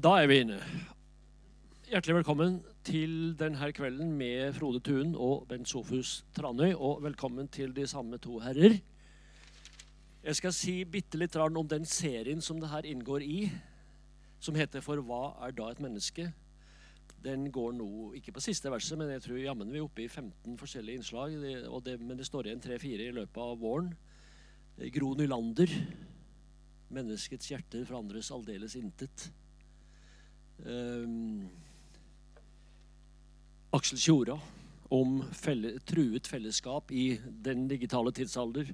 [0.00, 0.56] Da er vi inne.
[1.90, 2.54] Hjertelig velkommen
[2.86, 6.70] til denne kvelden med Frode Thun og Bent Sofus Tranøy.
[6.72, 8.78] Og velkommen til de samme to herrer.
[10.24, 13.50] Jeg skal si bitte litt om den serien som det her inngår i,
[14.40, 16.32] som heter 'For hva er da et menneske?'
[17.22, 20.08] Den går nå ikke på siste verset, men jeg tror jammen vi er oppe i
[20.08, 21.30] 15 forskjellige innslag.
[21.84, 23.94] Det, men det står igjen tre-fire i løpet av våren.
[24.78, 25.68] Gro Nylander.
[26.90, 29.30] 'Menneskets hjerter forandres aldeles intet'.
[30.66, 31.48] Um,
[33.72, 34.36] Aksel Tjora
[34.90, 37.14] om felle, truet fellesskap i
[37.44, 38.68] den digitale tidsalder.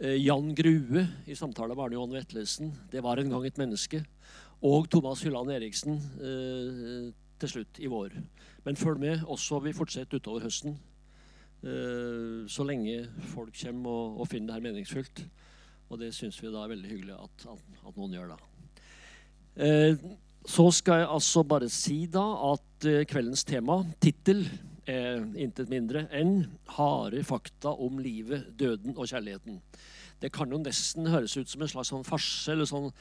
[0.00, 2.72] Uh, Jan Grue i samtale med Arne Johan Vetlesen.
[2.90, 4.04] 'Det var en gang et menneske'.
[4.62, 8.10] Og Thomas Hylland Eriksen uh, til slutt i vår.
[8.64, 9.58] Men følg med også.
[9.58, 10.78] Vi fortsetter utover høsten.
[11.62, 15.26] Uh, så lenge folk kommer og, og finner det her meningsfullt.
[15.90, 17.58] Og det syns vi da er veldig hyggelig at, at,
[17.88, 18.32] at noen gjør.
[18.32, 18.38] da.
[20.46, 24.46] Så skal jeg altså bare si da at uh, kveldens tema, tittel,
[24.86, 26.44] intet mindre enn
[26.76, 29.58] 'Harde fakta om livet, døden og kjærligheten'.
[30.22, 32.92] Det kan jo nesten høres ut som en slags sånn farse eller sånn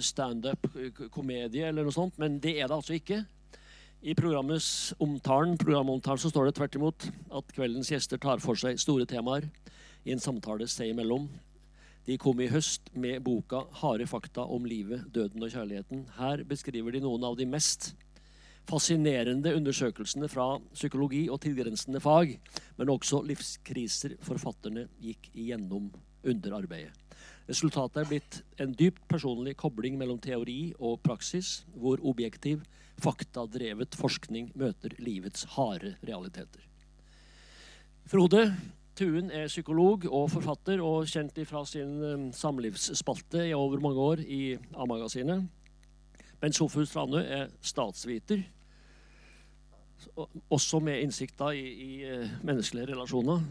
[0.00, 3.20] standup-komedie, eller noe sånt, men det er det altså ikke.
[4.02, 7.06] I programmets omtalen, programomtalen så står det tvert imot
[7.38, 9.46] at kveldens gjester tar for seg store temaer
[10.06, 11.28] i en samtale seg imellom.
[12.06, 16.04] De kom i høst med boka 'Harde fakta om livet, døden og kjærligheten'.
[16.18, 17.96] Her beskriver de noen av de mest
[18.66, 22.38] fascinerende undersøkelsene fra psykologi og tilgrensende fag,
[22.78, 25.90] men også livskriser forfatterne gikk igjennom
[26.22, 26.94] under arbeidet.
[27.48, 32.62] Resultatet er blitt en dypt personlig kobling mellom teori og praksis, hvor objektiv,
[33.02, 36.62] faktadrevet forskning møter livets harde realiteter.
[38.06, 38.48] Frode,
[38.96, 44.22] Tuen er psykolog og forfatter og kjent fra sin um, samlivsspalte i over mange år
[44.24, 45.42] i A-magasinet.
[46.40, 48.40] Men Sofus Tranø er statsviter,
[50.52, 53.44] også med innsikt i, i uh, menneskelige relasjoner.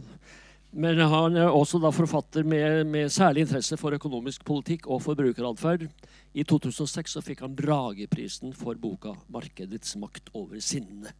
[0.75, 5.85] Men han er også da forfatter med, med, særlig interesse for økonomisk politikk og forbrukeratferd.
[6.33, 11.13] I 2006 fikk han Brageprisen for boka 'Markedets makt over sinnet'.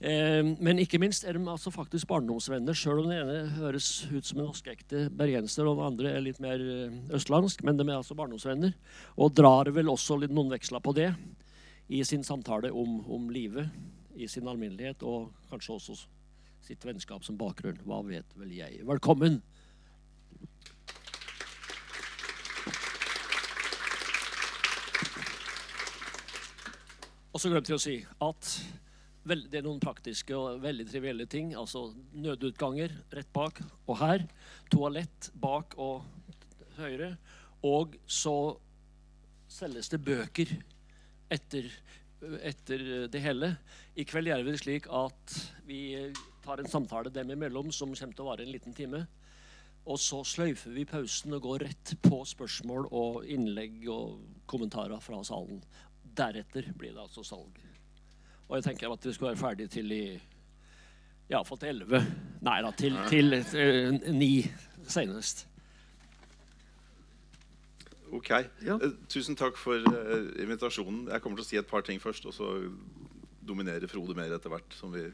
[0.00, 4.24] Eh, men ikke minst er de altså faktisk barndomsvenner, sjøl om den ene høres ut
[4.24, 7.60] som en vaskeekte bergenser, og den andre er litt mer eh, østlandsk.
[7.68, 8.72] Men de er altså barndomsvenner,
[9.20, 11.10] og drar vel også litt noen veksler på det
[11.92, 13.68] i sin samtale om, om livet
[14.16, 16.00] i sin alminnelighet, og kanskje også
[16.64, 17.80] sitt vennskap som bakgrunn.
[17.84, 18.80] Hva vet vel jeg.
[18.88, 19.42] Velkommen.
[27.30, 28.54] Og så glemte jeg å si at
[29.24, 31.52] det er noen praktiske og veldig trivielle ting.
[31.58, 34.24] Altså nødutganger rett bak og her.
[34.72, 36.06] Toalett bak og
[36.78, 37.14] høyre.
[37.66, 38.34] Og så
[39.50, 40.54] selges det bøker
[41.30, 41.68] etter,
[42.40, 43.54] etter det hele.
[43.98, 45.38] I kveld gjør vi det slik at
[45.68, 45.82] vi
[46.44, 49.04] tar en samtale dem imellom som kommer til å vare en liten time.
[49.90, 54.20] Og så sløyfer vi pausen og går rett på spørsmål og innlegg og
[54.50, 55.60] kommentarer fra salen.
[56.00, 57.60] Deretter blir det altså salg.
[58.50, 60.04] Og jeg tenker at vi skulle være ferdig til i
[61.30, 62.00] Iallfall til elleve.
[62.42, 64.32] Nei da, til, til uh, ni
[64.90, 65.44] senest.
[68.10, 68.32] Ok.
[68.66, 68.74] Ja.
[68.82, 71.04] Uh, tusen takk for uh, invitasjonen.
[71.12, 72.50] Jeg kommer til å si et par ting først, og så
[73.46, 74.74] dominerer Frode mer etter hvert.
[74.74, 75.06] som vi,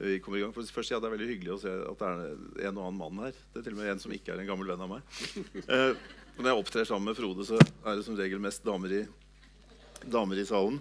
[0.00, 0.56] vi kommer i gang.
[0.56, 2.12] For først, ja, Det er veldig hyggelig å se at det
[2.64, 3.36] er en og annen mann her.
[3.52, 5.18] Det er til og med en som ikke er en gammel venn av meg.
[6.40, 9.08] når jeg opptrer sammen med Frode, så er det som regel mest damer i,
[10.08, 10.80] damer i salen.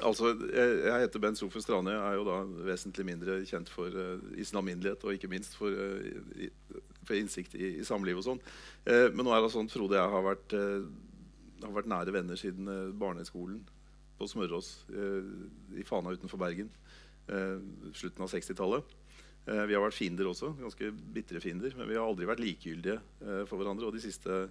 [0.00, 1.92] Altså, jeg, heter Bent Sofus Strane.
[1.92, 5.56] Jeg er jo da vesentlig mindre kjent for uh, i sin alminnelighet og ikke minst
[5.58, 6.48] for, uh, i,
[7.04, 8.40] for innsikt i, i samliv og sånn.
[8.88, 10.56] Uh, men nå er det sånn Frode og jeg har vært,
[11.66, 13.60] har vært nære venner siden barneskolen
[14.16, 14.72] på Smørås
[15.76, 16.68] i Fana utenfor Bergen.
[17.94, 18.90] slutten av 60-tallet.
[19.46, 22.98] vi har vært fiender også, ganske bitre fiender, men vi har aldri vært likegyldige
[23.46, 23.86] for hverandre.
[23.86, 24.48] Og de siste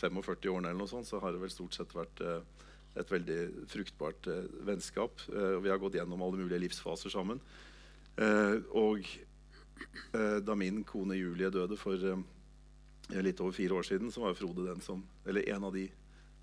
[0.00, 2.20] 45 årene eller noe sånt, så har det vel stort sett vært
[2.98, 3.38] et veldig
[3.70, 5.22] fruktbart eh, vennskap.
[5.30, 7.40] Eh, vi har gått gjennom alle mulige livsfaser sammen.
[8.20, 9.06] Eh, og
[10.44, 11.96] da min kone Julie døde for
[13.24, 15.86] litt over fire år siden, så var Frode den som Eller en av de,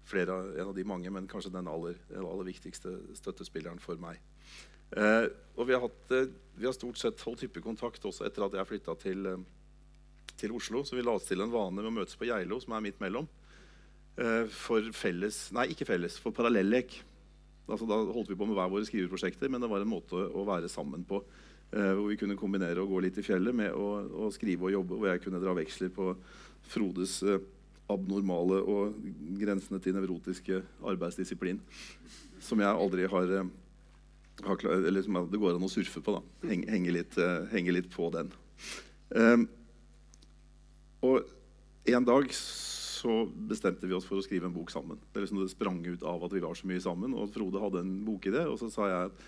[0.09, 4.17] flere, en av de mange, men kanskje den aller, aller viktigste støttespilleren for meg.
[4.97, 8.57] Eh, og vi har, hatt, vi har, stort sett holdt hyppig kontakt også etter at
[8.57, 9.29] jeg flytta til,
[10.33, 10.81] til Oslo.
[10.81, 13.03] Så vi la oss til en vane med å møtes på Geilo, som er midt
[13.03, 13.29] mellom.
[14.17, 16.95] Eh, for felles Nei, ikke felles, for parallellek.
[17.67, 20.45] Altså, da holdt vi på med hver våre skriveprosjekter, men det var en måte å
[20.47, 21.21] være sammen på.
[21.67, 23.87] Uh, hvor vi kunne kombinere å gå litt i fjellet med å,
[24.23, 24.95] å, skrive og jobbe.
[25.01, 26.13] Hvor jeg kunne dra veksler på
[26.71, 27.41] Frodes uh,
[27.91, 28.95] abnormale og
[29.35, 31.59] grensene til nevrotiske arbeidsdisiplin
[32.39, 36.15] som jeg aldri har, har har eller som det går an å surfe på.
[36.15, 37.19] da, Henge, henge, litt,
[37.51, 38.31] henge litt, på den.
[39.11, 39.47] Um,
[41.03, 41.27] og
[41.87, 42.31] en dag
[42.97, 43.15] så
[43.49, 44.99] bestemte vi oss for å skrive en bok sammen.
[45.13, 47.13] Det, liksom det sprang ut av at vi var så mye sammen.
[47.17, 49.25] Og Frode hadde en bokidé, og så sa jeg at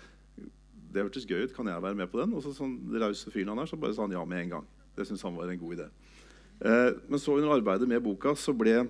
[0.90, 2.34] det hørtes gøy ut, kan jeg være med på den?
[2.34, 4.66] Og så sånn rause fyren han er, så bare sa han ja med en gang.
[4.96, 5.86] Det syntes han var en god idé.
[6.60, 8.82] Eh, men så under arbeidet med boka så ble,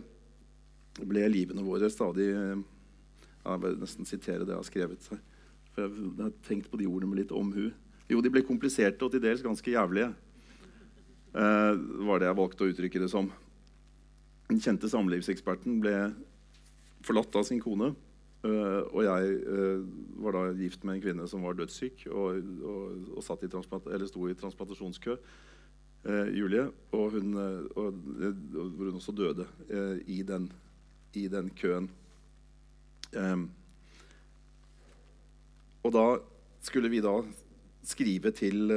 [0.99, 2.63] ble livene våre stadig eh,
[3.45, 5.07] Jeg vil nesten sitere det jeg har skrevet.
[5.07, 7.69] For jeg, jeg har tenkt på de ordene med litt omhu.
[8.11, 10.11] Jo, de ble kompliserte og til dels ganske jævlige.
[11.31, 11.73] Eh,
[12.09, 13.31] var det jeg valgte å uttrykke det som.
[14.51, 15.97] Den kjente samlivseksperten ble
[17.07, 17.93] forlatt av sin kone.
[18.41, 19.83] Uh, og jeg uh,
[20.25, 25.17] var da gift med en kvinne som var dødssyk og, og, og sto i transplantasjonskø.
[26.07, 26.65] Uh, Julie.
[26.97, 29.47] Og hun, og, hvor hun også døde
[30.09, 30.51] i den,
[31.15, 31.91] i, den, køen.
[33.15, 33.51] Um,
[35.85, 36.07] og da
[36.65, 37.19] skulle vi da
[37.87, 38.71] skrive til,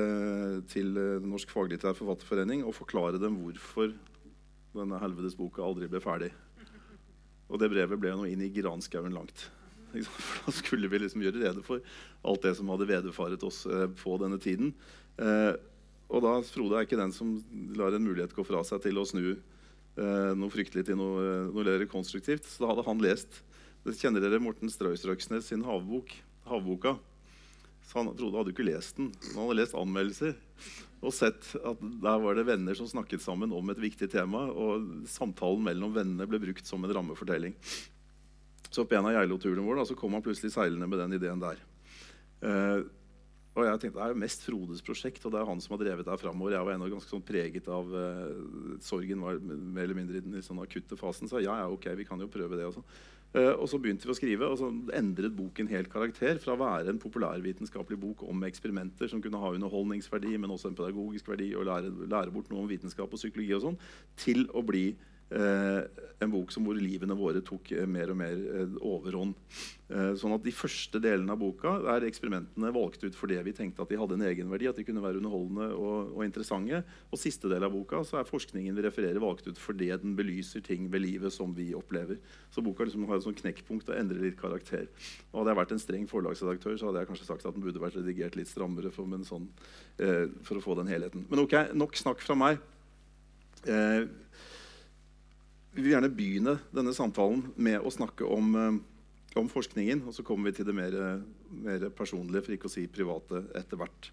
[0.71, 3.91] til Norsk faglitterær forfatterforening og forklare dem hvorfor
[4.73, 6.31] denne helvetes boka aldri ble ferdig.
[7.51, 9.45] Og det brevet ble nå inn i granskauen langt.
[9.93, 11.83] For da skulle vi liksom gjøre rede for
[12.25, 14.73] alt det som hadde vederfaret oss eh, på denne tiden.
[15.21, 15.53] Eh,
[16.13, 17.35] og da Frode er ikke den som
[17.77, 21.89] lar en mulighet gå fra seg til å snu eh, noe fryktelig til noe, noe
[21.91, 22.49] konstruktivt.
[22.49, 23.43] Så da hadde han lest
[23.83, 26.13] Kjenner dere Morten Strøysrøksnes sin havbok,
[26.47, 26.93] havboka?
[27.83, 29.09] Så han, Frode hadde ikke lest den.
[29.33, 30.37] Han hadde lest anmeldelser
[31.03, 34.45] og sett at der var det venner som snakket sammen om et viktig tema.
[34.49, 37.55] Og samtalen mellom vennene ble brukt som en rammefortelling.
[38.73, 41.59] Så på en av Geilo-turene våre så kom han plutselig seilende med den ideen der.
[42.43, 42.81] Uh,
[43.53, 45.83] og jeg tenkte, Det er jo mest Frodes prosjekt, og det er han som har
[45.83, 46.55] drevet det framover.
[46.55, 50.41] Jeg var ennå ganske sånn preget av uh, sorgen var mer eller mindre i den
[50.45, 51.29] sånn akutte fasen.
[51.29, 52.65] Så ja, ja, ok, vi kan jo prøve det.
[52.71, 52.81] Også.
[53.33, 56.37] Uh, og så begynte vi å skrive, og så endret boken helt karakter.
[56.41, 60.77] Fra å være en populærvitenskapelig bok om eksperimenter som kunne ha underholdningsverdi, men også en
[60.77, 63.81] pedagogisk verdi, og lære, lære bort noe om vitenskap og psykologi, og sånn,
[64.21, 65.12] til å bli Eh,
[66.23, 69.35] en bok hvor livene våre tok eh, mer og mer eh, overhånd.
[70.17, 73.91] sånn at De første delene av boka er eksperimentene valgt ut fordi vi tenkte at
[73.91, 74.67] de hadde en egenverdi.
[74.69, 76.81] at de kunne være underholdende og, og interessante.
[77.11, 80.89] Og siste del av boka er forskningen vi refererer valgt ut fordi den belyser ting
[80.89, 82.17] ved livet som vi opplever.
[82.49, 84.89] Så boka liksom har et sånn knekkpunkt og endrer litt karakter.
[85.31, 87.83] Og Hadde jeg vært en streng forlagsredaktør, så hadde jeg kanskje sagt at den burde
[87.83, 89.49] vært redigert litt strammere for, sånn,
[89.99, 91.27] eh, for å få den helheten.
[91.29, 92.61] Men ok, nok snakk fra meg.
[93.69, 94.07] Eh,
[95.73, 100.05] vi vil gjerne begynne denne samtalen med å snakke om, eh, om forskningen.
[100.07, 103.77] Og så kommer vi til det mer, mer, personlige, for ikke å si private, etter
[103.77, 104.11] hvert.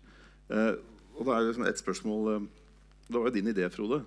[0.48, 0.74] Eh,
[1.18, 2.48] og da er liksom et spørsmål eh,
[3.10, 4.04] Det var jo din idé, Frode.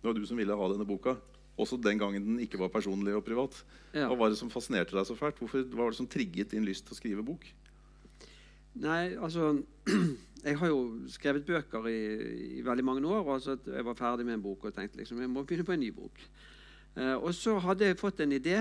[0.00, 1.16] Det var du som ville ha denne boka.
[1.60, 3.52] Også den gangen den ikke var personlig og privat.
[3.92, 4.08] Ja.
[4.08, 5.36] Hva var det som fascinerte deg så fælt?
[5.36, 7.44] Hvorfor, hva var det som trigget din lyst til å skrive bok?
[8.80, 9.62] Nei, altså
[10.46, 10.80] Jeg har jo
[11.10, 12.00] skrevet bøker i,
[12.58, 13.22] i veldig mange år.
[13.24, 15.76] og altså Jeg var ferdig med en bok og tenkte liksom, jeg må begynne på
[15.76, 16.20] en ny bok.
[16.96, 18.60] Eh, og så hadde jeg fått en idé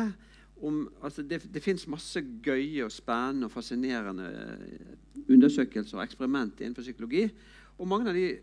[0.65, 6.65] om altså Det, det fins masse gøye og spennende og fascinerende eh, undersøkelser og eksperimenter
[6.65, 7.29] innenfor psykologi.
[7.77, 8.37] Og mange av de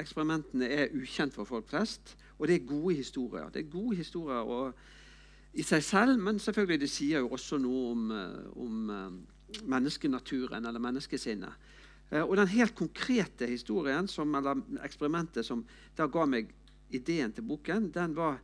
[0.00, 2.16] eksperimentene er ukjent for folk flest.
[2.38, 3.48] Og det er gode historier.
[3.52, 4.72] Det er gode historier og,
[5.52, 8.88] i seg selv, men selvfølgelig det sier jo også noe om, eh, om
[9.66, 11.68] menneskenaturen eller menneskesinnet.
[12.10, 15.60] Og den helt konkrete historien, som, eller eksperimentet som
[15.94, 16.48] da ga meg
[16.90, 18.40] ideen til boken, den var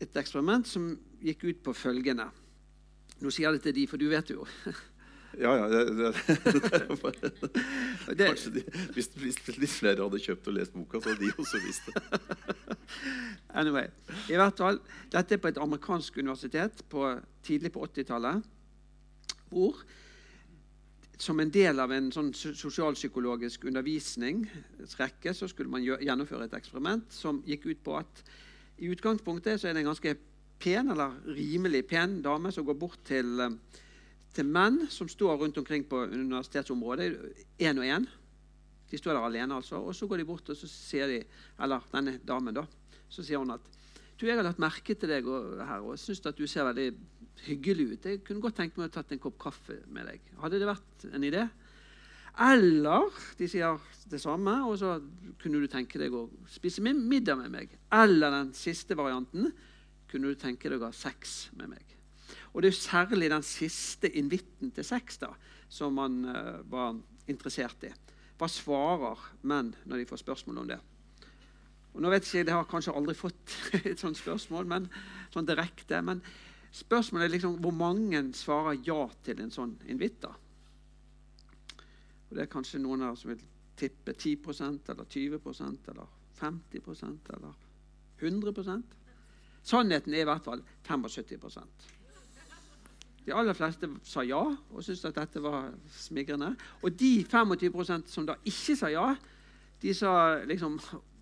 [0.00, 2.30] et eksperiment som gikk ut på følgende
[3.20, 4.46] Nå sier jeg det til de, for du vet jo.
[5.38, 5.68] Ja, ja.
[5.68, 6.14] Det, det,
[8.18, 8.64] det, Kanskje de,
[8.96, 11.94] hvis, hvis, litt flere hadde kjøpt og lest boka, så hadde de også visst det.
[13.60, 13.86] anyway,
[14.26, 14.80] i hvert fall,
[15.12, 17.04] Dette er på et amerikansk universitet på,
[17.46, 18.42] tidlig på 80-tallet.
[19.50, 19.74] Hvor
[21.20, 27.42] som en del av en sånn sosialpsykologisk undervisningsrekke så skulle man gjennomføre et eksperiment som
[27.46, 28.22] gikk ut på at
[28.80, 30.14] i utgangspunktet er det en ganske
[30.60, 33.56] pen, eller rimelig pen dame som går bort til, eh,
[34.34, 37.10] til menn som står rundt omkring på universitetsområdet,
[37.58, 38.06] én og én.
[38.90, 39.76] De står der alene, altså.
[39.76, 41.24] Og så går de bort og så sier de,
[41.60, 42.66] eller denne damen da,
[43.08, 43.60] så sier hun at
[44.20, 46.90] du, jeg har lagt merke til deg her og syns at du ser veldig
[47.46, 48.04] hyggelig ut.
[48.04, 50.20] Jeg kunne godt tenkt meg å tatt en kopp kaffe med deg.
[50.42, 51.46] Hadde det vært en idé?
[52.38, 54.96] Eller de sier det samme, og så
[55.40, 57.74] kunne du tenke deg å spise middag med meg.
[57.94, 59.50] Eller den siste varianten
[60.10, 61.96] kunne du tenke deg å ha sex med meg.
[62.52, 65.30] Og det er særlig den siste invitten til sex da,
[65.70, 66.96] som man uh, var
[67.30, 67.92] interessert i.
[68.40, 70.80] Hva svarer menn når de får spørsmål om det?
[71.90, 74.88] Og nå vet jeg Jeg har kanskje aldri fått et sånt spørsmål, men
[75.34, 76.00] sånn direkte.
[76.02, 76.22] Men
[76.74, 80.26] spørsmålet er liksom hvor mange svarer ja til en sånn invitt.
[82.30, 83.42] Og Det er kanskje noen av som vil
[83.76, 86.06] tippe 10% eller 20% eller
[86.40, 87.54] 50% eller
[88.20, 88.96] 100%
[89.62, 91.88] Sannheten er i hvert fall 75%
[93.26, 96.54] De aller fleste sa ja og syntes at dette var smigrende.
[96.82, 99.10] Og de 25% som da ikke sa ja,
[99.82, 100.12] de sa
[100.48, 100.80] liksom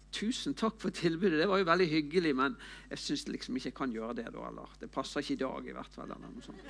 [0.09, 2.55] Tusen takk for tilbudet, det var jo veldig hyggelig, men
[2.89, 4.31] jeg syns liksom ikke jeg kan gjøre det.
[4.33, 6.09] da, eller Det passer ikke i dag, i hvert fall.
[6.09, 6.63] eller noe sånt.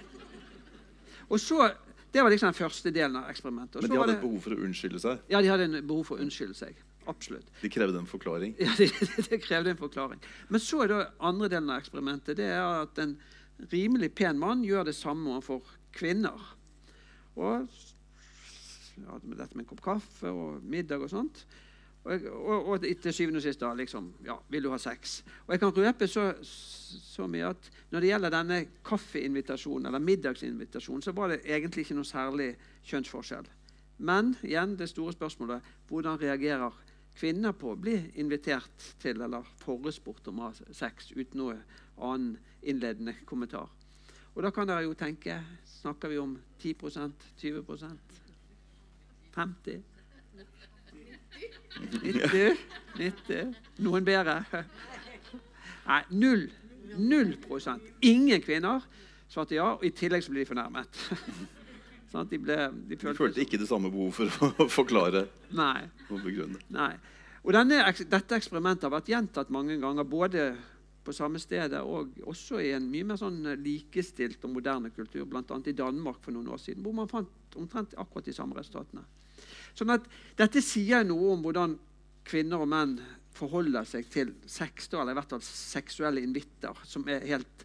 [1.28, 1.68] Og så,
[2.12, 3.82] Det var liksom den første delen av eksperimentet.
[3.82, 5.24] men de hadde et behov for å unnskylde seg?
[5.28, 6.78] Ja, de hadde en behov for å unnskylde seg.
[7.08, 7.48] Absolutt.
[7.62, 8.54] De krevde en forklaring?
[8.60, 8.90] Ja, det,
[9.30, 10.20] de krevde en forklaring.
[10.48, 11.00] Men så er det
[11.30, 13.16] andre delen av eksperimentet det er at en
[13.72, 15.64] rimelig pen mann gjør det samme overfor
[15.96, 16.42] kvinner.
[17.38, 17.68] Og
[18.98, 21.44] ja, dette med en kopp kaffe og middag og sånt.
[22.08, 25.18] Og, og, og, til syvende og sist da, liksom, ja, vil du ha sex?
[25.44, 31.04] Og jeg kan røpe så, så, mye at når det gjelder denne kaffeinvitasjonen, eller middagsinvitasjonen,
[31.04, 32.54] så var det egentlig ikke noe særlig
[32.88, 33.50] kjønnsforskjell.
[34.08, 36.78] Men igjen det store spørsmålet hvordan reagerer
[37.18, 41.58] kvinner på å bli invitert til eller forespurt om å ha sex uten noe
[41.98, 43.68] annen innledende kommentar?
[44.32, 45.40] Og da kan dere jo tenke
[45.78, 48.18] Snakker vi om 10% 20%
[49.34, 49.97] 50
[52.02, 52.62] 90?
[52.98, 53.52] 90?
[53.84, 54.40] Noen bedre?
[55.88, 56.48] Nei, null.
[56.98, 57.84] Null prosent.
[58.06, 58.84] Ingen kvinner
[59.28, 61.02] svarte ja, og i tillegg så ble de fornærmet.
[62.12, 62.56] sånn, de, ble,
[62.88, 65.26] de, følte, de, følte, ikke det samme behov for å forklare
[65.56, 65.84] Nei.
[66.08, 66.60] og begrunne.
[66.74, 66.94] Nei.
[67.44, 70.50] Og denne, dette eksperimentet har vært gjentatt mange ganger, både
[71.08, 75.60] på samme stedet og også i en mye mer sånn likestilt og moderne kultur, bl.a.
[75.64, 79.06] i Danmark for noen år siden, hvor man fant omtrent akkurat de samme resultatene.
[79.78, 80.06] Sånn at
[80.38, 81.76] Dette sier noe om hvordan
[82.28, 82.98] kvinner og menn
[83.38, 87.64] forholder seg til sex, eller i hvert fall seksuelle invitter, som er helt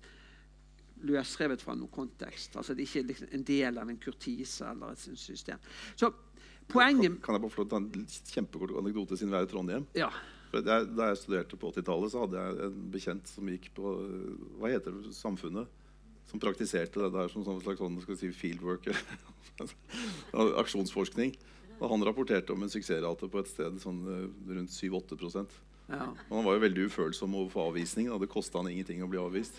[1.03, 2.55] løsrevet fra noen kontekst.
[2.60, 5.60] Altså Det er ikke liksom en del av en kurtise eller et system.
[6.00, 6.12] Så
[6.70, 7.17] poenget...
[7.17, 9.88] Kan, kan jeg bare få ta en kjempekort anekdote siden vi er i Trondheim?
[9.98, 10.12] Ja.
[10.53, 13.96] Jeg, da jeg studerte på 80-tallet, så hadde jeg en bekjent som gikk på
[14.62, 15.82] hva heter det, Samfunnet.
[16.29, 18.88] Som praktiserte det der som en slags sånn, si, fieldwork.
[20.63, 21.34] aksjonsforskning.
[21.84, 25.62] Og han rapporterte om en suksessrate på et sted sånn, eh, rundt 7-8%
[25.92, 26.06] ja.
[26.30, 28.08] Han var jo veldig ufølsom overfor avvisning.
[28.20, 29.58] Det kosta han ingenting å bli avvist.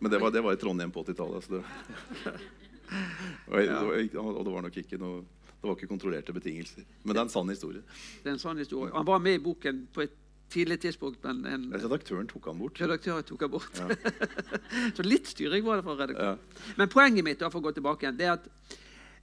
[0.00, 1.46] Men det var, det var i Trondheim på 80-tallet.
[1.50, 1.60] Det,
[3.52, 5.22] og, det var nok ikke noe
[5.60, 6.86] det var ikke kontrollerte betingelser.
[7.04, 7.82] Men det er en sann historie.
[8.22, 8.88] Det er en sann historie.
[8.94, 10.14] Han var med i boken på et
[10.50, 12.80] tidlig tidspunkt, men en, Redaktøren tok han bort.
[12.80, 13.76] Redaktøren tok han bort.
[13.76, 13.92] Ja.
[14.96, 16.40] Så litt styring var det fra redaktøren.
[16.40, 16.72] Ja.
[16.80, 18.48] Men poenget mitt da, for å gå tilbake igjen, det er at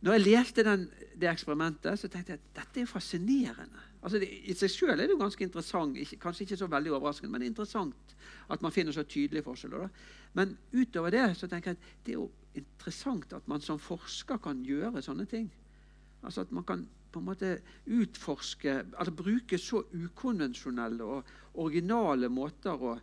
[0.05, 0.87] når jeg leste den,
[1.17, 3.85] det eksperimentet, så tenkte jeg at dette er fascinerende.
[4.03, 7.31] Altså det, I seg sjøl er det ganske interessant, ikke, kanskje ikke så veldig overraskende,
[7.33, 8.13] men interessant
[8.53, 9.87] at man finner så tydelige forskjeller.
[9.87, 10.27] Da.
[10.37, 14.37] Men utover det så tenker jeg at det er jo interessant at man som forsker
[14.43, 15.49] kan gjøre sånne ting.
[16.21, 17.51] Altså At man kan på en måte
[17.89, 22.97] utforske, altså bruke så ukonvensjonelle og originale måter å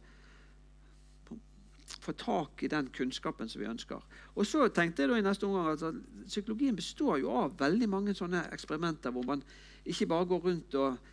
[2.02, 4.02] få tak i den kunnskapen som vi ønsker.
[4.34, 8.14] Og så tenkte jeg da i neste omgang at Psykologien består jo av veldig mange
[8.16, 9.44] sånne eksperimenter hvor man
[9.84, 11.10] ikke bare går rundt og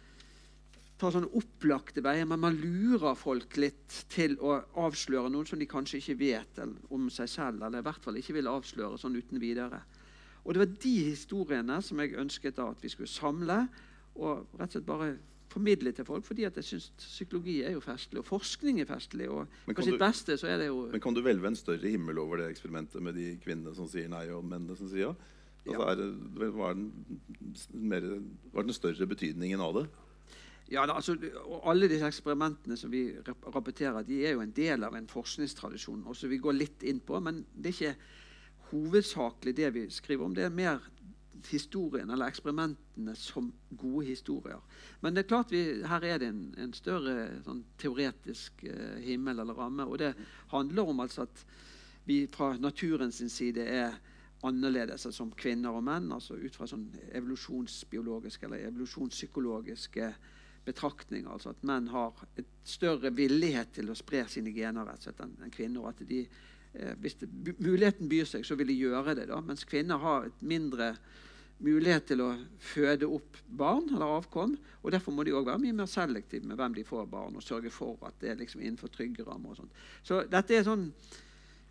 [1.01, 5.67] tar sånne opplagte veier, men man lurer folk litt til å avsløre noe som de
[5.69, 6.61] kanskje ikke vet
[6.93, 9.81] om seg selv, eller i hvert fall ikke vil avsløre sånn uten videre.
[10.45, 13.63] Og Det var de historiene som jeg ønsket da at vi skulle samle
[14.17, 15.11] og rett og slett bare
[15.51, 19.27] formidle til folk, fordi at jeg syns psykologi er jo festlig, og forskning er festlig.
[19.29, 20.85] og på sitt du, beste så er det jo...
[20.93, 24.09] Men Kan du hvelve en større himmel over det eksperimentet med de kvinnene som sier
[24.11, 25.15] nei, og mennene som sier ja?
[25.61, 25.91] Altså, ja.
[25.93, 26.87] Er, var, den
[27.69, 28.07] mer,
[28.53, 29.85] var den større betydningen av det?
[30.71, 31.17] Ja, altså,
[31.67, 36.07] Alle disse eksperimentene som vi rapporterer, de er jo en del av en forskningstradisjon.
[36.07, 37.95] også vi går litt inn på, Men det er ikke
[38.71, 40.35] hovedsakelig det vi skriver om.
[40.35, 40.79] Det er mer
[41.47, 44.61] historien eller eksperimentene som gode historier.
[45.01, 49.41] Men det er klart vi, her er det en, en større sånn, teoretisk eh, himmel
[49.41, 49.87] eller ramme.
[49.87, 50.13] Og det
[50.53, 51.45] handler om altså at
[52.05, 53.99] vi fra naturens side er
[54.47, 56.11] annerledes altså som kvinner og menn.
[56.11, 60.13] altså Ut fra sånn evolusjonsbiologiske eller evolusjonspsykologiske
[60.65, 61.29] betraktninger.
[61.31, 65.81] altså At menn har et større villighet til å spre sine gener enn en kvinner.
[65.81, 66.27] og at de
[66.73, 67.29] eh, hvis det,
[67.59, 69.27] muligheten byr seg, så vil de gjøre det.
[69.27, 70.95] da, Mens kvinner har et mindre
[71.61, 72.29] mulighet til å
[72.61, 74.55] føde opp barn eller avkom.
[74.81, 77.43] og Derfor må de også være mye mer selektive med hvem de får barn, og
[77.45, 79.59] sørge for at det er liksom innenfor trygge rammer.
[80.03, 80.89] Så dette er sånn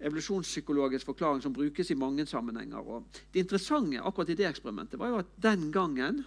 [0.00, 2.80] evolusjonspsykologisk forklaring som brukes i mange sammenhenger.
[2.80, 6.22] Og det interessante akkurat i det eksperimentet var jo at den gangen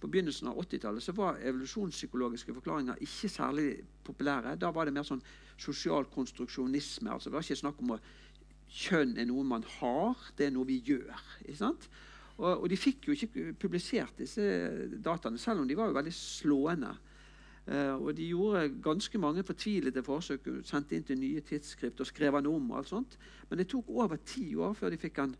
[0.00, 3.68] på begynnelsen av 80-tallet var evolusjonspsykologiske forklaringer ikke særlig
[4.04, 4.56] populære.
[4.60, 5.22] Da var det mer sånn
[5.56, 7.10] sosial konstruksjonisme.
[7.10, 8.10] altså Det var ikke snakk om at
[8.76, 11.16] kjønn er noe man har, det er noe vi gjør.
[11.46, 11.88] ikke sant?
[12.36, 14.44] Og, og de fikk jo ikke publisert disse
[15.02, 16.92] dataene, selv om de var jo veldig slående.
[17.66, 22.38] Uh, og de gjorde ganske mange fortvilede forsøk, sendte inn til nye tidsskrift og skrev
[22.38, 22.70] den om.
[22.70, 23.18] og alt sånt.
[23.48, 25.36] Men det tok over ti år før de fikk den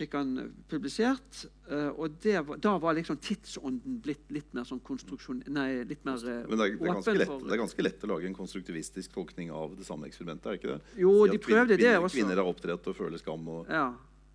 [0.00, 0.30] fikk han
[0.70, 1.44] publisert.
[1.68, 5.42] Uh, og var, da var liksom tidsånden blitt litt mer sånn konstruksjon...
[5.52, 8.06] Nei, litt mer uh, Men det er, det, er ganske lett, det er ganske lett
[8.06, 10.48] å lage en konstruktivistisk tolkning av det samme eksperimentet?
[10.50, 10.94] er ikke det?
[11.02, 12.14] Jo, de prøvde kvinner, det også.
[12.16, 13.50] Kvinner har opptrett og føler skam.
[13.52, 13.68] Og...
[13.68, 13.90] Ja,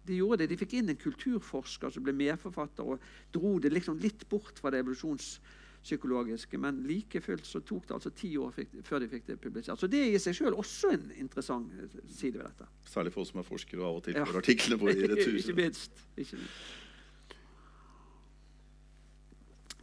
[0.07, 0.51] de gjorde det.
[0.53, 4.71] De fikk inn en kulturforsker som ble medforfatter, og dro det liksom litt bort fra
[4.73, 6.59] det evolusjonspsykologiske.
[6.61, 9.81] Men like fullt så tok det altså ti år fikk, før de fikk det publisert.
[9.81, 12.69] Så det er i seg sjøl også en interessant eh, side ved dette.
[12.89, 14.41] Særlig for oss som er forskere og av og til får ja.
[14.45, 15.37] artiklene på i retur.
[15.41, 16.03] Ikke minst.
[16.15, 16.81] Ikke minst.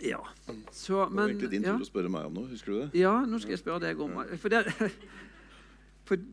[0.03, 0.19] Ja.
[0.71, 1.81] Så, men, det var egentlig din tur ja.
[1.81, 2.49] å spørre meg om noe.
[2.51, 2.89] Husker du det?
[2.99, 4.65] Ja, nå skal jeg spørre deg om For, det,
[6.09, 6.25] for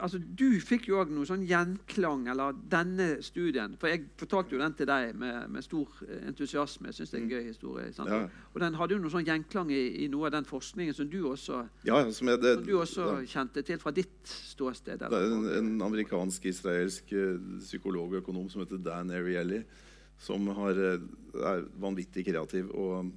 [0.00, 3.74] altså, Du fikk jo òg noe sånn gjenklang, eller denne studien.
[3.80, 5.90] For jeg fortalte jo den til deg med, med stor
[6.28, 6.90] entusiasme.
[6.90, 7.34] Jeg syns det er en mm.
[7.34, 7.88] gøy historie.
[7.98, 8.20] Ja.
[8.52, 11.18] Og den hadde jo noe sånn gjenklang i, i, noe av den forskningen som du
[11.30, 15.04] også, ja, som det, som du også kjente til fra ditt ståsted.
[15.04, 19.62] Det er en, en amerikansk-israelsk uh, psykolog og økonom som heter Dan Ariely,
[20.18, 23.10] som har, uh, er vanvittig kreativ og,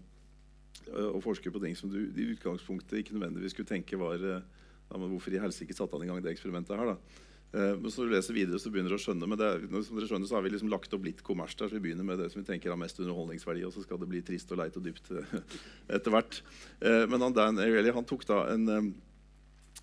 [0.92, 4.26] og forsker på ting som du i utgangspunktet ikke nødvendigvis skulle tenke var
[4.92, 6.94] ja, men hvorfor i helsike satte han i gang det eksperimentet her?
[6.94, 7.28] da?
[7.52, 10.08] Eh, men så du leser videre, så begynner du å skjønne men er, som dere
[10.08, 11.68] skjønner, så har vi liksom lagt opp litt kommers der.
[11.68, 14.08] så Vi begynner med det som vi tenker har mest underholdningsverdi, og så skal det
[14.12, 15.34] bli trist og leit og dypt eh,
[15.98, 16.40] etter hvert.
[16.80, 18.94] Eh, men han, Dan Ariely han tok da en,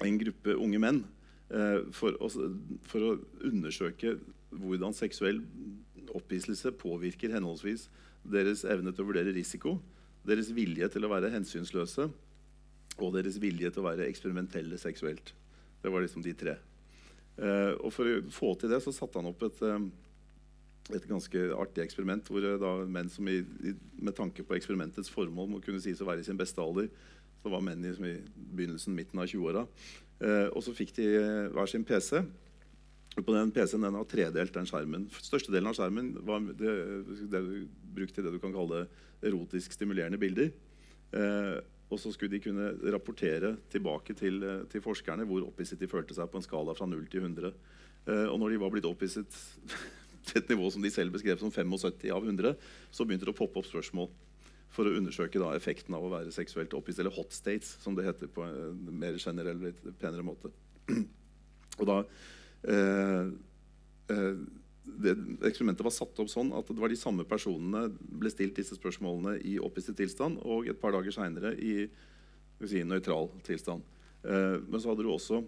[0.05, 1.05] en gruppe unge menn
[1.97, 2.27] for å,
[2.85, 3.13] for, å,
[3.49, 4.19] undersøke
[4.53, 5.39] hvordan seksuell
[6.13, 7.87] opphisselse påvirker henholdsvis
[8.21, 9.79] deres evne til å vurdere risiko,
[10.29, 12.11] deres vilje til å være hensynsløse
[13.05, 15.33] og deres vilje til å være eksperimentelle seksuelt.
[15.83, 16.57] Det var liksom de tre.
[17.39, 21.45] Eh, og For å få til det så satte han opp et, eh, et ganske
[21.55, 25.63] artig eksperiment hvor eh, da menn som i, i, med tanke på eksperimentets formål må
[25.63, 26.91] kunne sies å være i sin beste alder,
[27.43, 28.19] så var menn i, i
[28.59, 29.65] begynnelsen, midten av 20-åra.
[30.19, 32.23] Eh, og så fikk de eh, hver sin PC.
[33.19, 35.09] På den PC-en den har tredelt den skjermen.
[35.11, 36.75] Størstedelen av skjermen var det,
[37.31, 37.43] det,
[37.95, 38.85] brukt til det du kan kalle
[39.27, 40.53] erotisk stimulerende bilder.
[41.15, 41.55] Eh,
[41.89, 46.15] og så skulle de kunne rapportere tilbake til, eh, til forskerne hvor opphisset de følte
[46.17, 47.53] seg på en skala fra 0 til 100.
[48.07, 49.39] Eh, og når de var blitt opphisset
[50.29, 52.57] til et nivå som de selv beskrev som 75 av 100,
[52.91, 54.11] så begynte det å poppe opp spørsmål
[54.75, 58.05] for å undersøke da, effekten av å være seksuelt opphisset, eller hot states, som det
[58.05, 60.53] heter på en mer generell, litt penere måte.
[61.81, 62.03] Og da
[62.69, 63.31] eh,
[64.13, 64.43] eh,
[65.03, 65.15] det
[65.47, 69.37] eksperimentet var satt opp sånn at det var de samme personene ble stilt disse spørsmålene
[69.47, 71.75] i opphisset tilstand og et par dager seinere i
[72.65, 73.85] si, nøytral tilstand.
[74.25, 75.43] Eh, men så hadde du også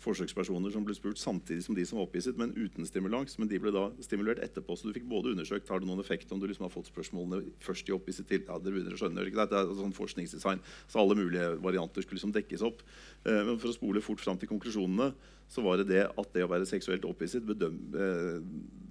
[0.00, 3.36] forsøkspersoner som ble spurt samtidig som de som var opphisset, men uten stimulans.
[3.40, 4.76] Men de ble da stimulert etterpå.
[4.76, 7.54] Så du fikk både undersøkt har det noen effekt om du liksom har fått spørsmålene
[7.64, 9.48] først i opphisset til ja, dere begynner å skjønne, ikke?
[9.50, 12.84] Det er sånn forskningsdesign, så alle mulige varianter skulle liksom dekkes opp.
[13.26, 15.12] Eh, men for å spole fort fram til konklusjonene
[15.50, 18.36] så var det det at det å være seksuelt opphisset eh,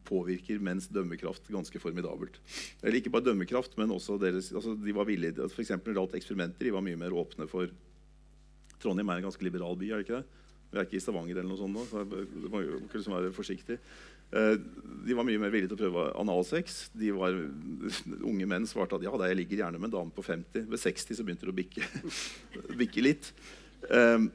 [0.09, 2.41] påvirker menns dømmekraft ganske formidabelt.
[2.83, 6.19] Eller ikke bare dømmekraft, men også deres altså De var villige eksempel, Når det gjaldt
[6.19, 7.71] eksperimenter, de var mye mer åpne for
[8.79, 9.89] Trondheim er en ganske liberal by.
[9.89, 10.39] er det ikke det?
[10.69, 13.79] Vi er ikke i Stavanger eller noe sånt nå, så det må liksom være forsiktig.
[14.29, 14.55] Eh,
[15.07, 16.83] de var mye mer villige til å prøve analsex.
[16.93, 17.33] De var,
[18.29, 20.67] unge menn svarte at ja, da jeg ligger gjerne med en dame på 50.
[20.69, 21.89] Ved 60 så begynte det å bikke,
[22.83, 23.31] bikke litt.
[23.89, 24.29] Eh,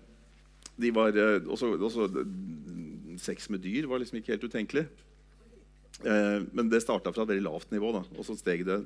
[0.82, 2.10] de var eh, også, også,
[3.22, 4.88] Sex med dyr var liksom ikke helt utenkelig.
[6.02, 8.80] Men det starta fra et veldig lavt nivå, da, og så steg det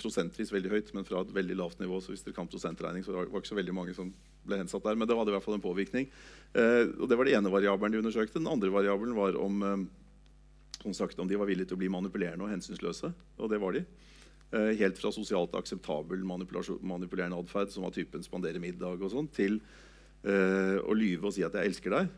[0.00, 2.00] prosentvis veldig høyt, men fra et veldig lavt nivå.
[2.00, 4.12] så hvis dere kan prosentregning, så var det ikke så veldig mange som
[4.46, 4.96] ble hensatt der.
[4.98, 6.10] Men det hadde i hvert fall en påvirkning.
[6.54, 8.40] Eh, og Det var den ene variabelen de undersøkte.
[8.40, 12.44] Den andre variabelen var om, eh, sagt, om de var villige til å bli manipulerende
[12.44, 13.12] og hensynsløse.
[13.38, 13.84] Og det var de.
[14.52, 19.60] Eh, helt fra sosialt akseptabel manipulerende atferd, som var typen spandere middag, og sånn, til
[20.24, 22.08] eh, å lyve og si at 'jeg elsker deg',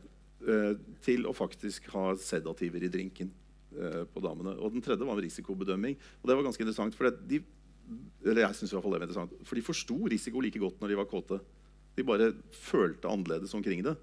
[0.46, 3.31] eh, til å faktisk ha sedativer i drinken
[3.76, 4.59] eh, på damene.
[4.61, 5.96] Og den tredje var en risikobedømming.
[6.22, 7.42] Og det var ganske interessant, for de
[8.24, 10.81] eller jeg synes i hvert fall det var interessant, for de forsto risiko like godt
[10.83, 11.40] når de var kåte.
[11.96, 13.96] De bare følte annerledes omkring det.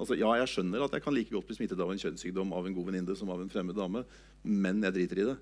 [0.00, 2.66] Altså, ja, jeg skjønner at jeg kan like godt bli smittet av en kjønnssykdom av
[2.66, 4.02] en god venninne som av en fremmed dame,
[4.42, 5.36] men jeg driter i det.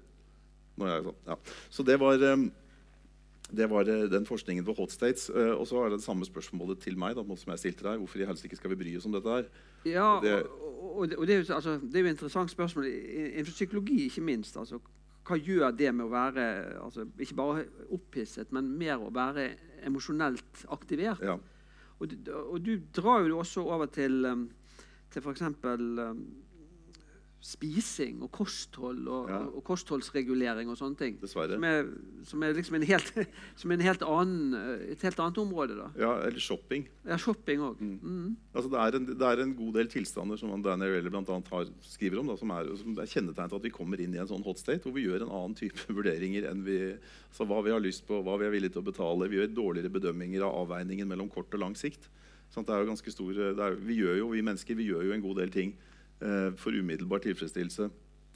[0.80, 1.36] Jeg, sånn, ja.
[1.72, 2.50] Så det var, ehm,
[3.50, 5.28] det var, eh, den forskningen på hot states.
[5.30, 7.16] Eh, og så er det det samme spørsmålet til meg.
[7.16, 7.98] Da, som jeg stilte deg.
[7.98, 9.48] Hvorfor i helsike skal vi bry oss om dette her?
[9.84, 12.52] Ja, og det, og det, og det, er, jo, altså, det er jo et interessant
[12.52, 14.56] spørsmål innenfor psykologi, ikke minst.
[14.56, 14.80] Altså,
[15.26, 16.44] hva gjør det med å være
[16.80, 19.50] altså, ikke bare opphisset, men mer å være
[19.86, 21.22] emosjonelt aktivert?
[21.24, 21.36] Ja.
[22.00, 24.46] Og, og du drar jo også over til, um,
[25.12, 25.44] til f.eks.
[27.40, 29.38] Spising og kosthold og, Ja.
[29.48, 31.14] og kostholdsregulering og sånne ting.
[31.22, 31.56] Dessverre.
[31.56, 31.86] Som er,
[32.28, 33.12] som er liksom en helt,
[33.62, 34.54] som en helt annen,
[34.92, 35.78] et helt annet område.
[35.78, 35.88] da.
[35.96, 36.84] Ja, eller shopping.
[37.08, 37.80] Ja, shopping også.
[37.80, 38.36] Mm.
[38.52, 42.28] Altså det, er en, det er en god del tilstander som annet har, skriver om,
[42.28, 44.60] da, som, er, som er kjennetegn til at vi kommer inn i en sånn hot
[44.60, 46.78] state hvor vi gjør en annen type vurderinger enn vi,
[47.30, 49.30] altså hva vi har lyst på, hva vi er villige til å betale.
[49.32, 52.10] Vi gjør dårligere bedømminger av avveiningen mellom kort og lang sikt.
[52.52, 55.72] Sånn, stor, det er, vi, jo, vi mennesker vi gjør jo en god del ting
[56.60, 57.86] for umiddelbar tilfredsstillelse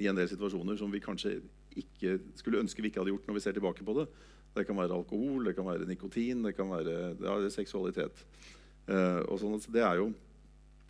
[0.01, 1.37] i en del situasjoner som vi kanskje
[1.79, 4.07] ikke skulle ønske vi ikke hadde gjort når vi ser tilbake på det.
[4.55, 8.23] Det kan være alkohol, det kan være nikotin, det kan være ja, seksualitet.
[8.87, 10.13] Eh, og sånn, det er jo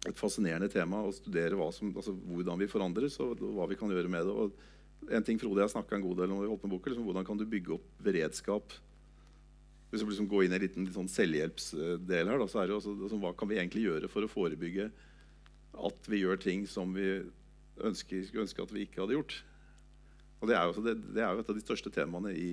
[0.04, 4.10] et fascinerende tema å studere som, altså, hvordan vi forandres og hva vi kan gjøre
[4.12, 4.34] med det.
[4.34, 7.24] Og en ting Frode jeg snakka en god del om, i Åpne boker, liksom, hvordan
[7.28, 8.76] kan du bygge opp beredskap
[9.90, 12.78] Hvis vi liksom går inn i en liten sånn selvhjelpsdel her, da, så er det
[12.80, 14.90] altså, altså, hva kan vi egentlig gjøre for å forebygge
[15.88, 17.08] at vi gjør ting som vi
[17.82, 19.38] ønsker, skulle ønske at vi ikke hadde gjort?
[20.40, 22.50] Og det er jo, altså, det, det er jo et av de største temaene i,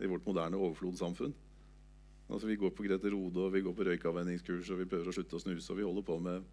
[0.00, 1.34] i vårt moderne overflodssamfunn.
[2.30, 5.14] Altså, vi går på Grete Rode og vi går på røykavvenningskurs og vi prøver å
[5.14, 5.68] slutte å snuse.
[5.72, 6.48] og vi holder på med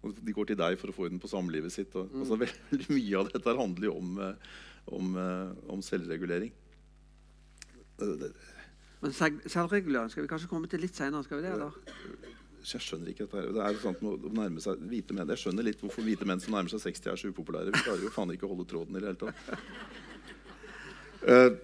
[0.00, 1.92] og De går til deg for å få orden på samlivet sitt.
[2.00, 4.14] Og, altså, veldig Mye av dette handler jo om,
[4.96, 5.18] om,
[5.76, 6.54] om selvregulering.
[8.00, 11.68] Men selvregulering skal vi kanskje komme til litt seinere?
[12.60, 13.48] Jeg skjønner ikke dette her.
[13.56, 15.30] Det er med å nærme seg hvite menn.
[15.32, 17.72] Jeg skjønner litt hvorfor hvite menn som nærmer seg 60, er så upopulære.
[17.72, 19.38] Vi klarer jo faen ikke å holde tråden i det hele tatt.
[21.24, 21.56] Uh,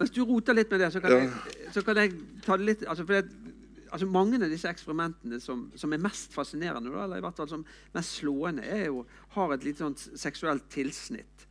[0.00, 1.22] Hvis du roter litt med det, så kan, Ja.
[1.24, 2.12] jeg, så kan jeg
[2.44, 3.22] ta det litt altså, det,
[3.90, 7.48] altså Mange av disse eksperimentene som, som er mest fascinerende, da, eller i hvert fall
[7.50, 9.06] som mest slående, er jo,
[9.38, 11.46] har et litt sånt seksuelt tilsnitt.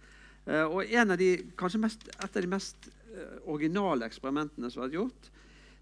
[0.45, 4.83] Uh, og en av de, kanskje mest, et av de mest eh, originale eksperimentene som
[4.83, 5.31] har vært gjort,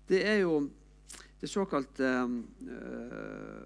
[0.08, 0.62] det er jo
[1.44, 3.64] det såkalte uh,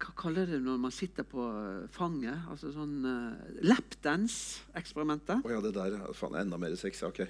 [0.00, 2.48] Hva kaller det når man sitter på eh, fanget?
[2.50, 3.36] Altså sånn uh,
[3.68, 5.44] lapdance-eksperimentet.
[5.44, 7.02] Å ja, det der er faen, enda mer sex.
[7.06, 7.20] Ok.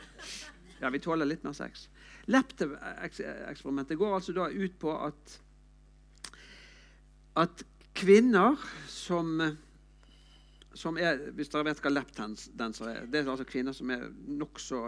[0.78, 1.88] Ja, vi tåler litt mer sex.
[2.30, 5.36] Lapdance-eksperimentet går altså da ut på at
[7.42, 8.56] at kvinner
[8.88, 9.34] som
[10.74, 14.84] som er, Hvis dere vet hva lapdanser er Det er altså kvinner som er nokså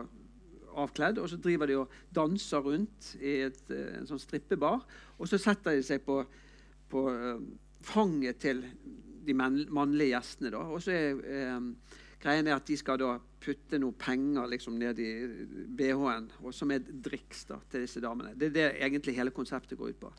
[0.78, 4.82] avkledd, og så driver de og danser rundt i et, eh, en sånn strippebar.
[5.18, 6.20] Og så setter de seg på,
[6.92, 7.44] på eh,
[7.86, 8.64] fanget til
[9.22, 10.52] de mannlige gjestene.
[10.54, 11.68] da, Og så er eh,
[12.22, 15.10] greien er at de skal da putte noe penger liksom ned i
[15.78, 18.36] BH-en, og som er driks da, til disse damene.
[18.38, 20.12] Det er det egentlig hele konseptet går ut på.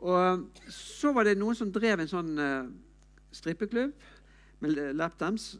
[0.00, 2.70] Og så var det noen som drev en sånn eh,
[3.36, 3.92] strippeklubb
[4.60, 5.58] lapdance,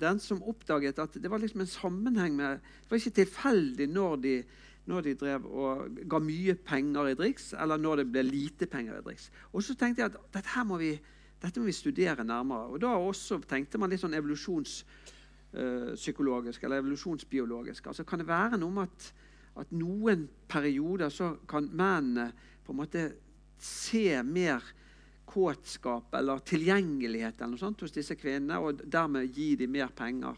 [0.00, 4.16] den som oppdaget at det var liksom en sammenheng med Det var ikke tilfeldig når
[4.16, 4.44] de,
[4.86, 8.98] når de drev og ga mye penger i driks, eller når det ble lite penger
[8.98, 9.30] i driks.
[9.52, 11.00] Og så tenkte jeg at dette må vi,
[11.42, 12.66] dette må vi studere nærmere.
[12.74, 17.86] Og da også tenkte man litt sånn evolusjonspsykologisk eller evolusjonsbiologisk.
[17.86, 19.14] Altså Kan det være noe med at,
[19.62, 22.32] at noen perioder så kan mennene
[22.66, 23.02] på en måte
[23.60, 24.62] se mer
[25.30, 30.36] kåtskap eller tilgjengelighet eller noe sånt hos disse kvinnene, og dermed gi dem mer penger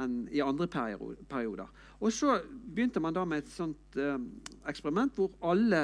[0.00, 1.68] enn i andre perioder.
[1.98, 4.18] Og så begynte man da med et sånt eh,
[4.70, 5.82] eksperiment hvor alle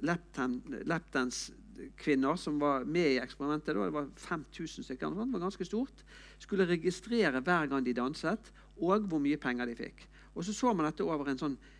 [0.00, 5.98] lapdance-kvinner som var med i eksperimentet, da, det var 5000 stykker, det var ganske stort,
[6.40, 8.44] skulle registrere hver gang de danset,
[8.78, 9.98] og hvor mye penger de fikk.
[10.38, 11.76] Og så så man dette over en sånn en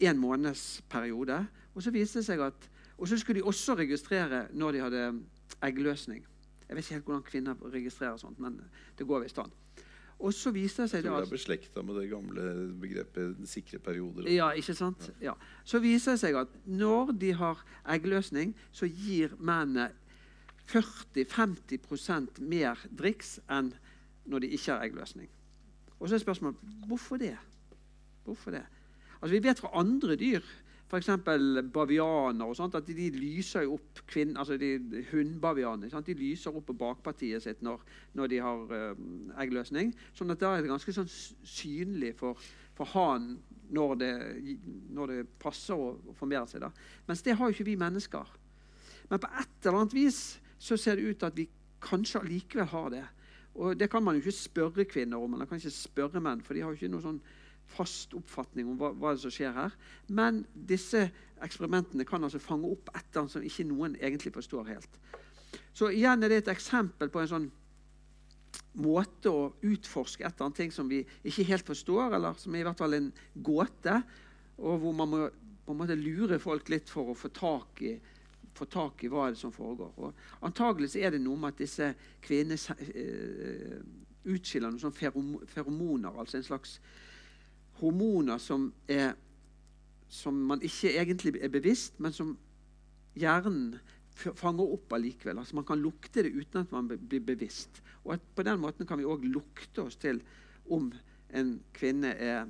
[0.00, 1.46] en månedsperiode.
[1.74, 2.68] Og så viste det seg at
[3.02, 5.06] og så skulle de også registrere når de hadde
[5.66, 6.22] eggløsning.
[6.68, 8.60] Jeg vet ikke helt hvordan kvinner registrerer sånt, men
[8.98, 9.50] det går visst an.
[10.22, 12.44] Og så viste det seg da tror det er beslekta med det gamle
[12.78, 14.28] begrepet sikre perioder.
[14.30, 15.08] ja, ikke sant?
[15.20, 15.34] Ja.
[15.66, 19.90] Så viser det seg at når de har eggløsning, så gir mennene
[20.70, 23.72] 40-50% mer driks enn
[24.30, 25.26] når de ikke har eggløsning.
[25.98, 27.34] Og så er spørsmålet hvorfor det?
[28.22, 28.62] Hvorfor det?
[29.18, 30.46] Altså, vi vet fra andre dyr,
[30.92, 31.08] f.eks.
[31.72, 35.92] bavianer, og sånt, at de, lyser opp kvinner, altså de Hundbavianer?
[36.04, 37.80] De lyser opp på bakpartiet sitt når,
[38.18, 39.06] når de har eh,
[39.40, 39.94] eggløsning.
[40.12, 42.36] sånn at da er det ganske sånn synlig for,
[42.76, 43.40] for hanen
[43.72, 44.12] når det,
[44.92, 46.60] når det passer å formere seg.
[46.66, 46.68] da.
[47.08, 48.36] Mens det har jo ikke vi mennesker.
[49.08, 50.20] Men på et eller annet vis
[50.60, 51.48] så ser det ut til at vi
[51.82, 53.06] kanskje allikevel har det.
[53.56, 56.56] Og det kan man jo ikke spørre kvinner om, eller kan ikke spørre menn, for
[56.56, 57.20] de har jo ikke noe sånn
[57.72, 59.74] fast oppfatning om hva, hva som skjer her.
[60.12, 61.06] Men disse
[61.42, 65.00] eksperimentene kan altså fange opp et eller annet som ikke noen egentlig forstår helt.
[65.72, 67.50] Så igjen er det et eksempel på en sånn
[68.82, 72.62] måte å utforske et eller annet ting som vi ikke helt forstår, eller som er
[72.62, 73.98] i hvert fall en gåte,
[74.62, 75.22] og hvor man må
[75.62, 77.92] på en måte lure folk litt for å få tak i,
[78.56, 79.92] få tak i hva er det som foregår.
[80.02, 81.92] Og Antagelig er det noe med at disse
[82.24, 83.78] kvinnene eh,
[84.32, 86.76] utskiller noen sånn feromoner, altså en slags
[87.82, 89.12] hormoner som, er,
[90.08, 92.36] som man ikke egentlig er bevisst, men som
[93.18, 93.74] hjernen
[94.14, 95.40] fanger opp allikevel.
[95.40, 97.82] Altså man kan lukte det uten at man blir bevisst.
[98.04, 100.20] Og På den måten kan vi òg lukte oss til
[100.70, 100.92] om
[101.32, 102.46] en kvinne er,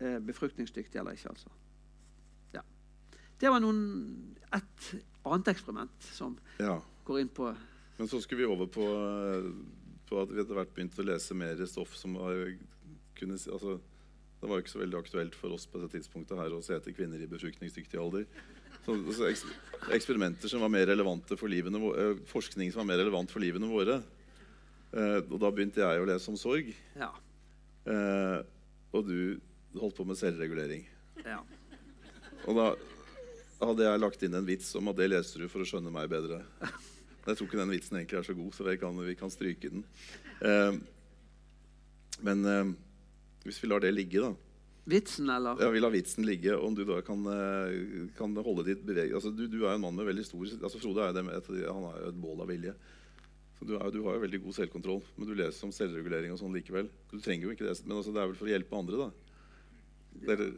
[0.00, 1.28] er befruktningsdyktig eller ikke.
[1.28, 1.48] altså.
[2.54, 2.64] Ja.
[3.40, 4.88] Det var noen, et
[5.24, 6.80] annet eksperiment som ja.
[7.06, 7.52] går inn på
[7.98, 8.84] Men så skulle vi over på,
[10.08, 12.34] på at vi etter hvert begynte å lese mer stoff som var,
[13.14, 13.78] kunne, altså,
[14.42, 16.74] Det var jo ikke så veldig aktuelt for oss på dette tidspunktet her å se
[16.74, 18.24] etter kvinner i befruktningsdyktig alder.
[18.82, 19.28] Så, så
[19.94, 23.70] eksperimenter som var mer relevante for livene, eh, forskning som var mer relevant for livene
[23.70, 24.00] våre.
[24.90, 26.72] Eh, og da begynte jeg å lese om sorg.
[26.98, 27.12] Ja.
[27.86, 28.40] Eh,
[28.90, 29.38] og du
[29.78, 30.82] holdt på med selvregulering.
[31.22, 31.38] Ja.
[32.42, 32.66] Og da
[33.62, 36.10] hadde jeg lagt inn en vits om at det leser du for å skjønne meg
[36.10, 36.42] bedre.
[37.22, 39.70] Jeg tror ikke den vitsen egentlig er så god, så vi kan, vi kan stryke
[39.70, 39.84] den.
[40.42, 40.80] Eh,
[42.26, 42.72] men eh,
[43.46, 44.32] hvis vi lar det ligge, da
[44.84, 45.60] Vitsen, eller?
[45.62, 46.56] Ja, vi lar vitsen ligge.
[46.58, 49.12] Om du da kan, eh, kan holde ditt beveg...
[49.14, 52.00] Altså, du, du, er en mann med veldig stor altså, Frode er, det, han er
[52.02, 52.74] jo et bål av vilje.
[53.58, 56.40] Så du, er, du, har jo veldig god selvkontroll, men du leser om selvregulering og
[56.40, 56.90] sånn likevel.
[57.12, 59.36] Du trenger jo ikke det, men altså, det er vel for å hjelpe andre, da?
[60.26, 60.48] Dere...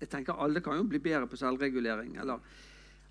[0.00, 2.16] Jeg tenker Alle kan jo bli bedre på selvregulering.
[2.24, 2.40] eller...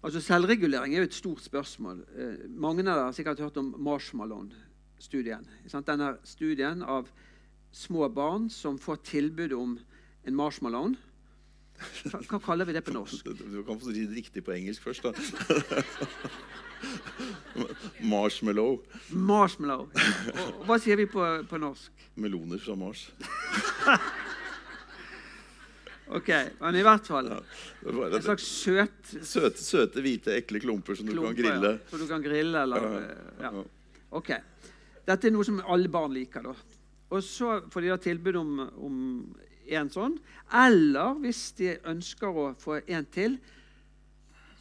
[0.03, 2.01] Altså, Selvregulering er jo et stort spørsmål.
[2.17, 5.45] Eh, mange av dere har sikkert hørt om Marshmallow-studien.
[5.85, 7.13] Denne studien av
[7.73, 9.79] små barn som får tilbud om
[10.23, 10.93] en marshmallow.
[12.05, 13.25] Hva, kaller vi det på norsk?
[13.53, 15.11] Du kan få si det riktig på engelsk først, da.
[18.13, 18.79] Marshmallow.
[19.09, 19.89] Marshmallow.
[19.89, 21.91] Og, hva sier vi på, på norsk?
[22.19, 23.11] Meloner fra Mars.
[26.17, 31.33] ok, men i hvert fall En slags søt Søte, søte, hvite, ekle klumper som klumper,
[31.33, 31.71] du kan grille.
[31.79, 32.79] Ja, som du kan grille, eller
[33.41, 33.51] ja.
[34.13, 34.29] Ok.
[35.07, 36.41] Dette er noe som alle barn liker.
[36.45, 36.53] da.
[37.13, 38.95] Og så får de da tilbud om, om
[39.71, 40.15] en sånn.
[40.63, 43.37] Eller hvis de ønsker å få en til,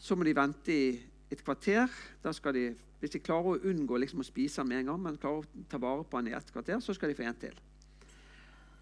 [0.03, 0.87] så må de vente i
[1.33, 1.91] et kvarter.
[2.23, 2.65] De,
[3.01, 5.67] hvis de klarer å unngå liksom å spise den med en gang, men klarer å
[5.71, 7.55] ta vare på den i et kvarter, så skal de få en til.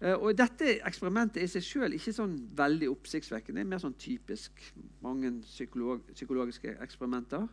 [0.01, 3.61] Uh, og Dette eksperimentet er i seg sjøl ikke sånn veldig oppsiktsvekkende.
[3.61, 4.63] Det er mer sånn typisk
[5.05, 7.45] mange psykolog psykologiske eksperimenter.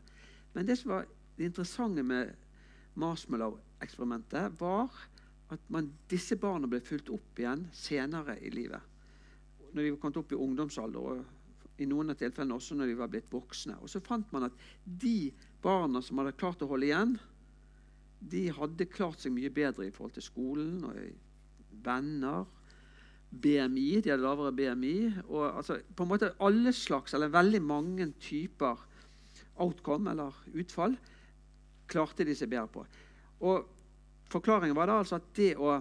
[0.54, 1.04] Men det som var
[1.36, 2.32] det interessante med
[2.98, 4.96] marshmallow-eksperimentet, var
[5.54, 8.84] at man, disse barna ble fulgt opp igjen senere i livet.
[9.72, 12.98] Når de var kommet opp i ungdomsalder, og i noen av tilfellene også når de
[12.98, 13.78] var blitt voksne.
[13.82, 15.30] Og så fant man at de
[15.62, 17.16] barna som hadde klart å holde igjen,
[18.18, 20.98] de hadde klart seg mye bedre i forhold til skolen og
[21.86, 22.46] venner.
[23.28, 24.96] BMI, de hadde lavere BMI.
[25.28, 28.80] og altså, på en måte Alle slags, eller veldig mange typer
[29.56, 30.96] outcome, eller utfall,
[31.88, 32.86] klarte de seg bedre på.
[33.46, 33.77] Og
[34.32, 35.78] Forklaringen var da altså at det å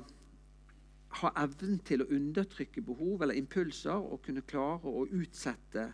[1.21, 5.88] ha evnen til å undertrykke behov eller impulser og kunne klare å utsette,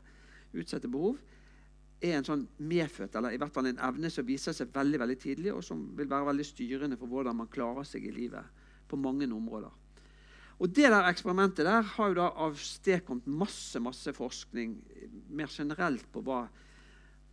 [0.53, 1.19] utsette behov,
[2.03, 5.19] er en sånn medfødt, eller i hvert fall en evne som viser seg veldig veldig
[5.21, 8.99] tidlig, og som vil være veldig styrende for hvordan man klarer seg i livet på
[8.99, 9.71] mange områder.
[10.59, 14.75] Og Det der eksperimentet der har jo da avstedkommet masse masse forskning
[15.33, 16.45] mer generelt på hva,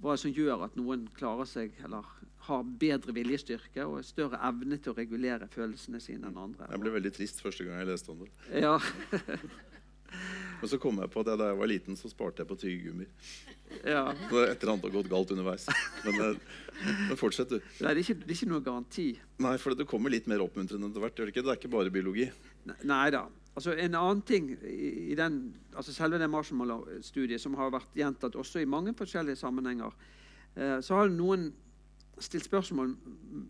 [0.00, 2.06] hva som gjør at noen klarer seg eller
[2.46, 6.70] har bedre viljestyrke og større evne til å regulere følelsene sine enn andre.
[6.72, 8.30] Jeg ble veldig trist første gang jeg leste om det.
[8.62, 8.78] Ja.
[10.60, 12.56] Men så kom jeg på at jeg, da jeg var liten, så sparte jeg på
[12.60, 13.06] tyggegummi.
[13.86, 14.10] Ja.
[14.28, 15.64] Så et eller annet har gått galt underveis.
[16.04, 17.60] Men, eh, men fortsett, du.
[17.80, 19.06] Nei, det er, ikke, det er, ikke, noe garanti.
[19.40, 21.22] Nei, for det kommer litt mer oppmuntrende etter hvert.
[21.22, 22.26] Det er ikke bare biologi.
[22.88, 23.24] Nei da.
[23.54, 25.40] Altså, en annen ting i, den,
[25.76, 29.96] altså selve den Marshmallow-studiet, som har vært gjentatt også i mange forskjellige sammenhenger,
[30.54, 31.50] eh, så har noen
[32.20, 32.94] stilt spørsmål,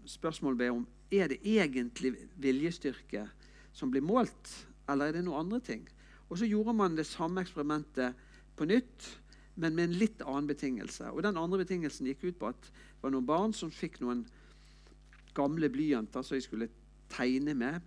[0.09, 3.27] spørsmål ved om er det egentlig viljestyrke
[3.73, 4.55] som blir målt,
[4.89, 5.85] eller er det noen andre ting.
[6.31, 8.15] Og Så gjorde man det samme eksperimentet
[8.57, 9.09] på nytt,
[9.57, 11.11] men med en litt annen betingelse.
[11.11, 14.25] Og Den andre betingelsen gikk ut på at det var noen barn som fikk noen
[15.35, 16.69] gamle blyanter som de skulle
[17.11, 17.81] tegne med,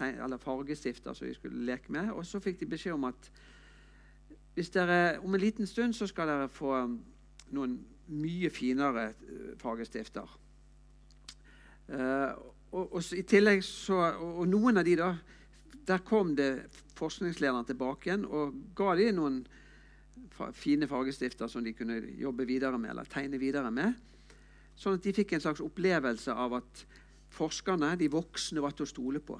[0.00, 2.10] eller fargestifter som de skulle leke med.
[2.16, 3.30] Og så fikk de beskjed om at
[4.56, 6.74] dere, om en liten stund så skal dere få
[7.54, 7.78] noen
[8.10, 10.36] mye finere eh, fargestifter.
[11.90, 12.30] Uh,
[12.70, 15.08] og, og, i tillegg så, og, og, noen av de da,
[15.88, 19.40] Der kom det forskningslederen tilbake igjen og ga de noen
[20.54, 23.96] fine fargestifter som de kunne jobbe videre med eller tegne videre med.
[24.78, 26.84] Sånn at de fikk en slags opplevelse av at
[27.34, 29.36] forskerne, de voksne, var til å stole på.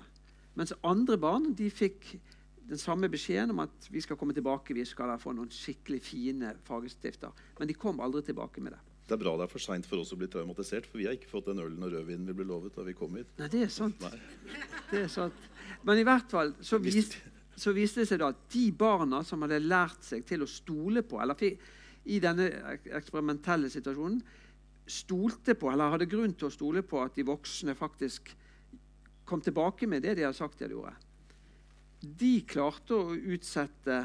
[0.58, 2.14] Mens andre barn de fikk
[2.70, 6.54] den samme beskjeden om at vi skal komme tilbake, vi skal få noen skikkelig fine
[6.66, 7.34] fargestifter.
[7.58, 8.80] Men de kom aldri tilbake med det.
[9.10, 11.16] Det er bra det er for seint for oss å bli traumatisert, for vi har
[11.16, 13.32] ikke fått den ølen og rødvinen vi ble lovet da vi kom hit.
[13.40, 14.04] Nei, det er sant.
[14.92, 15.48] Det er sant.
[15.82, 17.16] Men i hvert fall så, vis,
[17.58, 21.02] så viste det seg da at de barna som hadde lært seg til å stole
[21.02, 22.46] på, eller i denne
[23.00, 24.22] eksperimentelle situasjonen
[24.90, 28.30] stolte på, eller hadde grunn til å stole på at de voksne faktisk
[29.30, 30.94] kom tilbake med det de hadde sagt de gjorde,
[32.00, 34.00] de klarte å utsette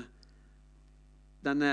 [1.46, 1.72] denne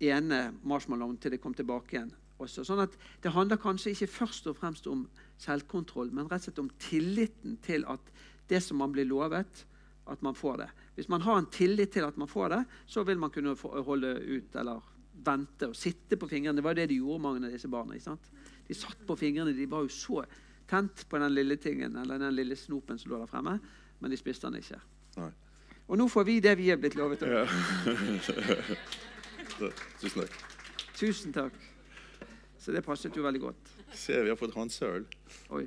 [0.00, 2.64] ene marshmallowen til de kom tilbake igjen også.
[2.64, 5.04] Sånn at Det handler kanskje ikke først og fremst om
[5.40, 8.00] selvkontroll, men rett og slett om tilliten til at
[8.48, 9.66] det som man blir lovet,
[10.10, 10.70] at man får det.
[10.96, 14.16] Hvis man har en tillit til at man får det, så vil man kunne holde
[14.18, 14.80] ut eller
[15.24, 16.56] vente og sitte på fingrene.
[16.56, 17.94] Det var det de gjorde, mange av disse barna.
[18.66, 19.54] De satt på fingrene.
[19.54, 20.24] De var jo så
[20.70, 23.58] tent på den lille tingen, eller den lille snopen som lå der fremme,
[24.00, 24.78] men de spiste den ikke.
[25.18, 25.32] Nei.
[25.90, 27.22] Og nå får vi det vi er blitt lovet.
[27.26, 27.42] Ja.
[30.00, 30.38] Tusen takk.
[30.94, 31.56] Tusen takk.
[32.60, 33.72] Så det passet jo veldig godt.
[33.96, 35.06] Se, vi har fått Hans Søl.
[35.50, 35.66] Oi.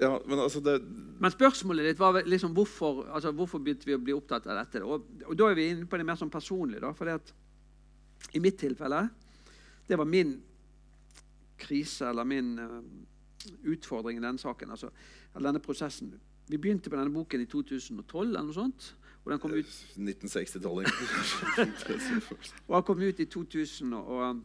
[0.00, 0.78] Ja, men altså det...
[1.20, 4.84] Men spørsmålet ditt var liksom hvorfor, altså hvorfor begynte vi å bli opptatt av dette.
[4.84, 6.82] Og, og da er vi inne på det mer sånn personlige.
[6.84, 7.34] da, fordi at
[8.36, 9.08] I mitt tilfelle
[9.88, 10.36] Det var min
[11.62, 12.82] krise eller min uh,
[13.70, 14.70] utfordring i denne saken.
[14.70, 14.90] altså,
[15.34, 16.12] eller denne prosessen.
[16.48, 18.28] Vi begynte på denne boken i 2012.
[18.28, 18.96] eller noe sånt.
[19.24, 20.88] Og den kom ut 1960-tallet.
[22.66, 24.42] og den kom ut i 2018.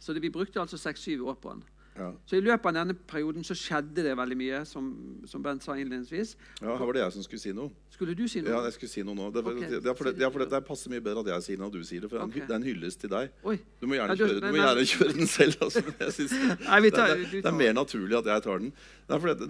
[0.00, 1.62] Så det, vi brukte altså seks-syv år på den.
[1.94, 2.08] Ja.
[2.26, 4.88] Så i løpet av denne perioden så skjedde det veldig mye, som,
[5.30, 6.32] som Bent sa innledningsvis.
[6.60, 7.70] Ja, her var det jeg som skulle si noe.
[7.94, 8.50] Skulle du si noe?
[8.50, 9.28] Ja, jeg skulle si noe nå.
[9.30, 9.60] Det, Ok.
[9.62, 11.68] det, det, for det, det, for det, det passer mye bedre at jeg sier det
[11.68, 12.10] enn du sier det.
[12.10, 12.42] For okay.
[12.42, 13.30] er det er en hyllest til deg.
[13.46, 13.56] Oi.
[13.78, 15.60] Du må gjerne, Ja, du- kjøre, du må gjerne kjøre den selv.
[15.68, 15.84] Altså.
[16.00, 16.34] Jeg synes,
[16.66, 18.72] Nei, tar- det, det, det er mer naturlig at jeg tar den.
[19.08, 19.46] Nei, for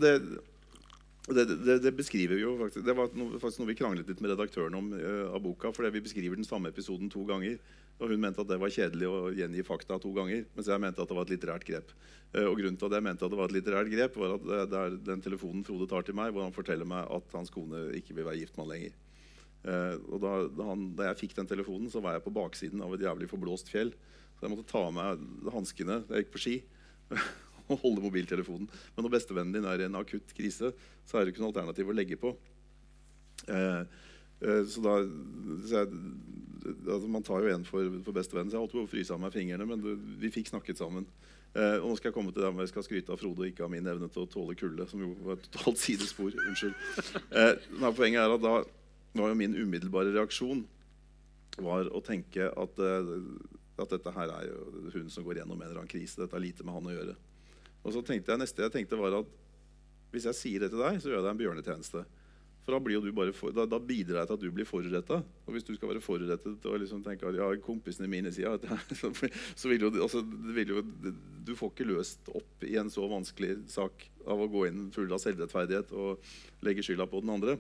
[1.33, 4.21] det, det, det, beskriver vi jo faktisk Det var noe, faktisk noe vi kranglet litt
[4.21, 5.71] med redaktøren om uh, av boka.
[5.73, 7.57] fordi Vi beskriver den samme episoden to ganger.
[8.03, 10.45] Og Hun mente at det var kjedelig å gjengi fakta to ganger.
[10.53, 11.95] Mens jeg mente at det var et litterært grep.
[12.35, 14.45] Uh, og grunnen til at jeg mente at det var et litterært grep, var at
[14.51, 17.55] det, det er den telefonen Frode tar til meg, hvor han forteller meg at hans
[17.55, 19.01] kone ikke vil være gift med han lenger.
[19.65, 22.85] Uh, og da, da, han, da jeg fikk den telefonen, så var jeg på baksiden
[22.85, 23.95] av et jævlig forblåst fjell.
[24.37, 25.25] Så jeg måtte ta av meg
[25.57, 26.03] hanskene.
[26.11, 26.59] Jeg gikk på ski.
[27.73, 28.69] og holde mobiltelefonen.
[28.95, 30.73] Men når bestevennen din er i en akutt krise,
[31.05, 32.35] så er det ikke noe alternativ å legge på.
[33.49, 33.83] Eh,
[34.45, 34.99] eh, så da
[35.65, 36.03] så jeg,
[36.65, 39.21] altså Man tar jo en for, for bestevennen, så jeg holdt på å fryse av
[39.21, 39.69] meg fingrene.
[39.69, 41.09] Men du, vi fikk snakket sammen.
[41.55, 43.51] Eh, og nå skal jeg komme til der hvor jeg skal skryte av Frode og
[43.51, 44.87] ikke av min evne til å tåle kulde.
[44.91, 46.33] Som jo var et totalt sidespor.
[46.35, 46.79] Unnskyld.
[47.31, 48.57] Eh, men poenget er at da
[49.15, 50.65] var jo min umiddelbare reaksjon
[51.63, 53.13] var å tenke at, eh,
[53.79, 56.19] at dette her er jo hun som går gjennom en eller annen krise.
[56.19, 57.15] Dette har lite med han å gjøre.
[57.85, 59.41] Og så tenkte jeg, neste jeg tenkte var at
[60.15, 62.05] hvis jeg sier det til deg, så gjør jeg deg en bjørnetjeneste.
[62.65, 65.19] For da, for, da, da bidrar jeg til at du blir foruretta.
[65.45, 68.65] Og hvis du skal være forurettet og liksom tenke at ja, kompisene mine sier at
[69.01, 70.85] så, vil jo, altså, vil jo
[71.45, 75.13] Du får ikke løst opp i en så vanskelig sak av å gå inn full
[75.13, 77.59] av selvrettferdighet og legge skylda på den andre.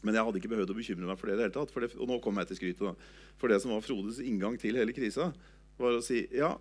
[0.00, 1.76] Men jeg hadde ikke behøvd å bekymre meg for det i det hele tatt.
[1.76, 3.04] Det, og nå kom jeg til skrytet.
[3.36, 5.28] For det som var Frodes inngang til hele krisa,
[5.76, 6.54] var å si ja,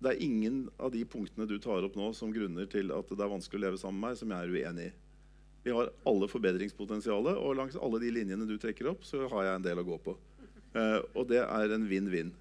[0.00, 3.20] det er ingen av de punktene du tar opp nå som grunner til at det
[3.20, 4.92] er vanskelig å leve sammen med meg, som jeg er uenig i.
[5.60, 9.58] Vi har alle forbedringspotensialet, og langs alle de linjene du trekker opp, så har jeg
[9.58, 10.16] en del å gå på.
[10.72, 12.32] Eh, og det er en vinn-vinn.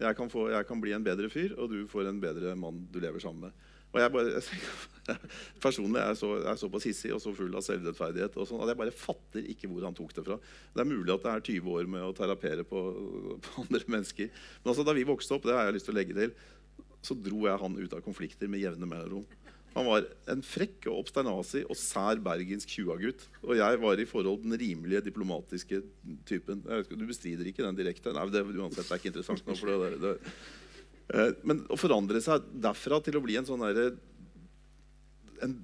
[0.00, 3.20] Jeg, jeg kan bli en bedre fyr, og du får en bedre mann du lever
[3.20, 3.64] sammen med.
[3.92, 5.18] Og jeg bare, jeg,
[5.64, 8.72] personlig er jeg så, jeg er hissig og så full av selvrettferdighet og sånn, at
[8.72, 10.36] jeg bare fatter ikke hvor han tok det fra.
[10.74, 12.82] Det er mulig at det er 20 år med å terapere på,
[13.44, 14.28] på andre mennesker.
[14.62, 16.34] Men altså, da vi vokste opp, det har jeg lyst til å legge til,
[17.06, 19.26] så dro jeg han ut av konflikter med jevne mellomrom.
[19.76, 23.26] Han var en frekk og obsternasig og sær bergensk tjuagutt.
[23.44, 25.82] Og jeg var i forhold den rimelige diplomatiske
[26.28, 26.62] typen.
[26.78, 28.14] Ikke, du bestrider ikke den direkte?
[28.16, 29.58] Nei, det, uansett, det er ikke interessant nå.
[29.60, 30.34] For det, det, det.
[31.12, 33.90] Eh, Men å forandre seg derfra til å bli en sånn derre
[35.44, 35.58] En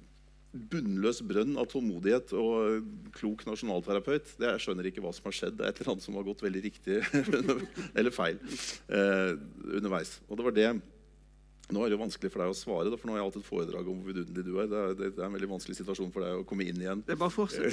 [0.53, 2.85] bunnløs brønn av tålmodighet og
[3.17, 4.35] klok nasjonalterapeut.
[4.37, 5.57] Det Jeg skjønner ikke hva som har skjedd.
[5.57, 6.99] Det er et eller annet som har gått veldig riktig
[7.97, 8.37] eller feil
[8.93, 9.31] eh,
[9.73, 10.19] underveis.
[10.29, 10.67] Og det var det
[11.71, 13.37] nå er det jo vanskelig for deg å svare, da, for nå har jeg hatt
[13.39, 14.67] et foredrag om hvor vidunderlig du er.
[14.67, 17.03] Det er, det er en veldig vanskelig situasjon for deg å komme inn igjen.
[17.07, 17.71] Det er bare fortsatt.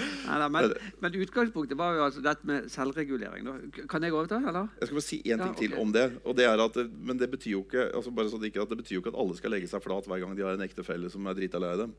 [0.00, 0.72] Nei, nei, men,
[1.02, 3.44] men utgangspunktet var jo altså dette med selvregulering.
[3.44, 3.82] Da.
[3.90, 4.70] Kan jeg overta, eller?
[4.80, 6.04] Jeg skal bare si én ting Ja, til om det.
[6.24, 8.72] og det er at, Men det betyr jo ikke altså bare så det ikke, at
[8.72, 10.64] det betyr jo ikke at alle skal legge seg flat hver gang de har en
[10.64, 11.92] ektefelle som er drita lei dem.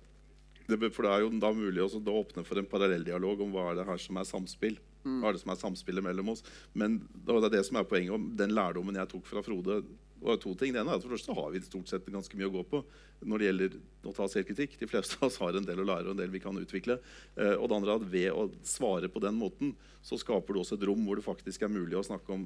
[0.72, 3.82] Det, for det er jo da mulig da åpne for en parallelldialog om hva er
[3.82, 4.80] det her som er samspill.
[5.04, 6.44] Hva er det som er samspillet mellom oss.
[6.78, 8.14] Men det er det som er poenget.
[8.14, 9.82] om Den lærdommen jeg tok fra Frode
[10.22, 10.70] Og to ting.
[10.74, 12.62] Det ene er at for det første har vi stort sett ganske mye å gå
[12.70, 12.84] på
[13.26, 14.76] når det gjelder å ta selvkritikk.
[14.78, 17.00] De fleste av oss har en del å lære og en del vi kan utvikle.
[17.34, 19.74] Eh, og det andre er at ved å svare på den måten
[20.06, 22.46] så skaper du også et rom hvor det faktisk er mulig å snakke om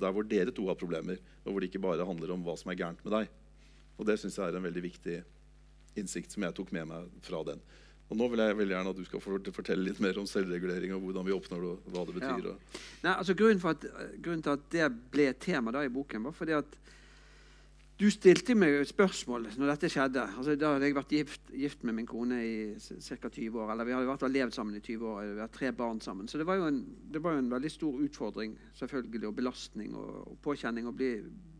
[0.00, 2.72] der hvor dere to har problemer, og hvor det ikke bare handler om hva som
[2.72, 3.28] er gærent med deg.
[3.98, 5.20] Og det syns jeg er en veldig viktig
[6.00, 7.60] innsikt som jeg tok med meg fra den.
[8.12, 11.06] Og nå vil jeg veldig gjerne at du skal fortelle litt mer om selvregulering og
[11.06, 12.48] hvordan vi oppnår det, og hva det betyr.
[12.50, 12.80] Ja.
[13.06, 13.86] Nei, altså grunnen, at,
[14.20, 16.76] grunnen, til at det ble et tema da i boken, var fordi at
[17.94, 20.22] du stilte meg et spørsmål når dette skjedde.
[20.34, 23.28] Altså, da hadde jeg vært gift, gift med min kone i ca.
[23.28, 23.70] 20 år.
[23.70, 25.20] Eller vi hadde vært levd sammen i 20 år.
[25.28, 26.26] Vi hadde tre barn sammen.
[26.28, 26.80] Så det var jo en,
[27.14, 31.12] var jo en veldig stor utfordring selvfølgelig, og belastning og, og påkjenning å bli,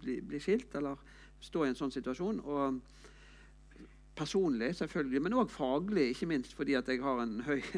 [0.03, 0.99] bli, bli, skilt eller
[1.45, 2.43] stå i en sånn situasjon.
[2.43, 2.81] Og
[4.17, 7.61] personlig, selvfølgelig, men òg faglig, ikke minst fordi at jeg har en høy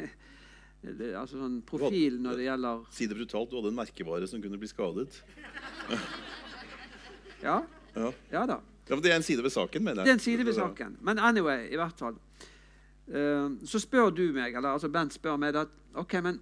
[1.17, 4.59] altså sånn profil når det gjelder Si det brutalt, du hadde en merkevare som kunne
[4.61, 5.21] bli skadet.
[7.47, 7.61] ja.
[7.97, 8.11] Ja.
[8.31, 8.61] ja da.
[8.87, 10.05] Ja, Det er en side ved saken, mener jeg.
[10.05, 10.97] Det er en side ved saken.
[11.01, 12.19] Men anyway, i hvert fall.
[13.07, 16.41] Uh, så spør du meg, eller altså Bent spør meg at ok, men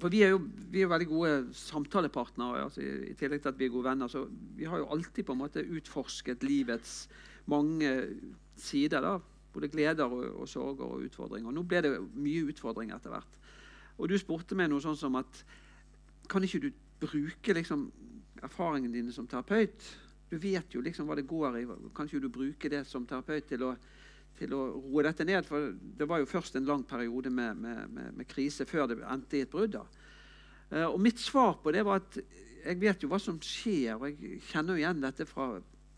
[0.00, 0.38] For vi er jo,
[0.72, 4.08] vi er veldig gode samtalepartnere altså i, i, tillegg til at vi er gode venner.
[4.08, 4.24] Så
[4.56, 7.02] vi har jo alltid på en måte utforsket livets
[7.50, 7.90] mange
[8.62, 9.00] sider.
[9.04, 9.16] da,
[9.52, 11.50] Både gleder og, og sorger og utfordringer.
[11.50, 13.40] Nå ble det mye utfordringer etter hvert.
[13.98, 15.44] Og du spurte meg noe sånn som at
[16.30, 17.88] Kan ikke du bruke liksom,
[18.44, 19.82] erfaringene dine som terapeut
[20.30, 21.64] du vet jo liksom hva det går i.
[21.94, 23.72] Kan ikke du bruke det som terapeut til å,
[24.38, 25.46] til å roe dette ned?
[25.46, 29.00] For det var jo først en lang periode med, med, med, med krise før det
[29.02, 29.80] endte i et brudd.
[30.70, 32.20] Uh, og mitt svar på det var at
[32.60, 35.48] jeg vet jo hva som skjer, og jeg kjenner jo igjen dette fra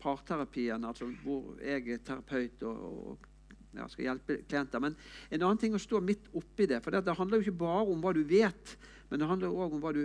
[0.03, 3.29] parterapien, altså hvor jeg er terapeut og, og
[3.77, 4.83] ja, skal hjelpe klienter.
[4.83, 4.97] Men
[5.29, 6.81] en annen ting å stå midt oppi det.
[6.83, 8.75] For det, det handler jo ikke bare om hva du vet,
[9.09, 10.03] men det handler òg om hva du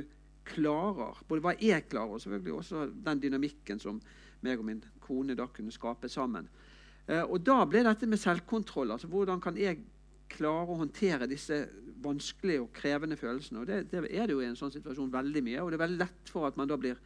[0.49, 1.21] klarer.
[1.29, 4.01] Både hva jeg klarer, og selvfølgelig også den dynamikken som
[4.45, 6.49] meg og min kone da kunne skape sammen.
[7.09, 8.95] Eh, og da ble dette med selvkontroll.
[8.95, 9.83] altså Hvordan kan jeg
[10.29, 11.65] klare å håndtere disse
[12.05, 13.63] vanskelige og krevende følelsene?
[13.63, 15.65] Og det, det, er det jo i en sånn situasjon veldig mye.
[15.65, 17.01] Og det er veldig lett for at man da blir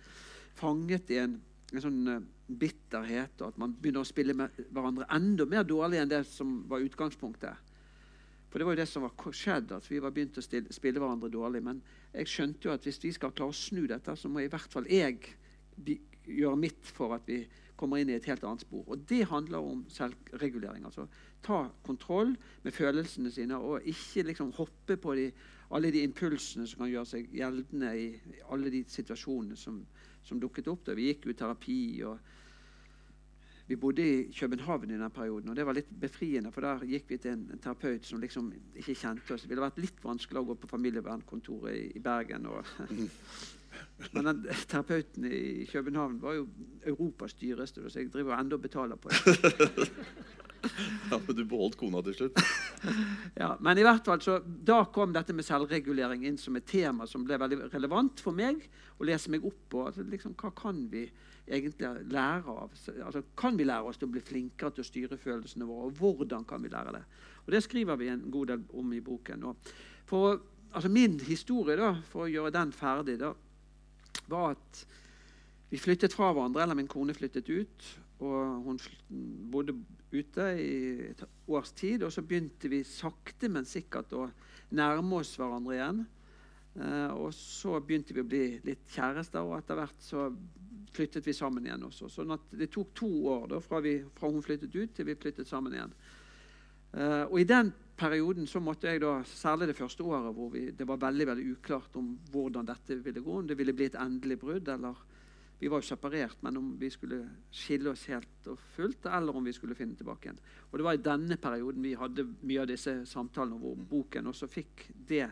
[0.59, 1.39] fanget i en,
[1.79, 6.03] en sånn uh, bitterhet, og at man begynner å spille med hverandre enda mer dårlig
[6.03, 7.73] enn det som var utgangspunktet.
[8.53, 11.31] For det var jo det som var skjedd, at vi var begynt å spille hverandre
[11.33, 11.63] dårlig.
[11.65, 11.79] Men
[12.13, 14.75] jeg skjønte jo at hvis vi skal klare å snu dette, så må i hvert
[14.75, 15.23] fall jeg
[16.29, 17.41] gjøre mitt for at vi
[17.81, 18.85] kommer inn i et helt annet spor.
[18.87, 20.85] Og det handler om selvregulering.
[20.85, 21.09] altså
[21.43, 25.31] Ta kontroll med følelsene sine og ikke liksom hoppe på de,
[25.73, 28.07] alle de impulsene som kan gjøre seg gjeldende i
[28.53, 29.81] alle de situasjonene som,
[30.23, 30.85] som dukket opp.
[30.87, 31.81] da Vi gikk i terapi.
[32.07, 32.19] og
[33.67, 36.51] vi bodde i København i den perioden, og det var litt befriende.
[36.53, 39.47] For der gikk vi til en, en terapeut som liksom ikke kjente oss.
[39.47, 42.51] Det ville vært litt vanskelig å gå på familievernkontoret i, i Bergen.
[42.51, 42.73] Og,
[44.13, 46.49] men den terapeuten i København var jo
[46.85, 49.89] Europas dyreste, så jeg driver ennå og betaler på det.
[51.11, 52.39] Ja, Men du beholdt kona til slutt?
[53.43, 57.07] ja, men i hvert fall så, da kom dette med selvregulering inn som et tema
[57.11, 58.63] som ble veldig relevant for meg
[58.99, 59.85] å lese meg opp på.
[59.89, 61.05] Altså, liksom, hva kan vi
[61.47, 62.73] egentlig lære av?
[63.07, 65.91] Altså, kan vi lære oss til å bli flinkere til å styre følelsene våre?
[65.91, 67.05] Og hvordan kan vi lære det?
[67.47, 69.45] Og Det skriver vi en god del om i boken.
[69.51, 69.73] Og
[70.07, 70.41] for,
[70.73, 73.33] altså min historie, da, for å gjøre den ferdig, da,
[74.31, 74.85] var at
[75.73, 77.91] vi flyttet fra hverandre, eller min kone flyttet ut.
[78.23, 78.79] Og hun
[79.51, 79.75] bodde
[80.13, 80.73] ute i
[81.11, 82.03] et års tid.
[82.07, 84.27] Og så begynte vi sakte, men sikkert å
[84.77, 86.03] nærme oss hverandre igjen.
[86.81, 90.31] Eh, og så begynte vi å bli litt kjærester, og etter hvert så
[90.93, 92.09] flyttet vi sammen igjen også.
[92.13, 95.19] Sånn at det tok to år da, fra, vi, fra hun flyttet ut, til vi
[95.21, 95.95] flyttet sammen igjen.
[96.93, 100.67] Uh, og I den perioden så måtte jeg da, særlig det første året, hvor vi,
[100.77, 103.97] det var veldig veldig uklart om hvordan dette ville gå, om det ville bli et
[104.01, 105.01] endelig brudd, eller
[105.63, 107.21] Vi var jo separert, men om vi skulle
[107.55, 110.41] skille oss helt og fullt, eller om vi skulle finne tilbake igjen.
[110.73, 114.49] Og Det var i denne perioden vi hadde mye av disse samtalene, hvor boken også
[114.51, 115.29] fikk det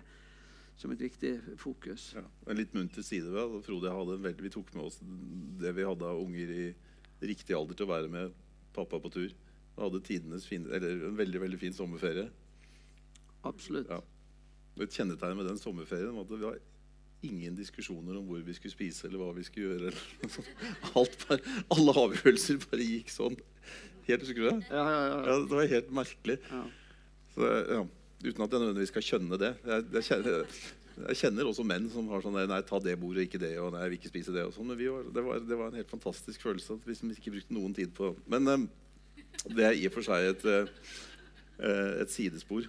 [0.79, 2.13] som et viktig fokus.
[2.15, 6.07] Ja, en litt munter side ved Frode veldig, Vi tok med oss det vi hadde
[6.07, 6.65] av unger i
[7.27, 8.33] riktig alder til å være med
[8.73, 9.35] pappa på tur.
[9.35, 12.31] Vi hadde tidenes fin, eller en veldig veldig fin sommerferie.
[13.43, 13.91] Absolutt.
[13.91, 13.99] Ja.
[14.79, 16.63] Et kjennetegn med den sommerferien var at det var
[17.27, 19.93] ingen diskusjoner om hvor vi skulle spise eller hva vi skulle gjøre.
[20.99, 23.39] Alt bare, alle avgjørelser bare gikk sånn.
[24.07, 24.59] Helt, husker du det?
[24.71, 25.17] Ja, ja, ja.
[25.29, 26.39] ja det var helt merkelig.
[27.35, 27.81] Så, ja.
[28.21, 29.51] Uten at jeg nødvendigvis skal skjønne det.
[29.65, 30.57] Jeg, jeg, kjenner,
[31.07, 33.55] jeg, kjenner, også menn som har sånn Nei, ta det bordet, ikke det.
[33.63, 34.45] Og nei, jeg vil ikke spise det.
[34.49, 37.37] Og sånn, men var, det, var, det, var, en helt fantastisk følelse at vi ikke
[37.37, 38.67] brukte noen tid på Men um,
[39.47, 40.91] det er i og for seg et, uh,
[42.03, 42.69] et sidespor.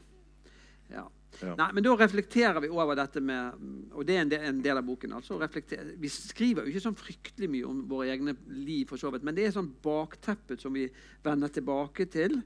[0.92, 1.08] Ja.
[1.40, 1.54] Ja.
[1.56, 3.54] Nei, men Da reflekterer vi over dette med
[3.96, 5.14] Og det er en del, en del av boken.
[5.14, 9.24] altså Vi skriver jo ikke sånn fryktelig mye om våre egne liv, for så vidt,
[9.24, 10.90] men det er sånn bakteppet som vi
[11.24, 12.42] vender tilbake til.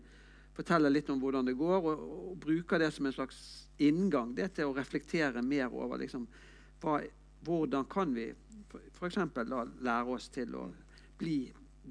[0.56, 3.40] Forteller litt om hvordan det går, og, og bruker det som en slags
[3.82, 6.28] inngang det til å reflektere mer over liksom,
[6.84, 7.02] hva,
[7.44, 8.30] hvordan kan vi
[8.96, 9.18] f.eks.
[9.84, 10.70] lære oss til å
[11.20, 11.40] bli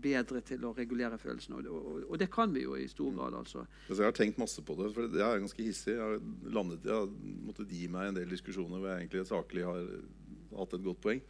[0.03, 1.61] bedre til å regulere følelsene.
[1.63, 3.19] Og, og, og, det kan vi jo i stor mm.
[3.19, 3.39] grad.
[3.41, 3.65] altså.
[3.89, 4.93] altså jeg har tenkt masse på det.
[4.95, 5.95] for Jeg er ganske hissig.
[5.95, 6.17] Jeg har,
[6.57, 7.13] landet, jeg har
[7.49, 9.85] måttet gi meg en del diskusjoner hvor jeg egentlig saklig har
[10.55, 11.23] hatt et godt poeng.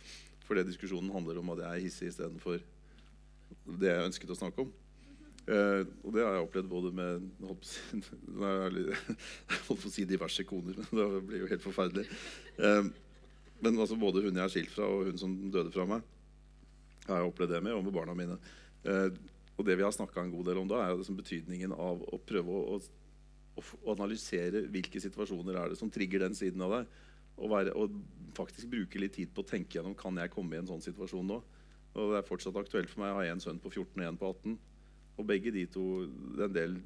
[0.44, 2.58] Fordi diskusjonen handler om at jeg er hissig istedenfor
[3.80, 4.72] det jeg ønsket å snakke om.
[5.44, 7.66] Uh, og det har jeg opplevd både med holdt
[9.68, 12.06] på å si diverse koner, men det blir jo helt forferdelig.
[12.56, 12.88] Uh,
[13.64, 16.04] men altså både hun jeg er skilt fra, og hun som døde fra meg,
[17.04, 18.36] jeg har opplevd det med, og med barna mine.
[18.88, 19.08] Eh,
[19.54, 22.18] og det vi har snakka en god del om da, er liksom betydningen av å
[22.26, 26.94] prøve å, å, å, analysere hvilke situasjoner er det som trigger den siden av deg.
[27.34, 27.94] Og, være, og,
[28.34, 31.28] faktisk bruke litt tid på å tenke gjennom kan jeg komme i en sånn situasjon
[31.30, 31.40] nå.
[31.94, 33.12] Og det er fortsatt aktuelt for meg.
[33.12, 34.56] Jeg har en sønn på 14 og en på 18.
[35.14, 35.84] Og begge de to
[36.34, 36.78] Det er en del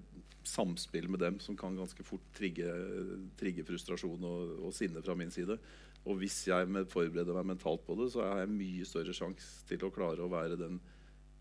[0.48, 2.68] samspill med dem som kan ganske fort trigge,
[3.40, 5.56] trigge frustrasjon og, og sinne fra min side.
[6.08, 9.84] Og hvis jeg forbereder meg mentalt på det, så har jeg mye større sjanse til
[9.84, 10.80] å klare å være den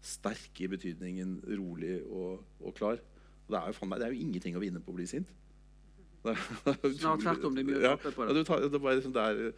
[0.03, 2.99] sterke i betydningen rolig og, og klar.
[3.47, 5.31] Og det, er jo, det, er jo, ingenting å vinne på å bli sint.
[6.27, 6.33] Det,
[6.73, 7.55] er Snart tvert om.
[7.55, 8.33] Det er mye å tape på det.
[8.35, 8.79] Ja, det,
[9.15, 9.51] det,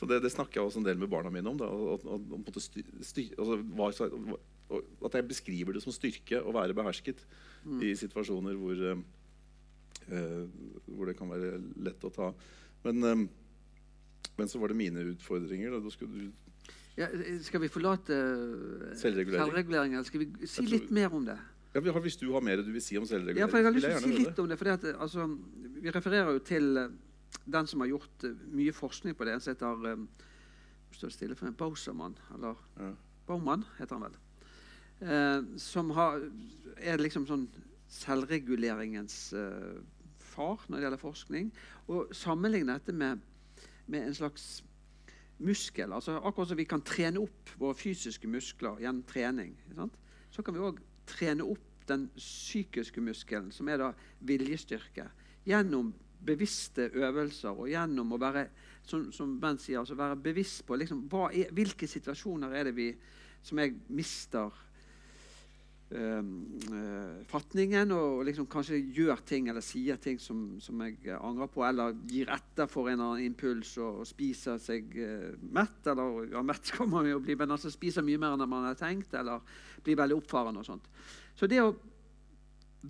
[0.00, 1.58] så det, det, snakker jeg også en del med barna mine om.
[1.60, 4.08] Da, og, og, styr, styr, altså,
[5.04, 7.20] at jeg beskriver det som styrke å være behersket
[7.64, 7.82] mm.
[7.84, 8.80] i situasjoner hvor,
[10.12, 10.44] uh,
[10.86, 12.30] hvor det kan være lett å ta.
[12.86, 13.26] Men um,
[14.38, 15.74] men så var det mine utfordringer.
[15.74, 16.30] Da, du
[16.98, 17.06] ja,
[17.42, 18.16] skal vi forlate
[18.98, 19.44] selvregulering?
[19.44, 21.38] selvregulering eller skal vi si litt mer om det?
[21.74, 23.38] Ja, Hvis du har mer du vil si om selvregulering?
[23.38, 24.58] Ja, for jeg har lyst til å si litt om det.
[24.58, 25.26] for det altså,
[25.80, 26.88] Vi refererer jo til uh,
[27.46, 29.36] den som har gjort uh, mye forskning på det.
[29.36, 30.08] En som heter um,
[30.98, 32.90] står stille for en Bausermann, eller ja.
[33.28, 34.18] Baumann heter han vel.
[35.00, 36.26] Uh, som har,
[36.76, 37.46] er liksom sånn
[37.90, 39.32] selvreguleringens
[40.22, 41.48] far når det gjelder forskning.
[41.90, 43.22] Og sammenligner dette med
[43.90, 44.44] med en slags
[45.40, 45.92] muskel.
[45.92, 49.56] altså Akkurat som vi kan trene opp våre fysiske muskler gjennom trening,
[50.30, 53.90] så kan vi òg trene opp den psykiske muskelen, som er da
[54.26, 55.08] viljestyrke,
[55.48, 58.44] gjennom bevisste øvelser og gjennom å være
[58.86, 62.90] som, som Ben sier, altså være bevisst på liksom, er, hvilke situasjoner er det vi,
[63.42, 64.52] som jeg mister
[65.92, 71.64] uh, fatningen og liksom kanskje gjør ting eller sier ting som, som, jeg angrer på,
[71.66, 75.80] eller gir etter for en eller annen impuls og, og spiser seg uh, mett.
[75.90, 78.78] Eller ja, mett kan man jo bli, men altså spiser mye mer enn man har
[78.78, 79.42] tenkt, eller
[79.84, 80.90] blir veldig oppfarende og sånt.
[81.38, 81.72] Så det å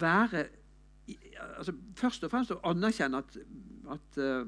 [0.00, 0.48] være
[1.58, 3.38] altså Først og fremst å anerkjenne at,
[3.90, 4.44] at uh,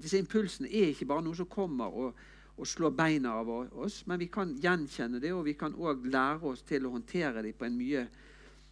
[0.00, 2.20] disse impulsene er ikke bare noe som kommer og
[2.60, 6.50] og slå beina av oss, men vi kan gjenkjenne det, og vi kan òg lære
[6.52, 8.04] oss til å håndtere det på en mye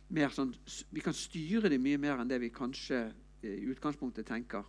[0.09, 0.55] mer sånn
[0.93, 3.01] Vi kan styre det mye mer enn det vi kanskje
[3.43, 4.65] eh, i utgangspunktet tenker.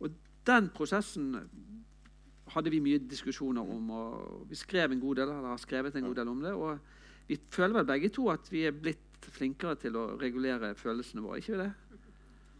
[0.00, 0.14] Og
[0.48, 1.34] den prosessen
[2.54, 6.06] hadde vi mye diskusjoner om, og vi skrev en god del, eller har skrevet en
[6.08, 6.54] god del om det.
[6.54, 11.24] Og vi føler vel begge to at vi er blitt flinkere til å regulere følelsene
[11.24, 11.40] våre.
[11.40, 11.72] ikke vi det?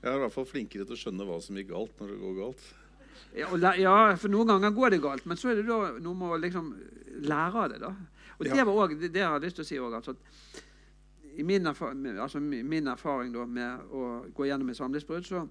[0.03, 2.19] Jeg er i hvert fall flinkere til å skjønne hva som gikk galt, når det
[2.25, 2.67] går galt.
[3.37, 6.39] Ja, for noen ganger går det galt, men så er det da noe med å
[6.41, 6.71] liksom
[7.27, 7.81] lære av det.
[7.83, 7.93] da.
[8.39, 10.17] Og det var også, det, det har jeg lyst til å si også, altså,
[11.37, 15.45] I min, erfaring, altså, min erfaring da, med å gå gjennom et samlivsbrudd, så,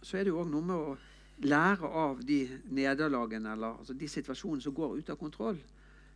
[0.00, 0.96] så, er det jo òg noe med å
[1.44, 5.60] lære av de nederlagene eller altså, de situasjonene som går ut av kontroll.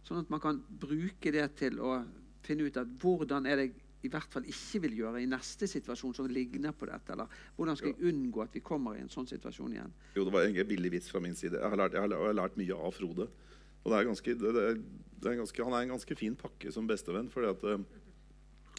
[0.04, 1.98] Sånn at man kan bruke det til å
[2.44, 3.70] finne ut at hvordan er det
[4.04, 7.14] i hvert fall ikke vil gjøre i neste situasjon som ligner på dette?
[7.14, 9.96] Eller hvordan skal jeg unngå at vi kommer i en sånn situasjon igjen?
[10.16, 11.58] Jo, Det var en billig vits fra min side.
[11.60, 13.28] Jeg har lært, jeg har, jeg har lært mye av Frode.
[13.84, 14.80] Og det er ganske, det er,
[15.20, 17.30] det er ganske, han er en ganske fin pakke som bestevenn.
[17.32, 17.84] fordi at uh,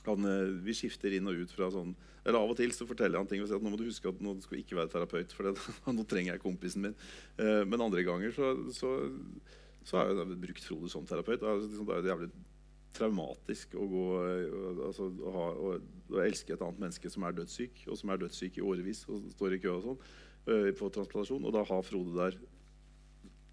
[0.06, 1.94] han, uh, Vi skifter inn og ut fra sånn
[2.26, 4.10] Eller av og til så forteller han ting og sier at nå må du huske
[4.10, 5.54] at nå skal du ikke være terapeut, for det,
[5.98, 6.96] nå trenger jeg kompisen min.
[7.38, 8.96] Eh, men andre ganger så, så,
[9.86, 11.38] så har jeg brukt Frode som terapeut.
[11.44, 12.32] Det er, liksom, det er jævlig
[12.96, 14.06] traumatisk å, gå,
[14.88, 15.72] altså, å, ha, å,
[16.14, 19.30] å, elske et annet menneske som er dødssyk, og som er dødssyk i årevis og
[19.36, 20.04] står i kø og sånn,
[20.46, 21.48] på transplantasjon.
[21.48, 22.38] Og da har Frode der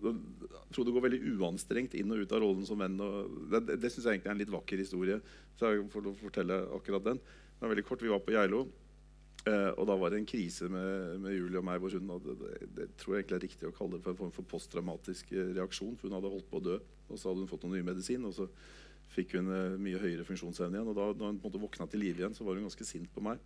[0.02, 2.98] Frode går veldig uanstrengt inn og ut av rollen som venn.
[2.98, 5.18] det det syns jeg egentlig er en litt vakker historie.
[5.58, 7.20] Så jeg får fortelle akkurat den.
[7.22, 8.02] Den er veldig kort.
[8.02, 8.64] Vi var på Geilo.
[9.42, 12.34] Eh, og da var det en krise med, med Julie og meg hvor hun hadde
[12.38, 15.32] det, det, tror jeg egentlig er riktig å kalle det for en form for posttraumatisk
[15.34, 15.96] reaksjon.
[15.98, 16.76] For hun hadde holdt på å dø,
[17.08, 18.26] og så hadde hun fått noen ny medisin.
[18.28, 18.46] og så
[19.12, 20.92] fikk hun eh, mye høyere funksjonsevne igjen.
[20.92, 23.42] Og da når hun våkna til live igjen, så var hun ganske sint på meg.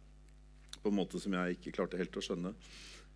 [0.82, 2.54] På en måte som jeg ikke klarte helt å skjønne.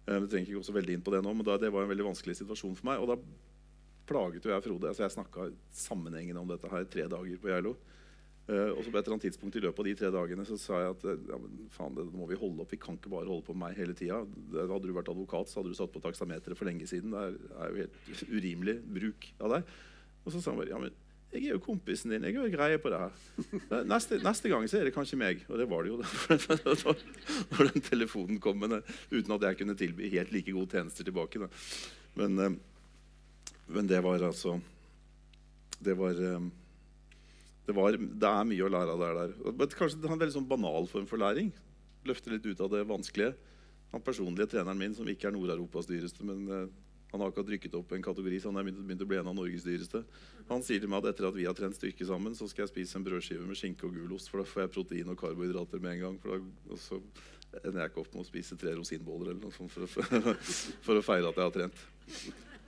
[0.06, 1.86] Eh, vi trenger ikke gå så veldig inn på Det nå, men da, det var
[1.86, 3.02] en veldig vanskelig situasjon for meg.
[3.02, 3.18] Og da
[4.10, 4.90] plaget jo jeg Frode.
[4.90, 7.76] altså Jeg snakka sammenhengende om dette her tre dager på Geilo.
[8.50, 10.56] Uh, og så på et eller annet tidspunkt i løpet av de tre dagene så
[10.58, 12.72] sa jeg at ja, men faen, det må vi holde opp.
[12.72, 14.24] Vi kan ikke bare holde på med meg hele tida.
[14.56, 17.14] Hadde du vært advokat, så hadde du satt på taksameteret for lenge siden.
[17.14, 19.70] Det er, er, jo helt urimelig bruk av deg.
[20.24, 20.96] Og så sa han bare ja, men
[21.30, 22.24] jeg er jo kompisen din.
[22.26, 23.18] Jeg har jo greie på det her.
[23.92, 25.44] Neste, neste, gang så er det kanskje meg.
[25.46, 26.00] Og det var det jo.
[27.52, 28.80] Når den telefonen kom, men,
[29.12, 31.38] uten at jeg kunne tilby helt like gode tjenester tilbake.
[32.18, 32.50] Men, uh,
[33.70, 34.58] men, det var altså
[35.78, 36.50] Det var um,
[37.66, 39.38] det, var, det, er mye å lære av det der.
[39.54, 41.54] Men kanskje det er en veldig sånn banal form for læring.
[42.10, 43.36] Løfte litt ut av det vanskelige.
[43.94, 46.70] Han personlige treneren min, som ikke er Nord-Europas dyreste, men
[47.10, 49.34] han har akkurat rykket opp en kategori, så han er begynt å bli en av
[49.34, 50.02] Norges dyreste.
[50.50, 52.72] Han sier til meg at etter at vi har trent styrke sammen, så skal jeg
[52.74, 55.96] spise en brødskive med skinke og gulost, for da får jeg protein og karbohydrater med
[55.96, 56.20] en gang.
[56.22, 57.00] For da, og så
[57.64, 60.36] ender jeg ikke opp med å spise tre rosinboller eller noe sånt for å,
[60.86, 61.84] for å feire at jeg har trent.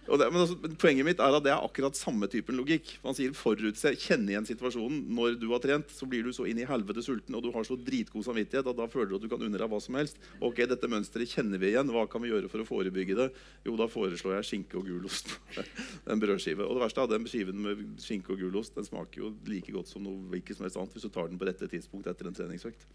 [0.03, 2.89] Det, men altså, poenget mitt er at det er akkurat samme typen logikk.
[3.05, 5.05] Man sier forutse, Kjenne igjen situasjonen.
[5.15, 7.67] Når du har trent, så blir du så inn i helvete sulten og du har
[7.69, 10.19] så dritgod samvittighet at da føler du at du kan unne deg hva som helst.
[10.43, 11.95] Ok, dette mønsteret kjenner vi igjen.
[11.95, 13.29] Hva kan vi gjøre for å forebygge det?
[13.69, 15.37] Jo, da foreslår jeg skinke og gulost.
[16.11, 16.67] en brødskive.
[16.67, 19.93] Og det verste er den skiven med skinke og gulost den smaker jo like godt
[19.93, 22.37] som noe hvilket som helst annet hvis du tar den på rette tidspunkt etter en
[22.37, 22.91] treningsøkt.